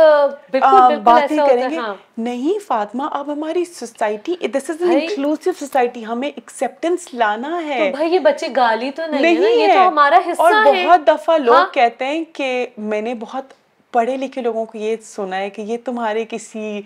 باتیں 1.04 1.38
کریں 1.40 1.70
گے۔ 1.70 1.78
ہاں۔ 1.78 1.94
نہیں 2.18 2.60
فاطمہ 2.68 3.04
اب 3.12 3.34
ہماری 3.34 3.66
society 3.66 4.48
this 4.48 4.70
is 4.70 4.82
inclusive 4.82 5.54
society 5.60 6.06
ہمیں 6.06 6.30
ایکسیپٹنس 6.30 7.14
لانا 7.14 7.62
ہے۔ 7.66 7.80
تو 7.80 7.98
بھائی 7.98 8.14
یہ 8.14 8.20
بچے 8.20 8.48
گالی 8.56 8.92
تو 8.92 9.06
نہیں 9.08 9.38
ہے 9.38 9.52
یہ 9.52 9.74
تو 9.74 9.88
ہمارا 9.88 10.20
حصہ 10.28 10.42
اور 10.42 10.54
ہے۔ 10.66 10.86
بہت 10.86 11.08
دفعہ 11.08 11.38
لوگ 11.38 11.56
ہاں۔ 11.56 11.66
کہتے 11.74 12.06
ہیں 12.06 12.24
کہ 12.34 12.47
میں 12.78 13.02
نے 13.02 13.14
بہت 13.14 13.54
پڑھے 13.94 14.18
لکھے 14.18 14.42
لوگوں 14.42 14.66
کو 14.66 14.78
یہ 14.78 14.96
سنا 15.04 15.38
ہے 15.38 15.50
کہ 15.50 15.62
یہ 15.62 15.78
تمہارے 15.86 16.26
کسی 16.30 16.82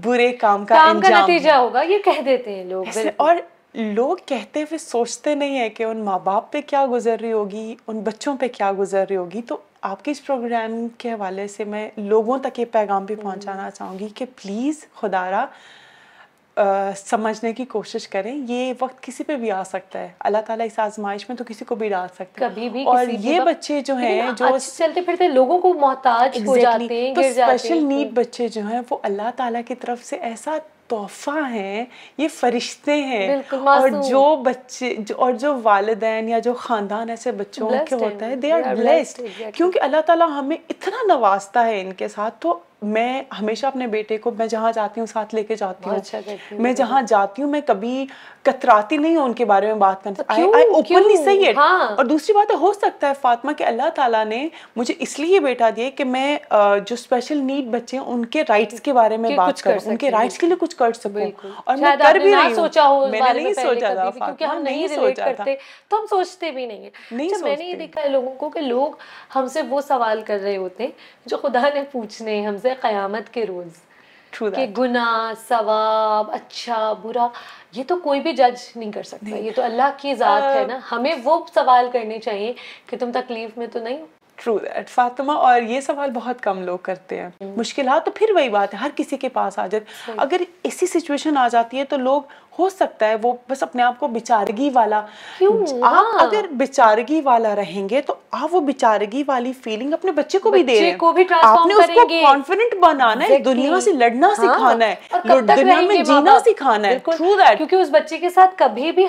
برے 0.00 0.32
کام 0.36 0.64
کا 0.64 0.74
کام 0.74 1.00
کا 1.00 1.20
نتیجہ 1.20 1.52
ہوگا 1.52 1.82
یہ 1.82 1.98
کہہ 2.04 2.20
دیتے 2.20 2.54
ہیں 2.54 2.64
لوگ 2.64 2.98
اور 3.16 3.36
لوگ 3.74 4.16
کہتے 4.26 4.60
ہوئے 4.62 4.78
سوچتے 4.78 5.34
نہیں 5.34 5.58
ہیں 5.58 5.68
کہ 5.68 5.82
ان 5.82 6.04
ماں 6.04 6.18
باپ 6.18 6.52
پہ 6.52 6.60
کیا 6.66 6.86
گزر 6.90 7.16
رہی 7.20 7.32
ہوگی 7.32 7.74
ان 7.86 8.00
بچوں 8.00 8.36
پہ 8.36 8.48
کیا 8.48 8.72
گزر 8.78 9.04
رہی 9.08 9.16
ہوگی۔ 9.16 9.42
تو 9.42 9.56
آپ 9.82 10.04
کے 10.04 10.10
اس 10.10 10.26
پروگرام 10.26 10.86
کے 10.98 11.12
حوالے 11.12 11.46
سے 11.48 11.64
میں 11.64 11.88
لوگوں 11.96 12.38
تک 12.38 12.58
یہ 12.60 12.64
پیغام 12.72 13.04
بھی 13.04 13.14
پہنچانا 13.14 13.70
چاہوں 13.70 13.98
گی 13.98 14.08
کہ 14.14 14.24
پلیز 14.36 14.84
خدارا 14.94 15.44
سمجھنے 16.96 17.52
کی 17.52 17.64
کوشش 17.64 18.08
کریں 18.08 18.34
یہ 18.48 18.74
وقت 18.80 19.02
کسی 19.02 19.24
پہ 19.24 19.36
بھی 19.36 19.50
آ 19.50 19.62
سکتا 19.62 19.98
ہے 19.98 20.08
اللہ 20.20 20.38
تعالیٰ 20.46 20.66
اس 20.66 20.78
آزمائش 20.78 21.28
میں 21.28 21.36
تو 21.36 21.44
کسی 21.48 21.64
کو 21.64 21.74
بھی 21.74 21.88
ڈال 21.88 22.08
سکتا 22.14 22.44
ہے 22.44 22.50
کبھی 22.50 22.68
بھی 22.68 22.84
اور 22.84 23.06
یہ 23.20 23.40
بچے 23.40 23.80
جو 23.80 23.96
ہیں 23.96 24.22
جو 24.36 24.46
چلتے 24.78 25.00
پھرتے 25.00 25.28
لوگوں 25.28 25.58
کو 25.58 25.74
محتاج 25.74 26.38
ہو. 26.46 26.56
جاتے 26.56 27.06
ہیں 27.06 27.14
تو 27.14 27.20
اسپیشل 27.20 27.84
نیڈ 27.84 28.08
بچے 28.14 28.48
جو 28.48 28.60
ہیں 28.66 28.80
وہ 28.90 28.96
اللہ 29.02 29.30
تعالیٰ 29.36 29.60
کی 29.66 29.74
طرف 29.74 30.04
سے 30.04 30.16
ایسا 30.16 30.56
تحفہ 30.88 31.46
ہیں 31.50 31.84
یہ 32.18 32.28
فرشتے 32.28 32.94
ہیں 32.94 33.28
اور۔ 33.68 33.88
جو 34.08 34.36
بچے 34.36 34.94
جو- 34.98 35.18
اور 35.18 35.32
جو 35.32 35.58
والدین 35.62 36.28
یا 36.28 36.38
جو 36.38 36.52
خاندان 36.54 37.10
ایسے 37.10 37.32
بچوں 37.32 37.70
کے 37.88 37.94
ہوتا 37.94 38.26
ہے. 38.26 38.36
They 38.36 38.52
are 38.52 38.62
blessed. 38.76 39.20
کیونکہ 39.54 39.80
اللہ 39.82 40.00
تعالیٰ 40.06 40.28
ہمیں 40.30 40.56
اتنا 40.68 41.14
نوازتا 41.14 41.66
ہے 41.66 41.80
ان 41.80 41.92
کے 41.92 42.08
ساتھ 42.08 42.34
تو 42.40 42.58
میں 42.86 43.22
ہمیشہ 43.40 43.66
اپنے 43.66 43.86
بیٹے 43.86 44.18
کو 44.18 44.30
میں 44.38 44.46
جہاں 44.46 44.72
جاتی 44.72 45.00
ہوں 45.00 45.06
ساتھ 45.06 45.34
لے 45.34 45.42
کے 45.42 45.54
جاتی 45.54 45.90
اچھا 45.90 46.18
ہوں. 46.26 46.36
میں 46.52 46.72
جہاں 46.72 47.02
جاتی 47.02 47.42
ہوں 47.42 47.50
میں 47.50 47.60
کبھی 47.66 48.06
کتراتی 48.42 48.96
نہیں 48.96 49.16
ہوں 49.16 49.24
ان 49.24 49.32
کے 49.32 49.44
بارے 49.44 49.66
میں 49.66 49.74
بات 49.74 50.04
کرنے 50.04 50.22
سے. 50.22 51.52
ہاں۔ 51.56 51.96
اور 51.96 52.04
دوسری 52.04 52.34
بات 52.34 52.50
ہے 52.50 52.56
ہو 52.56 52.72
سکتا 52.72 53.08
ہے 53.08 53.12
فاطمہ 53.20 53.52
کہ 53.52 53.64
اللہ 53.64 53.88
تعالیٰ 53.94 54.24
نے 54.24 54.48
مجھے 54.76 54.94
اس 54.98 55.18
لیے 55.18 55.40
بیٹا 55.40 55.70
دیا 55.76 55.90
کہ 55.90 56.04
میں 56.04 56.38
جو 56.86 56.94
اسپیشل 56.94 57.38
نیڈ 57.38 57.64
بچے 57.64 57.96
ہیں 57.96 58.04
ان 58.04 58.24
کے 58.26 58.42
رائٹس 58.48 58.80
کے 58.80 58.92
بارے 58.92 59.16
میں 59.16 59.30
بات 59.36 59.62
کروں 59.62 59.78
ان 59.84 59.96
کے 59.96 60.10
رائٹس 60.10 60.38
کے 60.38 60.46
لیے 60.46 60.56
کچھ 60.60 60.76
کر 60.76 60.92
سکوں۔ 60.92 61.30
اور 61.64 61.76
میں 61.76 61.96
کر 62.02 62.14
بھی 62.14 62.30
نہ 62.30 62.36
رہی 62.36 62.46
ہوں۔ 62.46 62.54
سوچا 62.54 62.88
ہو 62.88 63.06
میں 63.06 63.20
نے 63.20 63.32
نہیں 63.32 63.54
سوچا 63.54 63.94
تھا 63.94 64.10
کیونکہ 64.10 64.44
ہم 64.44 64.62
نہیں 64.62 64.88
ریلیٹ 64.88 65.16
کرتے۔ 65.16 65.56
تو 65.88 66.00
ہم 66.00 66.06
سوچتے 66.10 66.50
بھی 66.50 66.66
نہیں 66.66 66.82
ہیں۔ 66.82 66.90
نہیں 67.12 67.26
اچھا 67.26 67.46
میں 67.46 67.56
نے 67.56 67.64
یہ۔ 67.64 67.74
دیکھا 67.74 68.02
ہے 68.02 68.08
لوگوں 68.08 68.34
کو 68.34 68.48
کہ 68.48 68.60
لوگ 68.60 68.92
ہم 69.36 69.46
سے 69.46 69.62
وہ 69.62 69.80
سوال 69.80 70.22
کر 70.26 70.38
رہے 70.42 70.56
ہوتے 70.56 70.84
ہیں 70.84 70.90
جو 71.26 71.36
خدا 71.36 71.68
نے 71.74 71.82
پوچھنے 71.92 72.46
ہم 72.46 72.56
سے۔ 72.62 72.74
قیامت 72.80 73.32
کے 73.34 73.46
روز 73.46 73.82
کہ. 74.32 74.66
گناہ 74.78 75.32
ثواب 75.48 76.30
اچھا 76.30 76.92
برا 76.92 77.26
یہ 77.72 77.84
تو 77.88 77.96
کوئی 77.96 78.20
بھی 78.20 78.32
جج 78.32 78.76
نہیں 78.76 78.92
کر 78.92 79.02
سکتا 79.02 79.36
یہ 79.36 79.50
تو 79.56 79.62
اللہ 79.62 79.96
کی 79.96 80.14
ذات 80.14 80.42
ہے 80.56 80.64
نا 80.66 80.78
ہمیں 80.92 81.14
وہ 81.24 81.40
سوال 81.54 81.88
کرنے 81.92 82.18
چاہیے 82.18 82.52
کہ 82.86 82.96
تم 83.00 83.10
تکلیف 83.12 83.58
میں 83.58 83.66
تو 83.66 83.78
نہیں 83.78 84.00
ہو 84.00 84.06
ٹرو 84.36 84.58
دیٹ 84.58 84.88
فاطمہ 84.88 85.32
اور 85.32 85.62
یہ 85.62 85.80
سوال 85.80 86.10
بہت 86.14 86.40
کم 86.40 86.62
لوگ 86.62 86.78
کرتے 86.78 87.20
ہیں۔ 87.20 87.28
مشکلات 87.56 88.04
تو 88.04 88.10
پھر 88.10 88.26
وہی 88.34 88.48
بات 88.48 88.74
ہے 88.74 88.78
ہر 88.78 88.88
کسی 88.96 89.16
کے 89.16 89.28
پاس 89.28 89.58
آ 89.58 89.66
جاتی 89.66 89.84
اگر 90.16 90.36
ایسی 90.62 90.86
سچویشن 90.86 91.36
آ 91.36 91.48
جاتی 91.48 91.78
ہے 91.78 91.84
تو 91.84 91.96
لوگ 91.96 92.22
ہو 92.58 92.68
سکتا 92.68 93.08
ہے 93.08 93.16
وہ 93.22 93.32
بس 93.48 93.62
اپنے 93.62 93.82
آپ 93.82 93.98
کو 94.00 94.08
بیچارگی 94.08 94.70
والا۔ 94.74 95.00
آپ 95.82 96.04
اگر 96.22 96.46
بیچارگی 96.50 97.20
والا 97.24 97.54
رہیں 97.56 97.88
گے 97.88 98.00
تو 98.00 98.14
آپ 98.30 98.54
وہ 98.54 98.60
بیچارگی 98.60 99.22
والی 99.26 99.52
فیلنگ 99.62 99.92
اپنے 99.92 100.12
بچے 100.12 100.38
کو 100.38 100.50
بھی 100.50 100.62
دے 100.62 100.80
رہے 100.80 100.90
ہیں۔ 100.90 100.96
آپ 101.42 101.66
نے 101.66 101.74
اس 101.74 101.86
کو 101.94 102.00
کانفیڈنٹ 102.26 102.74
بنانا 102.80 103.24
ہے 103.24 103.38
دنیا 103.44 103.80
سے 103.80 103.92
لڑنا 103.92 104.34
سکھانا 104.36 104.86
ہے۔ 104.86 104.94
دنیا 105.56 105.80
میں 105.80 105.96
جینا 106.04 106.38
سکھانا 106.46 106.88
ہے۔ 106.88 106.98
کیونکہ 107.56 107.76
اس 107.76 107.88
بچے 107.92 108.18
کے 108.18 108.30
ساتھ 108.30 108.50
کبھی 108.56 108.92
بھی 108.92 109.06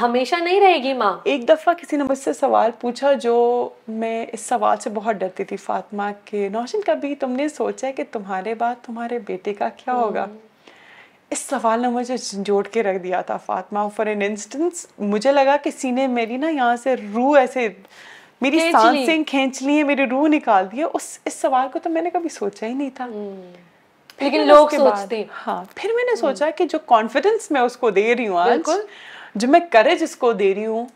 ہمیشہ 0.00 0.34
نہیں 0.34 0.60
رہے 0.60 0.82
گی 0.82 0.92
ماں۔ 0.92 1.16
ایک 1.24 1.48
دفعہ 1.48 1.74
کسی 1.74 1.96
نے 1.96 2.04
مجھ 2.04 2.18
سے 2.18 2.32
سوال 2.32 2.70
پوچھا 2.80 3.12
جو 3.12 3.68
میں 3.88 4.26
اس 4.32 4.40
سوال 4.40 4.76
سے 4.80 4.90
بہت 4.90 5.16
ڈرتی 5.16 5.44
تھی 5.44 5.56
فاطمہ 5.56 6.02
کہ 6.24 6.48
نوشن 6.48 6.80
کبھی 6.86 7.14
تم 7.14 7.30
نے 7.30 7.48
سوچا 7.48 7.90
کہ 7.90 8.02
تمہارے 8.12 8.54
بعد 8.54 8.74
تمہارے 8.82 9.18
بیٹے 9.18 9.54
کا 9.54 9.68
کیا 9.68 9.94
ہوگا؟ 9.94 10.26
اس 11.30 11.38
سوال 11.38 11.82
نے 11.82 11.88
مجھے 11.88 12.16
جوڑ 12.32 12.64
کے 12.64 12.82
رکھ 12.82 12.98
دیا 12.98 13.20
تھا 13.20 13.36
فاطمہ۔ 13.36 13.78
فار 13.96 14.06
این 14.06 14.22
انسٹنس 14.22 14.86
مجھے 14.98 15.32
لگا 15.32 15.56
کہ 15.56 15.70
سینے 15.70 16.06
میری 16.06 16.36
نا 16.36 16.48
یہاں 16.48 16.76
سے 16.76 16.94
روح 17.14 17.38
ایسے 17.38 17.68
میری 18.40 18.58
سانسیں 18.72 19.24
کھینچ 19.24 19.62
لی 19.62 19.72
ہیں 19.72 19.84
میری 19.84 20.06
روح 20.06 20.28
نکال 20.28 20.66
دی 20.72 20.78
ہے۔ 20.78 20.84
اس 20.84 21.18
اس 21.24 21.34
سوال 21.34 21.68
کو 21.72 21.78
تو 21.78 21.90
میں 21.90 22.02
نے 22.02 22.10
کبھی 22.10 22.28
سوچا 22.28 22.66
ہی 22.66 22.72
نہیں 22.72 22.90
تھا۔ 22.94 23.06
لیکن 24.20 24.46
لوگ 24.48 24.68
سوچتے 24.76 25.24
ہاں 25.46 25.64
پھر 25.74 25.90
میں 25.94 26.04
نے 26.04 26.16
سوچا 26.16 26.50
کہ 26.50 26.64
جو 26.64 26.78
کانفیڈنس 26.78 27.50
میں 27.50 27.60
اس 27.60 27.76
کو 27.76 27.90
دے 27.90 28.14
رہی 28.14 28.28
ہوں 28.28 28.38
آج 28.38 28.70
جو 29.34 29.48
میں 29.48 29.60
کریج 29.70 30.02
اس 30.02 30.16
کو 30.16 30.32
دے 30.32 30.54
رہی 30.54 30.66
ہوں 30.66 30.86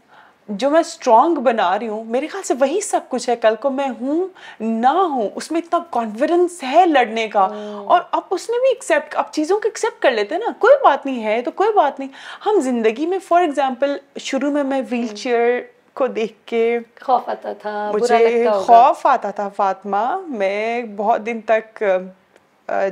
جو 0.48 0.70
میں 0.70 0.80
اسٹرانگ 0.80 1.34
بنا 1.34 1.78
رہی 1.78 1.88
ہوں 1.88 2.04
میرے 2.04 2.26
خیال 2.26 2.42
سے 2.42 2.54
وہی 2.60 2.80
سب 2.80 3.00
کچھ 3.08 3.28
ہے 3.30 3.36
کل 3.36 3.54
کو 3.60 3.70
میں 3.70 3.88
ہوں 4.00 4.26
نہ 4.60 4.88
ہوں 4.88 5.28
اس 5.34 5.50
میں 5.52 5.60
اتنا 5.60 5.78
کانفیڈنس 5.90 6.62
ہے 6.62 6.84
لڑنے 6.86 7.28
کا۔ 7.28 7.40
اور 7.86 8.00
اب 8.10 8.22
اس 8.30 8.50
نے 8.50 8.60
بھی 8.60 8.68
ایکسیپٹ 8.68 9.16
اب 9.16 9.32
چیزوں 9.32 9.58
کو 9.60 9.68
ایکسیپٹ 9.68 10.02
کر 10.02 10.10
لیتے 10.10 10.34
ہیں 10.34 10.42
نا 10.44 10.50
کوئی 10.58 10.76
بات 10.84 11.06
نہیں 11.06 11.24
ہے 11.24 11.40
تو 11.42 11.50
کوئی 11.50 11.72
بات 11.72 11.98
نہیں۔ 11.98 12.08
ہم 12.46 12.60
زندگی 12.60 13.06
میں 13.06 13.18
فار 13.28 13.40
ایگزامپل 13.40 13.96
شروع 14.20 14.50
میں 14.50 14.64
میں 14.64 14.82
ویل 14.90 15.06
چیئر 15.06 15.60
کو 15.94 16.06
دیکھ 16.06 16.32
کے 16.46 16.78
خوف 17.00 17.28
آتا 17.28 17.52
تھا 17.52 17.90
مجھے 17.94 18.46
خوف 18.66 19.06
آتا 19.06 19.30
تھا 19.30 19.48
فاطمہ۔ 19.48 20.04
میں 20.28 20.82
بہت 20.96 21.26
دن 21.26 21.40
تک 21.46 21.82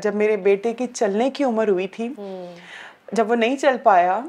جب 0.02 0.14
میرے 0.14 0.36
بیٹے 0.36 0.72
کی 0.72 0.86
چلنے 0.94 1.30
کی 1.30 1.44
عمر 1.44 1.68
ہوئی 1.68 1.86
تھی 1.86 2.08
جب 3.12 3.30
وہ 3.30 3.36
نہیں 3.36 3.56
چل 3.56 3.76
پایا 3.82 4.20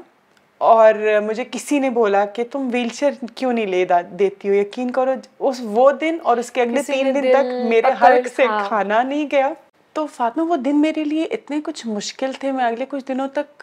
اور 0.58 0.94
مجھے 1.22 1.44
کسی 1.50 1.78
نے 1.78 1.90
بولا 1.90 2.24
کہ 2.24 2.44
تم 2.50 2.68
ویل 2.72 2.88
چیئر 2.88 3.12
کیوں 3.34 3.52
نہیں 3.52 3.66
لے 3.66 3.84
دیتی 4.18 4.48
ہو؟ 4.48 4.54
یقین 4.54 4.90
کرو 4.90 5.12
اس 5.38 5.60
وہ 5.62 5.90
دن 6.00 6.16
اور 6.22 6.36
اس 6.36 6.50
کے 6.50 6.62
اگلے 6.62 6.82
تین 6.82 7.14
دن 7.14 7.30
تک 7.32 7.68
میرے 7.68 7.90
حلق 8.02 8.28
سے 8.36 8.46
کھانا 8.66 9.02
نہیں 9.02 9.26
گیا۔ 9.32 9.52
تو 9.92 10.06
فاطمہ 10.06 10.42
وہ 10.42 10.56
دن 10.56 10.80
میرے 10.80 11.04
لیے 11.04 11.24
اتنے 11.24 11.60
کچھ 11.64 11.86
مشکل 11.86 12.32
تھے۔ 12.40 12.52
میں 12.52 12.64
اگلے 12.64 12.86
کچھ 12.88 13.04
دنوں 13.08 13.28
تک 13.34 13.62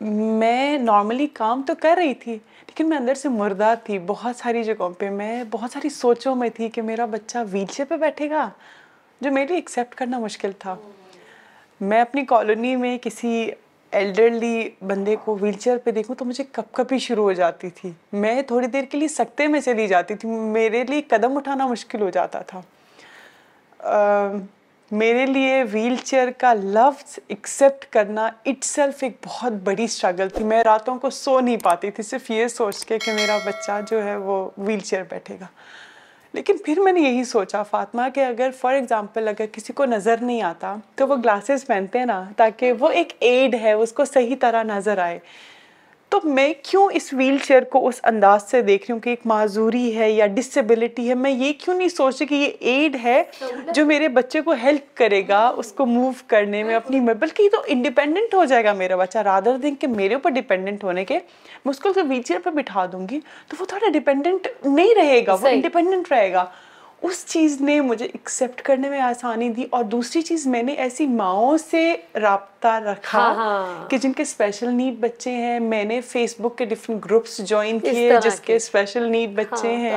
میں 0.00 0.78
نارملی 0.78 1.26
کام 1.32 1.62
تو 1.66 1.74
کر 1.80 1.94
رہی 1.96 2.14
تھی 2.14 2.32
لیکن 2.32 2.88
میں 2.88 2.96
اندر 2.96 3.14
سے 3.14 3.28
مردہ 3.28 3.72
تھی۔ 3.84 3.98
بہت 4.06 4.36
ساری 4.36 4.62
جگہوں 4.64 4.90
پہ 4.98 5.10
میں 5.10 5.44
بہت 5.50 5.70
ساری 5.70 5.88
سوچوں 5.88 6.34
میں 6.36 6.48
تھی 6.54 6.68
کہ 6.68 6.82
میرا 6.82 7.06
بچہ 7.10 7.38
ویل 7.50 7.66
چیئر 7.66 7.86
پہ 7.88 7.96
بیٹھے 7.96 8.30
گا 8.30 8.48
جو 9.20 9.32
میرے 9.32 9.46
لیے 9.46 9.56
ایکسیپٹ 9.56 9.94
کرنا 9.94 10.18
مشکل 10.18 10.50
تھا۔ 10.58 10.74
میں 11.80 12.00
اپنی 12.00 12.24
کالونی 12.24 12.76
میں 12.76 12.96
کسی 13.02 13.48
ایلڈرلی 13.96 14.68
بندے 14.86 15.16
کو 15.24 15.36
ویل 15.40 15.52
چیئر 15.52 15.76
پہ 15.84 15.90
دیکھوں 15.90 16.16
تو 16.16 16.24
مجھے 16.24 16.44
کپ 16.52 16.72
کپی 16.72 16.98
شروع 16.98 17.24
ہو 17.24 17.32
جاتی 17.32 17.70
تھی۔ 17.70 17.90
میں 18.12 18.42
تھوڑی 18.42 18.66
دیر 18.66 18.84
کے 18.84 18.98
لیے 18.98 19.08
سکتے 19.08 19.46
میں 19.46 19.60
چلی 19.60 19.86
جاتی 19.86 20.14
تھی۔ 20.14 20.28
میرے 20.28 20.84
لیے 20.88 21.02
قدم 21.02 21.36
اٹھانا 21.36 21.66
مشکل 21.66 22.00
ہو 22.00 22.10
جاتا 22.10 22.40
تھا۔ 22.42 22.60
میرے 24.90 25.26
لیے 25.26 25.62
ویل 25.72 25.96
چیئر 26.04 26.28
کا 26.38 26.52
لفظ 26.54 27.18
ایکسیپٹ 27.28 27.84
کرنا 27.92 28.26
اٹ 28.44 28.64
سیلف 28.64 29.02
ایک 29.02 29.16
بہت 29.26 29.52
بڑی 29.64 29.84
اسٹرگل 29.84 30.28
تھی۔ 30.28 30.44
میں 30.44 30.62
راتوں 30.64 30.98
کو 30.98 31.10
سو 31.10 31.40
نہیں 31.40 31.56
پاتی 31.56 31.90
تھی، 31.90 32.02
صرف 32.02 32.30
یہ 32.30 32.48
سوچ 32.48 32.84
کے 32.86 32.98
کہ 32.98 33.12
میرا 33.12 33.36
بچہ 33.46 33.80
جو 33.90 34.04
ہے 34.04 34.16
وہ 34.16 34.50
ویل 34.58 34.80
چیئر 34.80 35.02
بیٹھے 35.10 35.36
گا۔ 35.40 35.46
لیکن 36.32 36.56
پھر 36.64 36.80
میں 36.80 36.92
نے 36.92 37.00
یہی 37.00 37.24
سوچا، 37.24 37.62
فاطمہ، 37.62 38.02
کہ 38.14 38.24
اگر 38.24 38.50
فار 38.60 38.74
ایگزامپل 38.74 39.28
اگر 39.28 39.44
کسی 39.52 39.72
کو 39.72 39.84
نظر 39.84 40.16
نہیں 40.20 40.42
آتا، 40.42 40.76
تو 40.94 41.08
وہ 41.08 41.16
گلاسز 41.16 41.66
پہنتے 41.66 41.98
ہیں 41.98 42.06
نا، 42.06 42.24
تاکہ 42.36 42.72
وہ 42.72 42.88
ایک 42.88 43.12
ایڈ 43.20 43.54
ہے، 43.54 43.72
اس 43.72 43.92
کو 43.92 44.04
صحیح 44.04 44.36
طرح 44.40 44.62
نظر 44.62 44.98
آئے۔ 44.98 45.18
تو 46.12 46.20
میں 46.24 46.52
کیوں 46.62 46.88
اس 46.94 47.12
ویل 47.12 47.36
چیئر 47.38 47.64
کو 47.70 47.86
اس 47.88 48.00
انداز 48.04 48.42
سے 48.50 48.60
دیکھ 48.62 48.82
رہی 48.82 48.92
ہوں 48.92 49.00
کہ 49.00 49.10
ایک 49.10 49.20
معذوری 49.24 49.96
ہے 49.96 50.10
یا 50.10 50.26
ڈسیبلٹی 50.26 51.08
ہے؟ 51.08 51.14
میں 51.14 51.30
یہ 51.30 51.52
کیوں 51.64 51.76
نہیں 51.76 51.88
سوچ 51.88 52.16
رہی 52.20 52.26
کہ 52.26 52.34
یہ 52.34 52.50
ایڈ 52.60 52.96
ہے 53.04 53.22
جو 53.74 53.84
میرے 53.86 54.08
بچے 54.08 54.40
کو 54.40 54.54
ہیلپ 54.62 54.96
کرے 54.96 55.22
گا 55.28 55.46
اس 55.56 55.72
کو 55.72 55.86
موو 55.86 56.10
کرنے 56.26 56.62
میں 56.64 56.74
اپنی 56.74 57.00
بلکہ 57.00 57.42
یہ 57.42 57.48
تو 57.52 57.62
انڈیپینڈنٹ 57.66 58.34
ہو 58.34 58.44
جائے 58.44 58.64
گا 58.64 58.72
میرا 58.72 58.96
بچہ۔ 58.96 59.18
رادر 59.18 59.56
دن 59.62 59.74
کہ 59.74 59.86
میرے 59.86 60.14
اوپر 60.14 60.30
ڈیپینڈنٹ 60.30 60.84
ہونے 60.84 61.04
کے 61.04 61.14
میں 61.14 61.70
اس 61.70 61.80
کو 61.80 61.92
ویل 61.96 62.22
چیئر 62.22 62.38
پہ 62.44 62.50
بٹھا 62.50 62.86
دوں 62.92 63.06
گی 63.10 63.20
تو 63.48 63.56
وہ 63.60 63.66
تھوڑا 63.66 63.90
ڈیپینڈنٹ 63.92 64.46
نہیں 64.64 64.94
رہے 64.94 65.20
گا 65.26 65.34
وہ 65.34 65.48
انڈیپینڈنٹ 65.48 66.12
رہے 66.12 66.32
گا۔ 66.32 66.44
اس 67.02 67.26
چیز 67.26 67.60
نے 67.60 67.80
مجھے 67.80 68.04
ایکسیپٹ 68.06 68.62
کرنے 68.62 68.90
میں 68.90 69.00
آسانی 69.00 69.48
دی 69.48 69.64
اور 69.70 69.84
دوسری 69.84 70.22
چیز 70.22 70.46
میں 70.46 70.62
نے 70.62 70.72
ایسی 70.72 71.06
ماؤں 71.06 71.56
سے 71.56 71.94
رابطہ 72.14 72.68
رکھا 72.68 73.18
ہاں، 73.18 73.34
ہاں۔ 73.34 73.90
کہ 73.90 73.98
جن 73.98 74.12
کے 74.12 74.22
اسپیشل 74.22 74.68
نیڈ 74.74 74.94
بچے 75.00 75.30
ہیں۔ 75.30 75.60
میں 75.60 75.84
نے 75.84 76.00
فیس 76.00 76.34
بک 76.40 76.58
کے 76.58 76.64
ڈفرینٹ 76.64 77.04
گروپس 77.04 77.38
جوائن 77.38 77.78
کیے 77.78 78.10
جس 78.22 78.40
کے 78.40 78.56
اسپیشل 78.56 79.10
نیڈ 79.10 79.30
بچے 79.34 79.68
ہیں۔ 79.68 79.92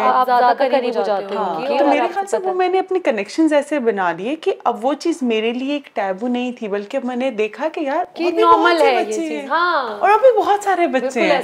تو 1.80 1.86
میرے 1.86 2.08
خیال 2.14 2.26
سے 2.26 2.38
وہ 2.38 2.54
میں 2.54 2.68
نے 2.68 2.80
اپنے 2.80 3.00
کنیکشن 3.00 3.48
ایسے 3.52 3.80
بنا 3.80 4.12
لیے 4.12 4.36
کہ 4.36 4.54
اب 4.64 4.86
وہ 4.86 4.94
چیز 4.94 5.18
میرے 5.22 5.54
لیے 5.54 5.74
ایک 5.74 5.90
ٹیبو 5.96 6.28
نہیں 6.28 6.52
تھی 6.52 6.68
بلکہ 6.68 7.00
میں 7.04 7.16
نے 7.16 7.32
دیکھا 7.32 7.68
کہ 7.70 7.80
یار 7.80 8.04
نارمل 8.42 8.82
ہے 8.82 9.06
بچے 9.06 9.22
ہیں۔ 9.40 9.48
ہاں۔ 9.48 10.00
اور 10.00 10.10
ابھی 10.10 10.38
بہت 10.38 10.64
سارے 10.64 10.88
بچے 10.88 11.22
ہیں۔ 11.22 11.42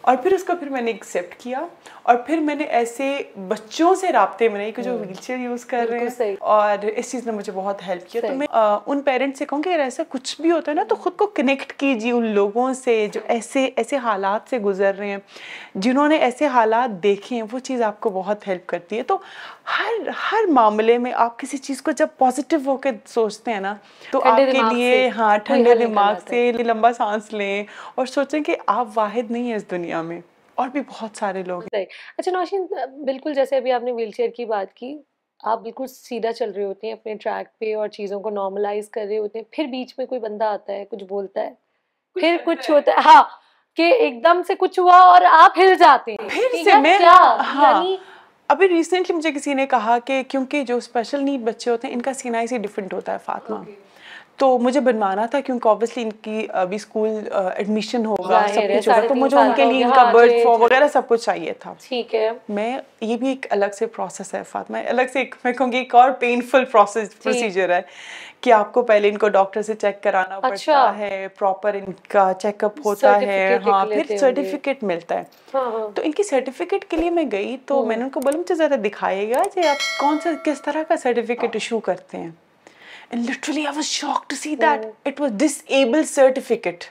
اور 0.00 0.16
پھر 0.16 0.32
اس 0.32 0.44
کو 0.44 0.52
پھر 0.60 0.68
میں 0.68 0.82
نے 0.82 0.90
ایکسیپٹ 0.90 1.34
کیا۔ 1.34 1.66
اور 2.06 2.16
پھر 2.16 2.38
میں 2.38 2.54
نے 2.54 2.64
ایسے 2.64 3.22
بچوں 3.48 3.94
سے 3.94 4.12
رابطے 4.12 4.48
بنائے 4.48 4.72
کہ 4.72 4.82
جو 4.82 4.98
ویل 4.98 5.14
چیئر 5.14 5.38
یوز 5.38 5.64
کر 5.64 5.86
رہے 5.90 5.98
ہیں۔ 5.98 6.06
اور 6.40 6.86
اس 6.96 7.10
چیز 7.10 7.26
نے 7.26 7.32
مجھے 7.32 7.52
بہت 7.54 7.86
ہیلپ 7.86 8.10
کیا۔ 8.10 8.20
تو 8.20 8.34
میں 8.34 8.46
ان 8.86 9.00
پیرنٹس 9.00 9.38
سے 9.38 9.46
کہوں 9.46 9.62
کہ 9.62 9.68
اگر 9.68 9.78
ایسا 9.78 10.02
کچھ 10.08 10.40
بھی 10.40 10.50
ہوتا 10.50 10.70
ہے 10.70 10.76
نا 10.76 10.82
تو 10.88 10.94
خود 10.94 11.16
کو 11.16 11.26
کنیکٹ 11.26 11.72
کیجیے 11.72 12.12
ان 12.12 12.26
لوگوں 12.26 12.72
سے 12.74 13.08
جو 13.12 13.20
ایسے 13.26 13.68
ایسے 13.76 13.96
حالات 13.96 14.40
سے 14.50 14.58
گزر 14.58 14.94
رہے 14.98 15.10
ہیں۔ 15.10 15.18
جنہوں 15.74 16.08
نے 16.08 16.16
ایسے 16.16 16.46
حالات 16.46 17.02
دیکھے 17.02 17.36
ہیں 17.36 17.42
وہ 17.52 17.58
چیز 17.58 17.82
آپ 17.82 18.00
کو 18.00 18.10
بہت 18.10 18.48
ہیلپ 18.48 18.66
کرتی 18.66 18.98
ہے۔ 18.98 19.02
تو 19.02 19.18
ہر 19.78 20.08
ہر 20.32 20.46
معاملے 20.48 20.98
میں 20.98 21.12
آپ 21.12 21.38
کسی 21.38 21.58
چیز 21.58 21.82
کو 21.82 21.90
جب 21.90 22.06
پازیٹیو 22.18 22.58
ہو 22.66 22.76
کے 22.76 22.88
سوچتے 23.06 23.52
ہیں 23.52 23.60
نا 23.60 23.74
تو 24.10 24.22
آپ 24.24 24.36
کے 24.52 24.58
لیے 24.74 25.08
ہاں 25.08 25.38
ٹھنڈے 25.38 25.74
دماغ 25.86 26.14
سے 26.28 26.52
لمبا 26.52 26.92
سانس 26.92 27.32
لیں 27.32 27.64
اور 27.94 28.06
سوچیں 28.06 28.40
کہ 28.40 28.56
آپ 28.66 28.88
واحد 28.94 29.30
نہیں 29.30 29.42
ہیں 29.42 29.54
اس 29.54 29.70
دنیا 29.70 30.02
میں۔ 30.02 30.20
اور 30.56 30.68
بھی 30.68 30.80
بہت 30.88 31.16
سارے 31.16 31.42
لوگ 31.42 31.62
اچھا 31.72 32.30
نوشین 32.30 32.66
بالکل 33.04 33.34
جیسے 33.34 33.56
ابھی 33.56 33.72
آپ 33.72 33.82
نے 33.82 33.92
ویل 33.92 34.10
چیئر 34.10 34.30
کی 34.30 34.44
بات 34.44 34.74
کی 34.74 34.96
آپ 35.44 35.60
بالکل 35.60 35.86
سیدھا 35.86 36.32
چل 36.32 36.50
رہے 36.50 36.64
ہوتے 36.64 36.86
ہیں 36.86 36.94
اپنے 36.94 37.14
ٹریک 37.14 37.48
پہ 37.58 37.74
اور 37.74 37.88
چیزوں 37.88 38.20
کو 38.20 38.30
نارملائز 38.30 38.88
کر 38.88 39.04
رہے 39.08 39.18
ہوتے 39.18 39.38
ہیں 39.38 39.44
پھر 39.52 39.66
بیچ 39.66 39.94
میں 39.98 40.06
کوئی 40.06 40.20
بندہ 40.20 40.44
آتا 40.44 40.72
ہے 40.72 40.84
کچھ 40.90 41.04
بولتا 41.04 41.42
ہے 41.42 41.52
پھر 42.16 42.36
کچھ 42.44 42.70
ہوتا 42.70 42.92
ہے 42.92 43.00
ہاں 43.06 43.22
کہ 43.78 43.92
ایک 43.94 44.22
دم 44.24 44.40
سے 44.46 44.54
کچھ 44.58 44.78
ہوا 44.80 44.98
اور 45.04 45.22
آپ 45.30 45.58
ہل 45.58 45.74
جاتے 45.74 46.12
ہیں۔ 46.12 46.28
پھر 46.28 46.62
سے 46.64 46.78
میں 46.80 46.98
ہاں۔ 46.98 47.62
یعنی 47.62 47.96
ابھی 48.48 48.68
ریسنٹلی 48.68 49.16
مجھے 49.16 49.32
کسی 49.32 49.54
نے 49.54 49.66
کہا 49.66 49.98
کہ 49.98 50.22
کیونکہ 50.28 50.62
جو 50.62 50.76
اسپیشل 50.76 51.24
نیڈ 51.24 51.40
بچے 51.40 51.70
ہوتے 51.70 51.86
ہیں 51.86 51.94
ان 51.94 52.02
کا 52.02 52.12
سینہ 52.12 52.44
سے 52.50 52.58
ڈفرینٹ 52.58 52.94
ہوتا 52.94 53.12
ہے 53.12 53.18
فاطمہ۔ 53.24 53.56
تو 54.38 54.58
مجھے 54.58 54.80
بنوانا 54.80 55.26
تھا 55.26 55.40
کیونکہ 55.40 55.68
اوبیسلی 55.68 56.02
ان 56.02 56.10
کی 56.12 56.46
ابھی 56.52 56.76
اسکول 56.76 57.10
ایڈمیشن 57.32 58.06
ہوگا 58.06 58.46
سب 58.54 58.60
کچھ 58.78 58.88
ہوگا 58.88 59.06
تو 59.08 59.14
مجھے 59.14 59.36
ان 59.36 59.52
کے 59.56 59.64
لیے 59.64 59.84
ان 59.84 59.90
کا 59.90 60.04
برتھ 60.04 60.32
فارم 60.44 60.62
وغیرہ 60.62 60.88
سب 60.92 61.08
کچھ 61.08 61.24
چاہیے 61.24 61.52
تھا۔ 61.52 61.74
ٹھیک 61.82 62.14
ہے۔ 62.14 62.30
میں 62.48 62.78
یہ 63.00 63.16
بھی 63.16 63.28
ایک 63.28 63.46
الگ 63.50 63.72
سے 63.78 63.86
پروسیس 63.86 64.34
ہے 64.34 64.42
فاطمہ 64.48 64.78
الگ 64.88 65.02
سے 65.12 65.24
میں 65.44 65.52
کہوں 65.52 65.72
گی 65.72 65.76
ایک 65.76 65.94
اور 65.94 66.10
پینفل 66.10 66.64
پروسیس 66.64 67.22
پروسیجر 67.22 67.70
ہے 67.70 67.80
کہ 68.40 68.52
آپ 68.52 68.72
کو 68.72 68.82
پہلے 68.82 69.08
ان 69.08 69.18
کو 69.18 69.28
ڈاکٹر 69.28 69.62
سے 69.62 69.74
چیک 69.74 70.02
کرانا 70.02 70.40
پڑتا 70.40 70.98
ہے 70.98 71.26
پراپر 71.38 71.74
ان 71.74 71.92
کا 72.08 72.32
چیک 72.38 72.64
اپ 72.64 72.86
ہوتا 72.86 73.20
ہے 73.20 73.58
ہاں 73.66 73.84
پھر 73.86 74.16
سرٹیفکیٹ 74.16 74.82
ملتا 74.82 75.18
ہے۔ 75.18 75.24
تو 75.94 76.02
ان 76.02 76.12
کی 76.12 76.22
سرٹیفکیٹ 76.22 76.84
کے 76.84 76.96
لیے 76.96 77.10
میں 77.10 77.24
گئی 77.32 77.56
تو 77.66 77.84
میں 77.86 77.96
نے 77.96 78.02
ان 78.04 78.10
کو 78.10 78.20
بولا 78.20 78.38
مجھے 78.38 78.54
ذرا 78.54 78.76
دکھائے 78.84 79.30
گا 79.30 79.42
کہ 79.54 79.66
آپ 79.68 80.00
کون 80.00 80.18
سا 80.24 80.30
کس 80.44 80.62
طرح 80.62 80.82
کا 80.88 80.96
سرٹیفکیٹ 80.96 81.50
ایشو 81.54 81.80
کرتے 81.80 82.18
ہیں۔ 82.18 82.30
And 83.10 83.30
literally 83.30 83.66
I 83.66 83.76
was 83.76 83.86
shock 83.86 84.28
to 84.30 84.36
see 84.36 84.54
that 84.56 84.86
it 85.06 85.20
was 85.20 85.32
disable 85.38 86.04
certificate 86.04 86.84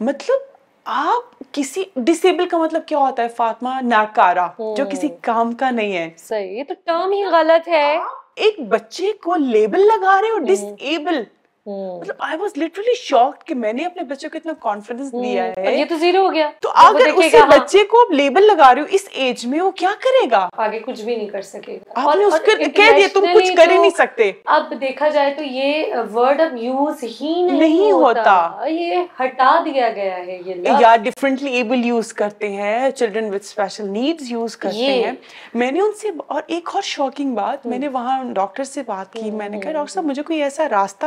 مطلب 0.00 0.50
آپ 0.86 1.34
کسی 1.52 1.84
ڈسیبل 1.96 2.48
کا 2.48 2.58
مطلب 2.58 2.86
کیا 2.86 2.98
ہوتا 2.98 3.22
ہے 3.22 3.28
فاطمہ 3.36 3.80
ناکارا 3.82 4.46
جو 4.58 4.84
کسی 4.92 5.08
کام 5.20 5.52
کا 5.52 5.70
نہیں 5.70 5.96
ہے 5.96 6.08
صحیح 6.18 6.58
یہ 6.58 6.64
تو 6.68 6.74
ٹرم 6.84 7.12
ہی 7.12 7.24
غلط 7.32 7.68
ہے 7.68 7.96
ایک 8.36 8.60
بچے 8.68 9.12
کو 9.22 9.36
لیبل 9.36 9.86
لگا 9.86 10.20
رہے 10.20 10.30
ہو 10.30 10.38
ڈسیبل 10.44 11.22
مطلب 11.66 12.14
آئی 12.18 12.38
واز 12.38 12.50
لٹرلی 12.58 12.94
شاکڈ 12.96 13.44
کہ 13.44 13.54
میں 13.54 13.72
نے 13.72 13.84
اپنے 13.84 14.02
بچوں 14.02 14.30
کو 14.30 14.36
اتنا 14.36 14.52
کانفیڈنس 14.60 15.12
دیا 15.12 15.44
ہے۔ 15.56 15.78
یہ 15.78 15.84
تو 15.88 15.96
زیرو 15.96 16.26
ہو 16.26 16.34
گیا۔ 16.34 16.50
تو 16.60 16.68
اگر 16.74 17.10
گا 17.32 17.38
ہاں، 17.38 17.46
بچے 17.46 17.84
کو 17.84 18.00
آپ 18.00 18.12
لیبل 18.12 18.42
لگا 18.42 18.74
رہے 18.74 18.82
ہو 18.82 18.86
اس 18.90 19.08
ایج 19.12 19.46
میں 19.46 19.60
وہ 19.60 19.70
کیا 19.70 19.90
کرے 20.00 20.30
گا؟ 20.30 20.48
آگے 20.56 20.78
کچھ 20.78 21.02
بھی 21.02 21.16
نہیں 21.16 21.28
کر 21.28 21.42
سکے 21.42 21.72
گا۔ 21.72 21.92
آپ 21.94 22.16
نے 22.16 22.24
اس 22.24 22.34
کو 22.34 22.56
کہہ 22.76 22.90
دیا 22.96 23.06
تم 23.14 23.26
کچھ 23.34 23.52
کر 23.56 23.70
ہی 23.70 23.78
نہیں 23.78 23.90
سکتے۔ 23.90 24.32
اب 24.44 24.72
دیکھا 24.80 25.08
جائے 25.08 25.34
تو 25.34 25.44
یہ 25.44 25.94
ورڈ 26.14 26.40
اب 26.40 26.56
یوز 26.56 27.04
ہی 27.20 27.42
نہیں, 27.42 27.92
ہوتا۔ 27.92 28.64
یہ 28.66 28.96
ہٹا 29.20 29.62
دیا 29.64 29.88
گیا 29.88 30.16
ہے 30.16 30.38
یہ 30.46 30.54
یا 30.80 30.96
ڈفرینٹلی 30.96 31.52
ایبل 31.52 31.86
یوز 31.86 32.12
کرتے 32.12 32.48
ہیں 32.48 32.90
children 32.90 33.24
with 33.24 33.44
special 33.44 33.88
needs 33.88 34.30
use 34.30 34.56
کرتے۔ 34.56 35.02
ہیں۔ 35.04 35.12
میں 35.54 35.70
نے 35.72 35.80
ان 35.80 35.92
سے 36.00 36.08
اور 36.26 36.42
ایک 36.46 36.68
اور 36.74 36.82
شاکنگ 36.82 37.34
بات 37.34 37.66
میں 37.66 37.78
نے 37.78 37.88
وہاں 37.88 38.24
ڈاکٹر 38.24 38.64
سے 38.64 38.82
بات 38.86 39.12
کی 39.12 39.30
میں 39.30 39.48
نے 39.48 39.60
کہا 39.60 39.72
ڈاکٹر 39.72 39.92
صاحب 39.92 40.06
مجھے 40.06 40.22
کوئی 40.22 40.42
ایسا 40.42 40.68
راستہ 40.68 41.06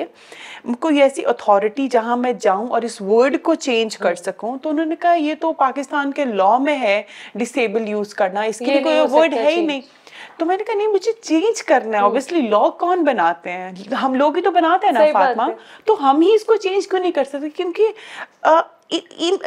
دکھائیے 0.00 0.74
کوئی 0.80 1.02
ایسی 1.02 1.26
اتھارٹی 1.26 1.88
جہاں 1.88 2.16
میں 2.16 2.32
جاؤں 2.40 2.68
اور 2.68 2.82
اس 2.82 3.00
ورڈ 3.00 3.42
کو 3.42 3.54
چینج 3.54 3.96
کر 3.96 4.14
سکوں 4.14 4.58
تو 4.58 4.70
انہوں 4.70 4.86
نے 4.86 4.96
کہا 5.00 5.14
یہ 5.14 5.34
تو 5.40 5.52
پاکستان 5.52 6.12
کے 6.12 6.24
لا 6.24 6.58
میں 6.58 6.78
ہے 6.78 7.02
ڈسیبل 7.34 7.88
یوز 7.88 8.14
کرنا 8.14 8.42
اس 8.42 8.58
کے 8.58 8.64
لیے 8.64 8.82
کوئی 8.82 9.00
ورڈ 9.12 9.34
ہے 9.34 9.50
ہی۔ 9.50 9.66
نہیں۔ 9.66 9.80
تو 10.36 10.46
میں 10.46 10.56
نے 10.56 10.64
کہا 10.64 10.74
نہیں 10.74 10.86
مجھے 10.86 11.12
چینج 11.12 11.62
کرنا 11.62 11.98
ہے۔ 11.98 12.02
اوبیسلی 12.02 12.40
لا 12.40 12.68
کون 12.68 13.04
بناتے 13.04 13.52
ہیں؟ 13.52 13.70
ہم 14.02 14.14
لوگ 14.14 14.36
ہی 14.36 14.42
تو 14.42 14.50
بناتے 14.50 14.86
ہیں 14.86 14.92
نا 14.92 15.00
فاطمہ۔ 15.12 15.42
تو 15.84 16.10
ہم 16.10 16.20
ہی 16.20 16.34
اس 16.34 16.44
کو 16.44 16.56
چینج 16.56 16.88
کیوں 16.88 17.00
نہیں 17.00 17.12
کر 17.12 17.24
سکتے؟ 17.24 17.50
کیونکہ 17.50 17.86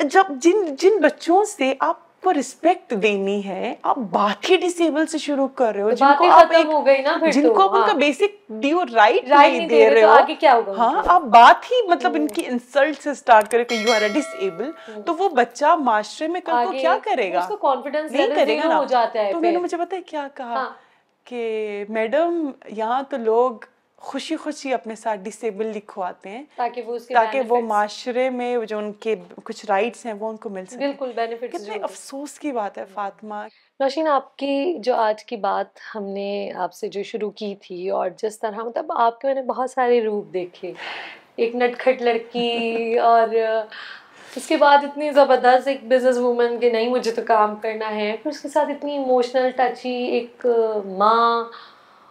جب 0.03 0.23
جن 0.29 0.75
جن 0.79 0.97
بچوں 1.01 1.45
سے 1.45 1.73
آپ 1.79 2.04
کو 2.25 2.33
رسپیکٹ 2.33 2.93
دینی 3.03 3.39
ہے 3.45 3.73
آپ 3.83 3.97
بات 4.11 4.49
ہی 4.49 4.57
ڈسیبل 4.57 5.05
سے 5.07 5.17
شروع 5.17 5.47
کر 5.55 5.73
رہے 5.73 5.81
ہو 5.81 5.91
جن 5.91 6.13
کو 6.17 6.29
آپ 6.31 6.53
ہو 6.65 6.85
گئی 6.85 7.01
نا 7.01 7.15
جن 7.25 7.47
کو 7.49 7.63
آپ 7.63 7.75
ان 7.75 7.81
کا 7.81 7.87
ہاں۔ 7.87 7.99
بیسک 7.99 8.37
ڈیو 8.61 8.83
رائٹ 8.93 9.27
نہیں 9.29 9.67
دے 9.67 9.89
رہے 9.89 10.03
ہو 10.03 10.15
کیا 10.39 10.53
ہوگا 10.53 10.73
ہاں؟ 10.77 11.03
آپ 11.07 11.21
بات 11.31 11.71
ہی 11.71 11.81
مطلب 11.87 12.15
ان 12.15 12.27
کی 12.27 12.45
انسلٹ 12.45 13.01
سے 13.03 13.13
سٹارٹ 13.13 13.51
کرے 13.51 13.63
کہ 13.63 13.75
یو 13.75 13.93
آر 13.93 14.01
اے 14.01 14.07
ڈسیبل 14.09 14.71
تو 15.05 15.15
وہ 15.15 15.29
بچہ 15.35 15.75
معاشرے 15.81 16.27
میں 16.27 16.41
کل 16.41 16.65
کو 16.65 16.71
کیا 16.71 16.97
کرے 17.03 17.31
گا 17.33 17.39
اس 17.39 17.47
کو 17.47 17.67
confidence 17.67 18.11
نہیں 18.11 18.35
کرے 18.35 18.57
گا 18.57 19.05
تو 19.31 19.39
میں 19.39 19.51
نے۔ 19.51 19.57
مجھے 19.57 19.77
پتا 19.77 19.95
ہے 19.95 20.01
کیا 20.01 20.27
کہا 20.35 20.55
ہاں۔ 20.55 20.69
کہ 21.27 21.85
میڈم 21.89 22.51
یہاں 22.71 23.01
تو 23.09 23.17
لوگ 23.17 23.65
خوشی 24.05 24.35
خوشی 24.35 24.73
اپنے 24.73 24.95
ساتھ 24.95 25.19
ڈسیبل 25.19 25.67
لکھواتے 25.67 26.29
ہیں 26.29 26.43
تاکہ 26.55 26.81
وہ 26.81 26.95
اس 26.95 27.05
کے 27.07 27.13
تاکہ 27.13 27.41
وہ 27.47 27.61
معاشرے 27.61 28.29
میں 28.29 28.57
جو 28.65 28.77
ان 28.77 28.93
کے 28.93 29.15
کچھ 29.43 29.65
رائٹس 29.65 30.05
ہیں 30.05 30.13
وہ 30.13 30.29
ان 30.29 30.37
کو 30.37 30.49
مل 30.49 30.65
سکے۔ 30.65 30.77
بالکل 30.77 31.11
benefits 31.19 31.49
کتنے 31.51 31.77
افسوس 31.81 32.39
کی 32.39 32.51
بات 32.51 32.77
ہے 32.77 32.83
فاطمہ۔ 32.93 33.35
نوشین 33.79 34.07
آپ 34.07 34.37
کی 34.37 34.73
جو 34.79 34.95
آج 34.95 35.25
کی 35.25 35.35
بات 35.35 35.79
ہم 35.95 36.03
نے 36.03 36.51
آپ 36.55 36.73
سے 36.73 36.87
جو 36.87 37.03
شروع 37.03 37.31
کی 37.31 37.55
تھی 37.61 37.89
اور 37.89 38.09
جس 38.17 38.39
طرح 38.39 38.63
مطلب 38.63 38.91
آپ 38.95 39.21
کے 39.21 39.27
میں 39.27 39.35
نے 39.35 39.41
بہت 39.41 39.71
سارے 39.71 40.01
روپ 40.05 40.33
دیکھے۔ 40.33 40.73
ایک 41.35 41.55
نٹکھٹ 41.55 42.01
لڑکی 42.01 42.97
اور 43.03 43.27
اس 44.35 44.47
کے 44.47 44.57
بعد 44.57 44.77
اتنی 44.83 45.11
زبردست 45.11 45.67
ایک 45.67 45.83
بزنس 45.83 46.17
وومن 46.17 46.59
کہ 46.59 46.71
نہیں 46.71 46.89
مجھے 46.89 47.11
تو 47.11 47.21
کام 47.25 47.55
کرنا 47.55 47.95
ہے۔ 47.95 48.15
پھر 48.23 48.31
اس 48.31 48.39
کے 48.41 48.49
ساتھ 48.49 48.69
اتنی 48.69 48.91
ایموشنل 48.91 49.49
ٹچی 49.55 49.93
ایک 49.93 50.45
ماں 50.85 51.43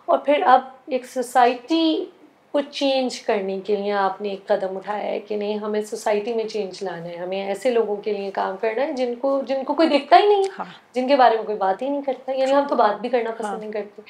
اور 0.08 0.18
پھر 0.18 0.42
اب 0.46 0.60
ایک 0.86 1.06
سوسائٹی 1.06 2.04
کو 2.54 2.60
چینج 2.70 3.20
کرنے 3.20 3.58
کے 3.64 3.76
لیے 3.76 3.92
آپ 3.92 4.20
نے 4.22 4.28
ایک 4.28 4.46
قدم 4.46 4.76
اٹھایا 4.76 5.02
ہے 5.02 5.18
کہ 5.20 5.36
نہیں 5.36 5.56
ہمیں 5.58 5.80
سوسائٹی 5.82 6.34
میں 6.34 6.44
چینج 6.44 6.82
لانا 6.82 7.08
ہے 7.08 7.16
ہمیں 7.16 7.40
ایسے 7.42 7.70
لوگوں 7.70 7.96
کے 7.96 8.12
لیے 8.12 8.30
کام 8.30 8.56
کرنا 8.56 8.82
ہے 8.82 8.92
جن 8.92 9.14
کو 9.14 9.40
جن 9.46 9.64
کو 9.64 9.74
کوئی 9.74 9.88
دکھتا 9.88 10.16
ہی 10.16 10.26
نہیں 10.26 10.42
ہاں۔ 10.58 10.64
جن 10.94 11.08
کے 11.08 11.16
بارے 11.16 11.36
میں 11.36 11.44
کوئی 11.44 11.58
بات 11.58 11.82
ہی 11.82 11.88
نہیں 11.88 12.02
کرتا 12.02 12.32
یعنی 12.32 12.52
ہم 12.52 12.66
تو 12.68 12.76
بات 12.76 13.00
بھی 13.00 13.08
کرنا 13.08 13.30
پسند 13.30 13.60
نہیں 13.60 13.72
کرتے۔ 13.72 14.02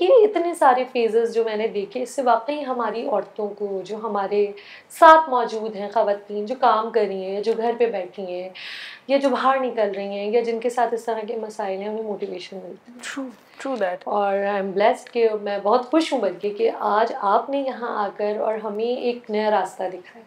یہ 0.00 0.24
اتنے 0.24 0.54
سارے 0.54 0.84
فیزز 0.92 1.34
جو 1.34 1.44
میں 1.44 1.56
نے 1.56 1.66
دیکھے 1.68 2.02
اس 2.02 2.10
سے 2.10 2.22
واقعی 2.22 2.64
ہماری 2.64 3.06
عورتوں 3.06 3.48
کو 3.48 3.80
جو 3.84 3.96
ہمارے 3.96 4.46
ساتھ 4.92 5.28
موجود 5.30 5.76
ہیں 5.76 5.88
خواتین 5.94 6.46
جو 6.46 6.54
کام 6.60 6.90
کر 6.90 7.04
رہی 7.08 7.24
ہیں 7.24 7.40
جو 7.40 7.52
گھر 7.56 7.74
پہ 7.78 7.86
بیٹھی 7.86 8.26
ہیں 8.26 8.48
یا 9.10 9.18
جو 9.18 9.28
باہر 9.28 9.60
نکل 9.60 9.90
رہی 9.96 10.18
ہیں 10.18 10.30
یا 10.30 10.40
جن 10.40 10.60
کے 10.60 10.70
ساتھ 10.70 10.94
اس 10.94 11.04
طرح 11.04 11.20
کے 11.28 11.36
مسائل 11.36 11.80
ہیں 11.80 11.88
انہیں 11.88 12.02
موٹیویشن 12.02 12.58
ملتی 12.62 12.92
ہے۔ 12.92 12.98
ٹرو 13.02 13.24
ٹرو 13.58 13.76
دیٹ 13.76 14.00
اور 14.04 14.34
آئی 14.34 14.56
ایم 14.56 14.70
بلیسڈ 14.70 15.10
کہ 15.10 15.28
میں 15.42 15.58
بہت 15.62 15.90
خوش 15.90 16.12
ہوں 16.12 16.20
بلکہ 16.20 16.50
کہ 16.50 16.70
آج 16.78 17.12
آپ 17.18 17.50
نے 17.50 17.58
یہاں 17.58 18.04
آ 18.04 18.08
کر 18.16 18.36
اور 18.40 18.54
ہمیں 18.54 18.84
ایک 18.84 19.30
نیا 19.30 19.50
راستہ 19.50 19.82
دکھایا۔ 19.92 20.24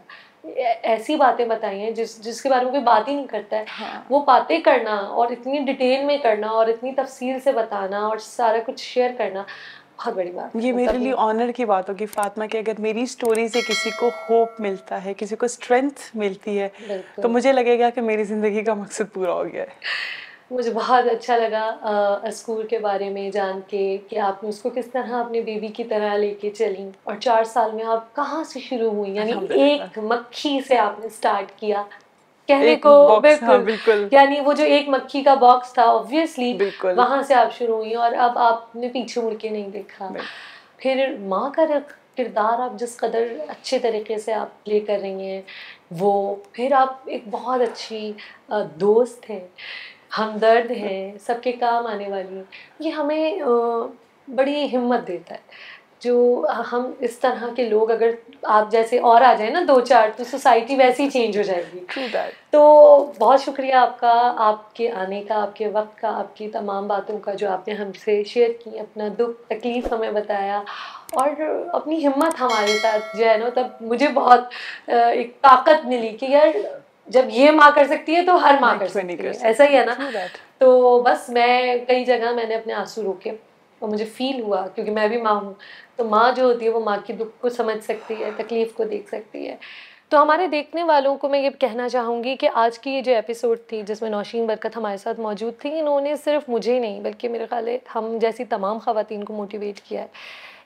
ایسی 0.82 1.16
باتیں 1.16 1.46
بتائی 1.46 1.80
ہیں 1.80 1.92
جس 1.92 2.24
جس 2.24 2.42
کے 2.42 2.50
بارے 2.50 2.64
میں 2.64 2.72
کوئی 2.72 2.84
بات 2.84 3.08
ہی 3.08 3.14
نہیں 3.14 3.28
کرتا 3.28 3.58
ہے۔ 3.58 3.64
ہاں۔ 3.80 4.02
وہ 4.10 4.26
باتیں 4.26 4.60
کرنا 4.62 4.96
اور 4.96 5.28
اتنی 5.32 5.60
ڈیٹیل 5.60 6.04
میں 6.06 6.18
کرنا 6.18 6.48
اور 6.48 6.68
اتنی 6.68 6.92
تفصیل 6.92 7.40
سے 7.40 7.52
بتانا 7.52 8.00
اور 8.00 8.18
سارا 8.18 8.58
کچھ 8.66 8.82
شیئر 8.82 9.12
کرنا 9.18 9.44
بہت 10.00 10.14
بڑی 10.14 10.32
بات. 10.32 10.56
یہ 10.56 10.74
میرے 10.74 10.98
لیے 10.98 11.14
آنر 11.18 11.52
کی 11.52 11.66
بات 11.66 11.90
ہوگی 11.90 12.06
فاطمہ 12.06 12.46
کہ 12.46 12.58
اگر 12.58 12.72
میری 12.80 13.02
اسٹوری 13.02 13.48
سے 13.48 13.62
کسی 13.62 13.90
کو 14.00 14.10
ہوپ 14.30 14.50
ملتا 14.60 15.06
ہے 15.06 15.14
کسی 15.18 15.36
کو 15.36 15.46
اسٹرینتھ 15.46 16.02
ملتی 16.14 16.60
ہے 16.60 16.70
تو 17.22 17.30
مجھے 17.30 17.52
لگے 17.52 17.80
گا 17.80 17.90
کہ 17.90 18.02
میری 18.02 18.24
زندگی 18.24 18.64
کا 18.64 18.74
مقصد 18.74 19.14
پورا 19.14 19.34
ہو 19.34 19.46
گیا 19.46 19.64
ہے۔ 19.64 20.14
مجھے 20.52 20.72
بہت 20.74 21.06
اچھا 21.06 21.38
لگا 21.38 21.76
اسکول 22.24 22.68
کے 22.68 22.80
بارے 22.80 23.10
میں 23.10 23.30
جان 23.32 23.60
کے 23.68 23.98
کہ 24.10 24.20
آپ 24.20 24.44
نے 24.44 24.50
اس 24.50 24.62
کو 24.62 24.70
کس 24.70 24.86
طرح 24.94 25.24
اپنے 25.24 25.42
بیبی 25.42 25.68
کی 25.68 25.84
طرح 25.84 26.18
لے 26.18 26.34
کے 26.34 26.50
چلیں۔ 26.50 26.90
اور 27.04 27.16
چار 27.16 27.44
سال 27.44 27.72
میں 27.72 27.86
آپ 27.86 28.16
کہاں 28.16 28.44
سے 28.44 28.60
شروع 28.60 28.92
ہوئی 28.92 29.16
یعنی۔ 29.16 29.32
ایک 29.50 30.00
مکھی 30.00 30.60
سے 30.68 30.78
آپ 30.78 31.00
نے 31.00 31.06
اسٹارٹ 31.06 31.60
کیا۔ 31.60 31.84
کہنے 32.48 32.76
کو 32.76 33.20
ہاں، 33.42 33.58
بالکل۔ 33.58 34.08
یعنی 34.12 34.40
وہ 34.40 34.54
جو 34.54 34.64
ایک 34.64 34.90
مکھی 34.90 35.24
کا 35.24 35.34
باکس 35.34 35.74
تھا 35.74 35.98
بالکل۔ 36.58 36.94
وہاں 36.98 37.22
سے 37.22 37.34
آپ 37.34 37.58
شروع 37.58 37.76
ہوئی 37.78 37.94
اور 37.94 38.12
اب 38.12 38.38
آپ 38.38 38.76
نے 38.76 38.88
پیچھے 38.88 39.22
مڑ 39.22 39.34
کے 39.34 39.50
نہیں 39.50 39.70
دیکھا۔ 39.70 40.10
پھر 40.78 41.16
ماں 41.20 41.50
کا 41.50 41.62
کردار 42.18 42.60
آپ 42.60 42.80
جس 42.80 42.98
قدر 42.98 43.28
اچھے 43.48 43.80
طریقے 43.80 44.18
سے 44.18 44.34
آپ 44.34 44.64
پلے 44.64 44.80
کر 44.80 45.00
رہی 45.02 45.28
ہیں 45.28 45.42
وہ 45.92 46.36
پھر 46.52 46.74
آپ 46.74 46.98
ایک 47.06 47.24
بہت 47.32 47.62
اچھی 47.62 48.12
دوست 48.76 49.30
ہیں 49.30 49.48
ہمدرد 50.20 50.72
ہیں 50.72 51.12
سب 51.26 51.36
کے 51.44 51.52
کام 51.52 51.88
آنے 51.88 52.10
والی 52.10 52.42
یہ 52.80 52.92
ہمیں 52.92 53.40
بڑی 54.28 54.76
ہمت 54.76 55.08
دیتا 55.08 55.36
ہے۔ 55.36 55.73
جو 56.04 56.46
ہم 56.72 56.92
اس 57.00 57.20
طرح 57.20 57.44
کے 57.56 57.70
لوگ 57.70 57.92
اگر 57.92 58.10
آپ 58.44 58.72
جیسے 58.72 59.00
اور 59.00 59.22
آ 59.22 59.34
جائیں 59.34 59.52
نا 59.54 59.62
دو 59.68 59.80
چار 59.80 60.10
تو 60.18 60.24
سوسائٹی 60.24 60.76
ویسی 60.76 61.10
چینج 61.10 61.38
ہو 61.38 61.44
جائے 61.44 61.64
گی۔ 61.74 61.80
تو 62.50 62.62
بہت 63.20 63.42
شکریہ 63.42 63.74
آپ 63.74 64.00
کا 64.00 64.34
آپ 64.38 64.76
کے 64.76 64.92
آنے 64.92 65.24
کا 65.28 65.42
آپ 65.42 65.56
کے 65.56 65.68
وقت 65.68 66.02
کا 66.02 66.20
آپ 66.20 66.38
کی 66.38 66.48
تمام 66.48 66.88
باتوں 66.88 67.18
کا 67.18 67.34
جو 67.34 67.52
آپ 67.52 67.68
نے 67.68 67.74
ہم 67.74 67.92
سے 68.06 68.24
شیئر 68.24 68.50
کی 68.64 68.80
اپنا 68.80 69.08
دکھ 69.20 69.50
تکلیف 69.50 69.94
ہمیں 69.94 70.12
بتایا۔ 70.12 70.62
اور 71.12 71.30
اپنی 71.74 72.08
ہمت 72.08 72.42
ہمارے 72.42 72.78
ساتھ 72.82 73.18
جو 73.18 73.30
ہے 73.30 73.38
نا 73.38 73.50
تب 73.54 73.68
مجھے 73.82 74.08
بہت 74.08 74.40
ایک 74.88 75.42
طاقت 75.42 75.86
ملی 75.86 76.10
کہ 76.10 76.26
یار 76.30 76.58
جب 77.08 77.26
یہ 77.30 77.52
ماں 77.52 77.72
کر 77.76 77.88
سکتی 77.88 78.16
ہے 78.16 78.22
تو 78.22 78.44
ہر 78.44 78.56
ماں 78.62 78.76
کر 78.80 78.88
سکتی 78.88 79.26
ہے۔ 79.26 79.32
ایسا 79.42 79.64
ہی 79.64 79.78
ہے 79.78 79.86
نا. 79.86 79.94
تو 80.58 81.02
بس 81.06 81.30
میں 81.30 81.76
کئی 81.88 82.06
جگہ 82.06 82.32
میں 82.36 82.46
نے 82.48 82.56
اپنے 82.56 82.74
آنسو 82.74 83.04
روکے۔ 83.04 83.32
اور 83.84 83.92
مجھے 83.92 84.06
فیل 84.06 84.42
ہوا 84.42 84.68
کیونکہ 84.68 84.94
میں 84.94 85.08
بھی 85.08 85.22
ماں 85.22 85.42
ہوں۔ 85.42 85.54
تو 85.96 86.04
ماں 86.04 86.32
جو 86.32 86.44
ہوتی 86.44 86.66
ہے 86.66 86.70
وہ 86.70 86.80
ماں 86.80 86.98
کی 87.06 87.14
دکھ 87.14 87.42
کو 87.42 87.50
سمجھ 87.50 87.84
سکتی 87.84 88.14
ہے، 88.20 88.30
تکلیف 88.38 88.74
کو 88.74 88.84
دیکھ 88.84 89.08
سکتی 89.08 89.48
ہے۔ 89.48 89.56
تو 90.10 90.22
ہمارے 90.22 90.48
دیکھنے 90.48 90.84
والوں 90.84 91.16
کو 91.16 91.30
میں 91.30 91.40
یہ 91.40 91.50
کہنا 91.60 91.90
چاہوں 91.90 92.24
گی 92.24 92.36
کہ 92.36 92.50
آج 92.54 92.80
کی 92.80 92.92
یہ 92.92 93.02
جو 93.02 93.12
ایپیسوڈ 93.12 93.60
تھی 93.68 93.82
جس 93.82 94.02
میں 94.02 94.10
نوشین 94.10 94.46
برکت 94.46 94.78
ہمارے 94.78 94.98
ساتھ 94.98 95.20
موجود 95.20 95.54
تھی 95.60 95.80
انہوں 95.80 96.02
نے 96.02 96.16
صرف 96.16 96.50
مجھے 96.50 96.80
نہیں 96.80 97.00
بلکہ 97.00 97.30
میرے 97.30 97.46
خیال 97.50 97.68
ہے 97.68 97.78
ہم 97.96 98.18
جیسی 98.22 98.46
تمام 98.46 98.80
خواتین 98.80 99.24
کو 99.24 99.34
موٹیویٹ 99.34 99.80
کیا 99.80 100.02
ہے۔ 100.02 100.08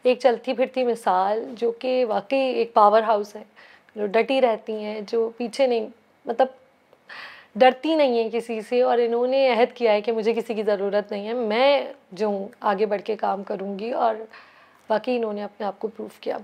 ایک 0.04 0.20
چلتی 0.20 0.54
پھرتی 0.54 0.84
مثال 0.84 1.46
جو 1.52 1.72
کہ 1.72 2.06
واقعی 2.06 2.40
ایک 2.40 2.74
پاور 2.74 3.02
ہاؤس 3.02 3.36
ہے۔ 3.36 3.44
جو 3.96 4.06
ڈٹی 4.06 4.42
رہتی 4.42 4.74
ہیں، 4.74 5.02
جو 5.08 5.30
پیچھے 5.38 5.68
نہیں 5.68 5.88
مطلب 6.26 6.48
ڈرتی 7.58 7.96
نہیں 7.96 8.24
ہیں 8.24 8.30
کسی 8.30 8.62
سے 8.62 8.82
اور 8.82 8.98
انہوں 8.98 9.28
نے 9.28 9.50
عہد 9.54 9.74
کیا 9.74 9.92
ہے 9.92 10.02
کہ 10.02 10.12
مجھے 10.12 10.34
کسی 10.34 10.54
کی 10.54 10.64
ضرورت 10.64 11.12
نہیں 11.12 11.28
ہے، 11.28 11.34
میں 11.34 11.86
جو 12.12 12.28
ہوں، 12.28 12.48
آگے 12.60 12.86
بڑھ 12.86 13.02
کے 13.02 13.16
کام 13.16 13.44
کروں 13.44 13.80
گی 13.80 13.92
اور 13.92 14.16
باقی 14.90 15.16
انہوں 15.16 15.34
نے 15.34 15.44
اپنے 15.44 15.66
آپ 15.68 15.80
کو 15.80 15.88
پروف 15.88 16.20
کیا۔ 16.20 16.38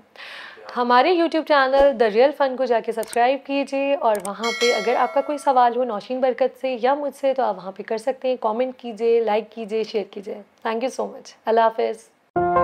ہمارے 0.78 1.12
YouTube 1.12 1.46
channel 1.48 2.00
the 2.00 2.10
real 2.10 2.32
fun 2.38 2.56
کو 2.58 2.66
جا 2.66 2.80
کے 2.80 2.92
سبسکرائب 2.92 3.46
کیجیے 3.46 3.96
اور 3.96 4.16
وہاں 4.26 4.52
پہ 4.62 4.74
اگر 4.74 4.96
آپ 4.96 5.14
کا 5.14 5.22
کوئی 5.22 5.38
سوال 5.38 5.78
ہو 5.78 5.84
نوشین 5.84 6.20
برکت 6.20 6.62
سے 6.62 6.76
یا 6.82 6.94
مجھ 6.94 7.16
سے، 7.16 7.34
تو 7.34 7.44
آپ 7.44 7.58
وہاں 7.58 7.72
پہ 7.72 7.84
کر 7.84 7.98
سکتے 7.98 8.28
ہیں۔ 8.28 8.36
کامنٹ 8.40 8.78
کیجیے 8.78 9.20
لائک 9.20 9.52
کیجیے 9.52 9.84
شیئر 9.84 10.04
کیجیے 10.12 10.42
تھینک 10.62 10.84
یو 10.84 10.90
سو 10.90 11.06
مچ 11.06 11.34
اللہ 11.46 11.62
حافظ۔ 11.62 12.63